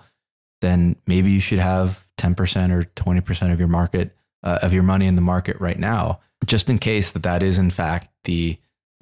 then 0.61 0.95
maybe 1.05 1.31
you 1.31 1.41
should 1.41 1.59
have 1.59 2.07
ten 2.15 2.33
percent 2.33 2.71
or 2.71 2.85
twenty 2.95 3.19
percent 3.19 3.51
of 3.51 3.59
your 3.59 3.67
market 3.67 4.15
uh, 4.41 4.59
of 4.61 4.71
your 4.71 4.83
money 4.83 5.05
in 5.05 5.15
the 5.15 5.21
market 5.21 5.59
right 5.59 5.77
now, 5.77 6.21
just 6.45 6.69
in 6.69 6.77
case 6.77 7.11
that 7.11 7.23
that 7.23 7.43
is 7.43 7.57
in 7.57 7.69
fact 7.69 8.09
the 8.23 8.57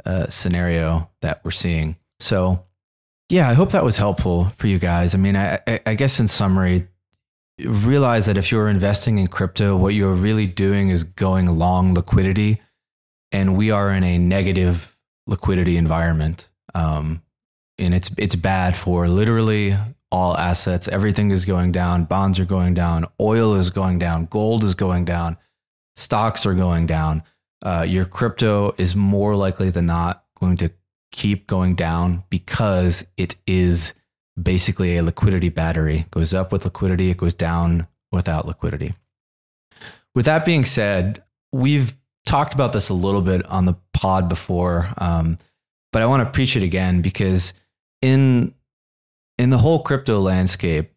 uh, 0.05 0.27
scenario 0.29 1.09
that 1.21 1.41
we're 1.43 1.51
seeing. 1.51 1.95
So, 2.19 2.65
yeah, 3.29 3.49
I 3.49 3.53
hope 3.53 3.71
that 3.71 3.83
was 3.83 3.97
helpful 3.97 4.45
for 4.57 4.67
you 4.67 4.79
guys. 4.79 5.15
I 5.15 5.17
mean, 5.17 5.35
I, 5.35 5.59
I, 5.85 5.95
guess 5.95 6.19
in 6.19 6.27
summary, 6.27 6.87
realize 7.59 8.27
that 8.27 8.37
if 8.37 8.51
you're 8.51 8.67
investing 8.67 9.17
in 9.17 9.27
crypto, 9.27 9.75
what 9.75 9.93
you're 9.93 10.13
really 10.13 10.45
doing 10.45 10.89
is 10.89 11.03
going 11.03 11.47
long 11.47 11.93
liquidity, 11.93 12.61
and 13.31 13.57
we 13.57 13.71
are 13.71 13.91
in 13.91 14.03
a 14.03 14.17
negative 14.17 14.97
liquidity 15.27 15.77
environment. 15.77 16.49
Um, 16.73 17.21
and 17.77 17.93
it's 17.93 18.09
it's 18.17 18.35
bad 18.35 18.75
for 18.75 19.07
literally 19.07 19.77
all 20.11 20.37
assets. 20.37 20.87
Everything 20.87 21.31
is 21.31 21.45
going 21.45 21.71
down. 21.71 22.05
Bonds 22.05 22.39
are 22.39 22.45
going 22.45 22.73
down. 22.73 23.05
Oil 23.19 23.55
is 23.55 23.69
going 23.69 23.99
down. 23.99 24.25
Gold 24.27 24.63
is 24.63 24.75
going 24.75 25.05
down. 25.05 25.37
Stocks 25.95 26.45
are 26.45 26.53
going 26.53 26.87
down. 26.87 27.23
Uh, 27.61 27.85
your 27.87 28.05
crypto 28.05 28.73
is 28.77 28.95
more 28.95 29.35
likely 29.35 29.69
than 29.69 29.85
not 29.85 30.25
going 30.39 30.57
to 30.57 30.71
keep 31.11 31.47
going 31.47 31.75
down 31.75 32.23
because 32.29 33.05
it 33.17 33.35
is 33.47 33.93
basically 34.41 34.97
a 34.97 35.03
liquidity 35.03 35.49
battery. 35.49 35.99
It 35.99 36.11
goes 36.11 36.33
up 36.33 36.51
with 36.51 36.65
liquidity, 36.65 37.09
it 37.09 37.17
goes 37.17 37.33
down 37.33 37.87
without 38.11 38.45
liquidity. 38.45 38.93
With 40.13 40.25
that 40.25 40.45
being 40.45 40.65
said, 40.65 41.23
we've 41.51 41.95
talked 42.25 42.53
about 42.53 42.73
this 42.73 42.89
a 42.89 42.93
little 42.93 43.21
bit 43.21 43.45
on 43.47 43.65
the 43.65 43.75
pod 43.93 44.27
before, 44.27 44.87
um, 44.97 45.37
but 45.91 46.01
I 46.01 46.05
want 46.05 46.23
to 46.23 46.31
preach 46.31 46.55
it 46.55 46.63
again 46.63 47.01
because 47.01 47.53
in 48.01 48.53
in 49.37 49.49
the 49.49 49.57
whole 49.57 49.83
crypto 49.83 50.19
landscape, 50.19 50.91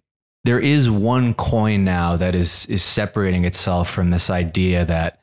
there 0.48 0.58
is 0.58 0.88
one 0.88 1.34
coin 1.34 1.84
now 1.84 2.16
that 2.16 2.34
is 2.34 2.64
is 2.70 2.82
separating 2.82 3.44
itself 3.44 3.90
from 3.90 4.08
this 4.08 4.30
idea 4.30 4.82
that 4.82 5.20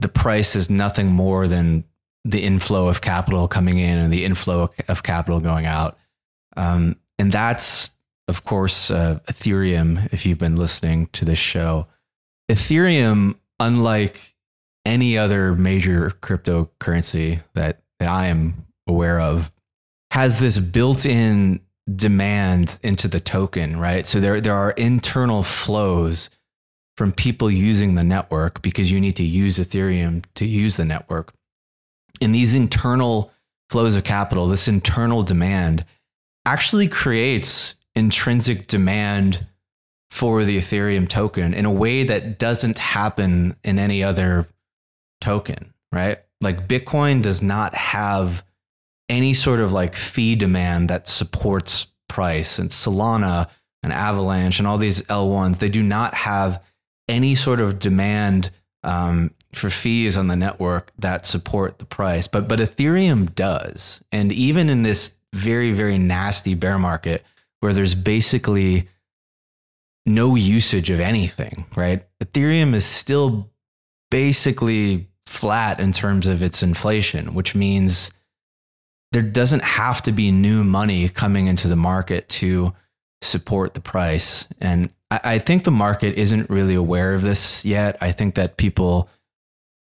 the 0.00 0.08
price 0.08 0.56
is 0.56 0.70
nothing 0.70 1.08
more 1.08 1.46
than 1.46 1.84
the 2.24 2.42
inflow 2.42 2.88
of 2.88 3.02
capital 3.02 3.46
coming 3.46 3.76
in 3.76 3.98
and 3.98 4.10
the 4.10 4.24
inflow 4.24 4.70
of 4.88 5.02
capital 5.02 5.38
going 5.38 5.66
out. 5.66 5.98
Um, 6.56 6.96
and 7.18 7.30
that's, 7.30 7.90
of 8.26 8.46
course, 8.46 8.90
uh, 8.90 9.18
Ethereum, 9.26 10.10
if 10.14 10.24
you've 10.24 10.38
been 10.38 10.56
listening 10.56 11.08
to 11.08 11.26
this 11.26 11.38
show. 11.38 11.86
Ethereum, 12.50 13.34
unlike 13.60 14.34
any 14.86 15.18
other 15.18 15.54
major 15.56 16.08
cryptocurrency 16.22 17.42
that, 17.52 17.82
that 17.98 18.08
I 18.08 18.28
am 18.28 18.66
aware 18.86 19.20
of, 19.20 19.52
has 20.10 20.40
this 20.40 20.58
built 20.58 21.04
in 21.04 21.60
demand 21.94 22.78
into 22.82 23.08
the 23.08 23.20
token, 23.20 23.78
right? 23.78 24.06
So 24.06 24.20
there, 24.20 24.40
there 24.40 24.54
are 24.54 24.72
internal 24.72 25.42
flows 25.42 26.30
from 26.96 27.12
people 27.12 27.50
using 27.50 27.94
the 27.94 28.04
network 28.04 28.60
because 28.60 28.90
you 28.90 29.00
need 29.00 29.16
to 29.16 29.22
use 29.22 29.58
Ethereum 29.58 30.24
to 30.34 30.44
use 30.44 30.76
the 30.76 30.84
network. 30.84 31.32
And 32.20 32.34
these 32.34 32.54
internal 32.54 33.30
flows 33.70 33.94
of 33.94 34.04
capital, 34.04 34.48
this 34.48 34.68
internal 34.68 35.22
demand, 35.22 35.84
actually 36.44 36.88
creates 36.88 37.76
intrinsic 37.94 38.66
demand 38.66 39.46
for 40.10 40.44
the 40.44 40.58
Ethereum 40.58 41.08
token 41.08 41.54
in 41.54 41.64
a 41.64 41.72
way 41.72 42.02
that 42.02 42.38
doesn't 42.38 42.78
happen 42.78 43.54
in 43.62 43.78
any 43.78 44.02
other 44.02 44.48
token, 45.20 45.74
right? 45.92 46.18
Like 46.40 46.66
Bitcoin 46.66 47.22
does 47.22 47.42
not 47.42 47.74
have 47.74 48.44
any 49.08 49.34
sort 49.34 49.60
of 49.60 49.72
like 49.72 49.94
fee 49.94 50.34
demand 50.34 50.90
that 50.90 51.08
supports 51.08 51.86
price 52.08 52.58
and 52.58 52.70
Solana 52.70 53.48
and 53.82 53.92
Avalanche 53.92 54.58
and 54.58 54.66
all 54.66 54.78
these 54.78 55.02
L1s, 55.02 55.58
they 55.58 55.68
do 55.68 55.82
not 55.82 56.14
have 56.14 56.62
any 57.08 57.34
sort 57.34 57.60
of 57.60 57.78
demand 57.78 58.50
um, 58.82 59.32
for 59.52 59.70
fees 59.70 60.16
on 60.16 60.28
the 60.28 60.36
network 60.36 60.92
that 60.98 61.26
support 61.26 61.78
the 61.78 61.84
price. 61.84 62.28
But 62.28 62.48
but 62.48 62.58
Ethereum 62.58 63.34
does. 63.34 64.02
And 64.12 64.32
even 64.32 64.68
in 64.68 64.82
this 64.82 65.12
very, 65.32 65.72
very 65.72 65.98
nasty 65.98 66.54
bear 66.54 66.78
market 66.78 67.24
where 67.60 67.72
there's 67.72 67.94
basically 67.94 68.88
no 70.06 70.36
usage 70.36 70.90
of 70.90 71.00
anything, 71.00 71.66
right? 71.76 72.04
Ethereum 72.22 72.74
is 72.74 72.84
still 72.84 73.50
basically 74.10 75.08
flat 75.26 75.80
in 75.80 75.92
terms 75.92 76.26
of 76.26 76.42
its 76.42 76.62
inflation, 76.62 77.34
which 77.34 77.54
means 77.54 78.10
there 79.12 79.22
doesn't 79.22 79.62
have 79.62 80.02
to 80.02 80.12
be 80.12 80.30
new 80.30 80.64
money 80.64 81.08
coming 81.08 81.46
into 81.46 81.68
the 81.68 81.76
market 81.76 82.28
to 82.28 82.74
support 83.22 83.74
the 83.74 83.80
price. 83.80 84.46
And 84.60 84.92
I, 85.10 85.20
I, 85.24 85.38
think 85.38 85.64
the 85.64 85.70
market 85.70 86.16
isn't 86.16 86.50
really 86.50 86.74
aware 86.74 87.14
of 87.14 87.22
this 87.22 87.64
yet. 87.64 87.96
I 88.00 88.12
think 88.12 88.34
that 88.36 88.56
people 88.56 89.08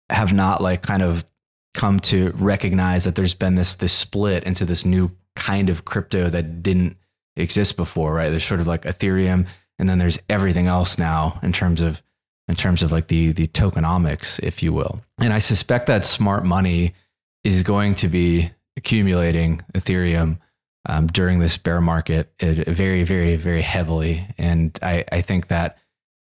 have 0.10 0.34
not 0.34 0.62
like 0.62 0.82
kind 0.82 1.04
of 1.04 1.26
come 1.74 2.00
to 2.00 2.32
recognize 2.36 3.04
that 3.04 3.16
there's 3.16 3.34
been 3.34 3.56
this 3.56 3.76
this 3.76 3.94
split 3.94 4.44
into 4.44 4.66
this 4.66 4.86
new 4.86 5.12
kind 5.36 5.70
of 5.70 5.86
crypto 5.86 6.30
that 6.30 6.64
didn't 6.64 6.98
exist 7.36 7.78
before, 7.78 8.14
right? 8.14 8.30
There's 8.30 8.44
sort 8.44 8.60
of 8.60 8.68
like 8.68 8.84
Ethereum, 8.84 9.48
and 9.80 9.88
then 9.88 10.00
there's 10.00 10.20
everything 10.30 10.68
else 10.68 10.98
now 10.98 11.40
in 11.44 11.54
terms 11.54 11.82
of 11.82 12.02
in 12.48 12.56
terms 12.56 12.84
of 12.84 12.92
like 12.92 13.08
the 13.08 13.32
the 13.32 13.48
tokenomics, 13.48 14.40
if 14.40 14.64
you 14.64 14.74
will. 14.74 15.02
And 15.20 15.32
I 15.32 15.40
suspect 15.40 15.88
that 15.88 16.06
smart 16.06 16.44
money 16.44 16.94
is 17.44 17.64
going 17.64 17.96
to 17.96 18.08
be 18.08 18.52
accumulating 18.82 19.62
Ethereum 19.76 20.40
um, 20.90 21.06
during 21.08 21.38
this 21.38 21.58
bear 21.58 21.80
market 21.80 22.34
very, 22.40 23.04
very, 23.04 23.36
very 23.36 23.62
heavily. 23.62 24.26
And 24.40 24.78
I, 24.82 25.06
I 25.12 25.22
think 25.22 25.48
that 25.50 25.78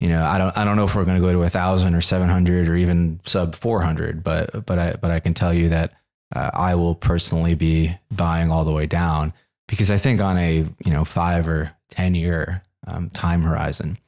you 0.00 0.08
know 0.08 0.24
I 0.24 0.38
don't 0.38 0.56
I 0.58 0.64
don't 0.64 0.76
know 0.76 0.84
if 0.84 0.94
we're 0.94 1.04
going 1.04 1.20
to 1.20 1.26
go 1.26 1.32
to 1.32 1.42
a 1.42 1.48
thousand 1.48 1.94
or 1.94 2.00
seven 2.00 2.28
hundred 2.28 2.68
or 2.68 2.74
even 2.74 3.20
sub 3.24 3.54
four 3.54 3.82
hundred, 3.82 4.24
but 4.24 4.66
but 4.66 4.78
I 4.78 4.94
but 4.94 5.10
I 5.10 5.20
can 5.20 5.34
tell 5.34 5.54
you 5.54 5.68
that 5.68 5.92
uh, 6.34 6.50
I 6.52 6.74
will 6.74 6.94
personally 6.94 7.54
be 7.54 7.96
buying 8.10 8.50
all 8.50 8.64
the 8.64 8.72
way 8.72 8.86
down 8.86 9.32
because 9.68 9.90
I 9.90 9.98
think 9.98 10.20
on 10.20 10.36
a 10.38 10.66
you 10.84 10.92
know 10.92 11.04
five 11.04 11.46
or 11.46 11.70
ten 11.90 12.14
year 12.14 12.62
um, 12.86 13.10
time 13.10 13.42
horizon, 13.42 13.98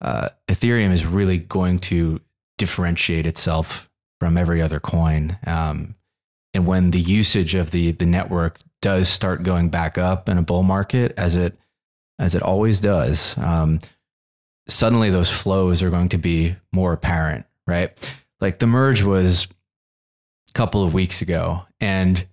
uh, 0.00 0.28
Ethereum 0.48 0.92
is 0.92 1.04
really 1.04 1.38
going 1.38 1.80
to 1.80 2.20
differentiate 2.56 3.26
itself 3.26 3.90
from 4.20 4.38
every 4.38 4.62
other 4.62 4.80
coin. 4.80 5.36
Um, 5.46 5.96
and 6.54 6.66
when 6.66 6.92
the 6.92 7.00
usage 7.00 7.54
of 7.54 7.72
the 7.72 7.92
the 7.92 8.06
network 8.06 8.58
does 8.80 9.08
start 9.08 9.42
going 9.42 9.68
back 9.68 9.98
up 9.98 10.28
in 10.28 10.38
a 10.38 10.42
bull 10.42 10.62
market, 10.62 11.12
as 11.16 11.36
it 11.36 11.58
as 12.18 12.34
it 12.34 12.42
always 12.42 12.80
does, 12.80 13.36
um, 13.38 13.80
suddenly 14.68 15.10
those 15.10 15.30
flows 15.30 15.82
are 15.82 15.90
going 15.90 16.08
to 16.10 16.18
be 16.18 16.54
more 16.72 16.92
apparent, 16.92 17.44
right? 17.66 18.12
Like 18.40 18.60
the 18.60 18.66
merge 18.66 19.02
was 19.02 19.48
a 20.48 20.52
couple 20.52 20.84
of 20.84 20.94
weeks 20.94 21.22
ago 21.22 21.64
and 21.80 22.24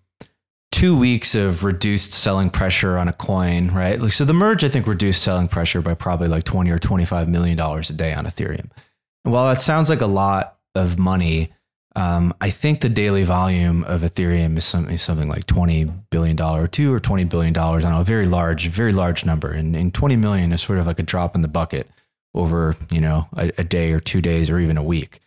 two 0.72 0.97
weeks 0.97 1.36
of 1.36 1.63
reduced 1.63 2.13
selling 2.13 2.49
pressure 2.49 2.97
on 2.97 3.07
a 3.07 3.13
coin, 3.13 3.69
right? 3.72 3.99
Like, 3.99 4.13
so 4.13 4.24
the 4.24 4.34
merge, 4.34 4.63
I 4.63 4.69
think, 4.69 4.88
reduced 4.88 5.22
selling 5.22 5.47
pressure 5.47 5.82
by 5.82 5.93
probably 5.93 6.28
like 6.28 6.43
20 6.43 6.69
or 6.72 6.80
25 6.80 7.28
million 7.28 7.57
dollars 7.57 7.89
a 7.89 7.93
day 7.93 8.13
on 8.13 8.26
Ethereum. 8.26 8.69
And 9.26 9.34
while 9.34 9.45
that 9.47 9.61
sounds 9.61 9.89
like 9.89 10.01
a 10.01 10.07
lot 10.07 10.57
of 10.76 10.97
money, 10.97 11.51
um, 11.96 12.34
I 12.39 12.50
think 12.50 12.82
the 12.82 12.89
daily 12.89 13.24
volume 13.24 13.84
of 13.84 14.02
Ethereum 14.02 14.58
is 14.58 14.64
something, 14.64 14.98
something 14.98 15.28
like 15.28 15.46
$20 15.46 16.10
billion 16.10 16.39
or 16.42 16.68
two 16.68 16.94
or 16.94 17.02
$20 17.02 17.28
billion. 17.30 17.56
I 17.58 17.80
don't 17.82 17.92
know, 17.92 18.02
a 18.02 18.06
very 18.06 18.28
large, 18.28 18.68
very 18.68 18.94
large 18.94 19.26
number. 19.26 19.52
And, 19.52 19.76
and 19.76 19.94
20 19.94 20.16
million 20.16 20.54
is 20.54 20.62
sort 20.62 20.80
of 20.80 20.88
like 20.88 21.00
a 21.00 21.04
drop 21.04 21.36
in 21.36 21.42
the 21.42 21.50
bucket 21.50 21.89
over, 22.34 22.78
you 22.92 23.02
know, 23.02 23.28
a, 23.38 23.52
a 23.58 23.64
day 23.66 23.92
or 23.92 24.00
two 24.00 24.22
days 24.22 24.50
or 24.50 24.58
even 24.60 24.78
a 24.78 24.84
week. 24.84 25.20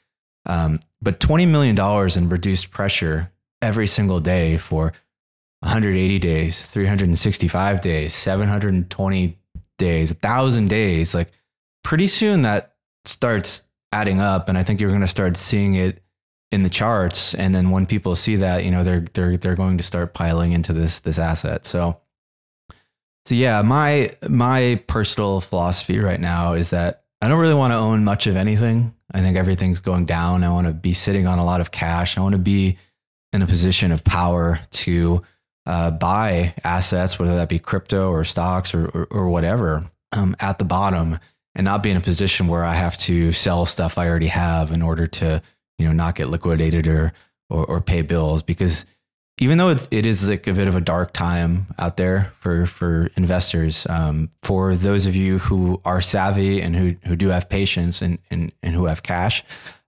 Um, 0.46 0.80
but 1.02 1.20
$20 1.20 1.48
million 1.48 1.78
in 2.16 2.28
reduced 2.30 2.70
pressure 2.70 3.30
every 3.60 3.86
single 3.86 4.20
day 4.20 4.56
for 4.56 4.94
180 5.60 6.18
days, 6.18 6.66
365 6.66 7.80
days, 7.82 8.14
720 8.14 9.38
days, 9.76 10.10
a 10.10 10.14
1,000 10.14 10.68
days, 10.68 11.14
like 11.14 11.30
pretty 11.82 12.06
soon 12.06 12.42
that 12.42 12.74
starts 13.04 13.62
adding 13.92 14.20
up. 14.20 14.48
And 14.48 14.56
I 14.56 14.62
think 14.62 14.80
you're 14.80 14.90
going 14.90 15.02
to 15.02 15.06
start 15.06 15.36
seeing 15.36 15.74
it 15.74 16.03
in 16.54 16.62
the 16.62 16.70
charts. 16.70 17.34
And 17.34 17.52
then 17.52 17.70
when 17.70 17.84
people 17.84 18.14
see 18.14 18.36
that, 18.36 18.64
you 18.64 18.70
know, 18.70 18.84
they're, 18.84 19.04
they're, 19.12 19.36
they're 19.36 19.56
going 19.56 19.76
to 19.76 19.82
start 19.82 20.14
piling 20.14 20.52
into 20.52 20.72
this, 20.72 21.00
this 21.00 21.18
asset. 21.18 21.66
So, 21.66 22.00
so 23.26 23.34
yeah, 23.34 23.60
my, 23.62 24.10
my 24.28 24.80
personal 24.86 25.40
philosophy 25.40 25.98
right 25.98 26.20
now 26.20 26.52
is 26.52 26.70
that 26.70 27.02
I 27.20 27.26
don't 27.26 27.40
really 27.40 27.54
want 27.54 27.72
to 27.72 27.76
own 27.76 28.04
much 28.04 28.28
of 28.28 28.36
anything. 28.36 28.94
I 29.12 29.20
think 29.20 29.36
everything's 29.36 29.80
going 29.80 30.04
down. 30.04 30.44
I 30.44 30.50
want 30.50 30.68
to 30.68 30.72
be 30.72 30.92
sitting 30.92 31.26
on 31.26 31.40
a 31.40 31.44
lot 31.44 31.60
of 31.60 31.72
cash. 31.72 32.16
I 32.16 32.20
want 32.20 32.34
to 32.34 32.38
be 32.38 32.78
in 33.32 33.42
a 33.42 33.46
position 33.46 33.90
of 33.90 34.04
power 34.04 34.60
to 34.70 35.22
uh, 35.66 35.90
buy 35.90 36.54
assets, 36.62 37.18
whether 37.18 37.34
that 37.34 37.48
be 37.48 37.58
crypto 37.58 38.10
or 38.10 38.22
stocks 38.22 38.74
or, 38.74 38.86
or, 38.90 39.08
or 39.10 39.28
whatever, 39.28 39.90
um, 40.12 40.36
at 40.38 40.58
the 40.58 40.64
bottom 40.64 41.18
and 41.56 41.64
not 41.64 41.82
be 41.82 41.90
in 41.90 41.96
a 41.96 42.00
position 42.00 42.46
where 42.46 42.62
I 42.62 42.74
have 42.74 42.96
to 42.98 43.32
sell 43.32 43.66
stuff 43.66 43.98
I 43.98 44.08
already 44.08 44.28
have 44.28 44.70
in 44.70 44.82
order 44.82 45.08
to, 45.08 45.42
you 45.78 45.86
know, 45.86 45.92
not 45.92 46.14
get 46.14 46.28
liquidated 46.28 46.86
or, 46.86 47.12
or, 47.50 47.64
or 47.66 47.80
pay 47.80 48.02
bills. 48.02 48.42
Because 48.42 48.84
even 49.40 49.58
though 49.58 49.70
it's, 49.70 49.88
it 49.90 50.06
is 50.06 50.28
like 50.28 50.46
a 50.46 50.52
bit 50.52 50.68
of 50.68 50.76
a 50.76 50.80
dark 50.80 51.12
time 51.12 51.66
out 51.78 51.96
there 51.96 52.32
for, 52.40 52.66
for 52.66 53.08
investors, 53.16 53.86
um, 53.88 54.30
for 54.42 54.76
those 54.76 55.06
of 55.06 55.16
you 55.16 55.38
who 55.38 55.80
are 55.84 56.00
savvy 56.00 56.60
and 56.60 56.76
who, 56.76 56.94
who 57.06 57.16
do 57.16 57.28
have 57.28 57.48
patience 57.48 58.00
and, 58.02 58.18
and, 58.30 58.52
and 58.62 58.74
who 58.74 58.84
have 58.86 59.02
cash, 59.02 59.42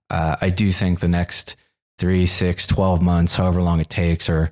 uh, 0.09 0.35
I 0.41 0.49
do 0.49 0.71
think 0.71 0.99
the 0.99 1.07
next 1.07 1.55
three, 1.97 2.25
six, 2.25 2.67
12 2.67 3.01
months, 3.01 3.35
however 3.35 3.61
long 3.61 3.79
it 3.79 3.89
takes, 3.89 4.29
are, 4.29 4.51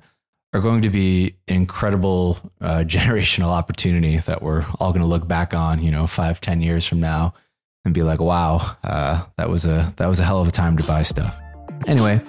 are 0.52 0.60
going 0.60 0.82
to 0.82 0.90
be 0.90 1.36
incredible 1.46 2.38
uh, 2.60 2.78
generational 2.86 3.48
opportunity 3.48 4.16
that 4.18 4.42
we're 4.42 4.64
all 4.80 4.92
going 4.92 5.02
to 5.02 5.06
look 5.06 5.28
back 5.28 5.52
on, 5.52 5.82
you 5.82 5.90
know, 5.90 6.06
five, 6.06 6.40
ten 6.40 6.62
years 6.62 6.86
from 6.86 7.00
now 7.00 7.34
and 7.86 7.94
be 7.94 8.02
like, 8.02 8.20
wow, 8.20 8.76
uh, 8.84 9.24
that 9.38 9.48
was 9.48 9.64
a, 9.64 9.90
that 9.96 10.06
was 10.06 10.20
a 10.20 10.24
hell 10.24 10.42
of 10.42 10.48
a 10.48 10.50
time 10.50 10.76
to 10.76 10.86
buy 10.86 11.02
stuff. 11.02 11.40
Anyway, 11.86 12.20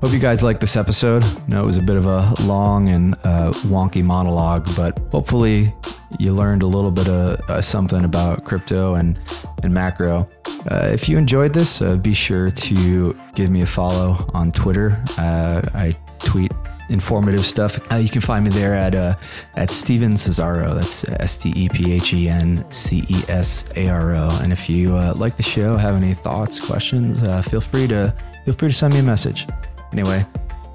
Hope 0.00 0.14
you 0.14 0.18
guys 0.18 0.42
liked 0.42 0.62
this 0.62 0.76
episode. 0.76 1.22
I 1.22 1.42
know 1.48 1.62
it 1.62 1.66
was 1.66 1.76
a 1.76 1.82
bit 1.82 1.96
of 1.96 2.06
a 2.06 2.34
long 2.44 2.88
and 2.88 3.14
uh, 3.22 3.52
wonky 3.66 4.02
monologue, 4.02 4.66
but 4.74 4.98
hopefully 5.12 5.74
you 6.18 6.32
learned 6.32 6.62
a 6.62 6.66
little 6.66 6.90
bit 6.90 7.06
of 7.06 7.38
uh, 7.50 7.60
something 7.60 8.02
about 8.02 8.46
crypto 8.46 8.94
and, 8.94 9.18
and 9.62 9.74
macro. 9.74 10.26
Uh, 10.70 10.88
if 10.90 11.06
you 11.06 11.18
enjoyed 11.18 11.52
this, 11.52 11.82
uh, 11.82 11.96
be 11.96 12.14
sure 12.14 12.50
to 12.50 13.14
give 13.34 13.50
me 13.50 13.60
a 13.60 13.66
follow 13.66 14.26
on 14.32 14.50
Twitter. 14.50 15.02
Uh, 15.18 15.60
I 15.74 15.94
tweet 16.20 16.50
informative 16.90 17.44
stuff. 17.44 17.80
Uh, 17.90 17.96
you 17.96 18.08
can 18.08 18.20
find 18.20 18.44
me 18.44 18.50
there 18.50 18.74
at 18.74 18.94
uh, 18.94 19.14
at 19.56 19.70
Stephen 19.70 20.14
Cesaro. 20.14 20.74
That's 20.74 21.04
S 21.08 21.38
T 21.38 21.52
E 21.56 21.68
P 21.68 21.92
H 21.92 22.12
E 22.12 22.28
N 22.28 22.64
C 22.70 23.04
E 23.08 23.22
S 23.28 23.64
A 23.76 23.88
R 23.88 24.14
O. 24.14 24.28
And 24.42 24.52
if 24.52 24.68
you 24.68 24.96
uh, 24.96 25.14
like 25.16 25.36
the 25.36 25.42
show, 25.42 25.76
have 25.76 25.94
any 25.94 26.14
thoughts, 26.14 26.60
questions, 26.60 27.22
uh, 27.22 27.42
feel 27.42 27.60
free 27.60 27.86
to 27.88 28.14
feel 28.44 28.54
free 28.54 28.68
to 28.68 28.74
send 28.74 28.94
me 28.94 29.00
a 29.00 29.02
message. 29.02 29.46
Anyway, 29.92 30.24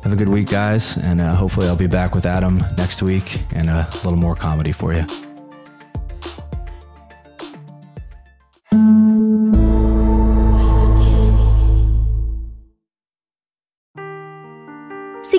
have 0.03 0.13
a 0.13 0.16
good 0.16 0.30
week, 0.30 0.49
guys, 0.49 0.97
and 0.97 1.22
uh, 1.22 1.36
hopefully 1.36 1.68
I'll 1.68 1.76
be 1.76 1.88
back 1.88 2.16
with 2.16 2.26
Adam 2.26 2.63
next 2.78 3.01
week 3.01 3.43
and 3.53 3.70
a 3.70 3.88
little 4.03 4.18
more 4.18 4.36
comedy 4.36 4.72
for 4.72 4.93
you. 4.93 5.05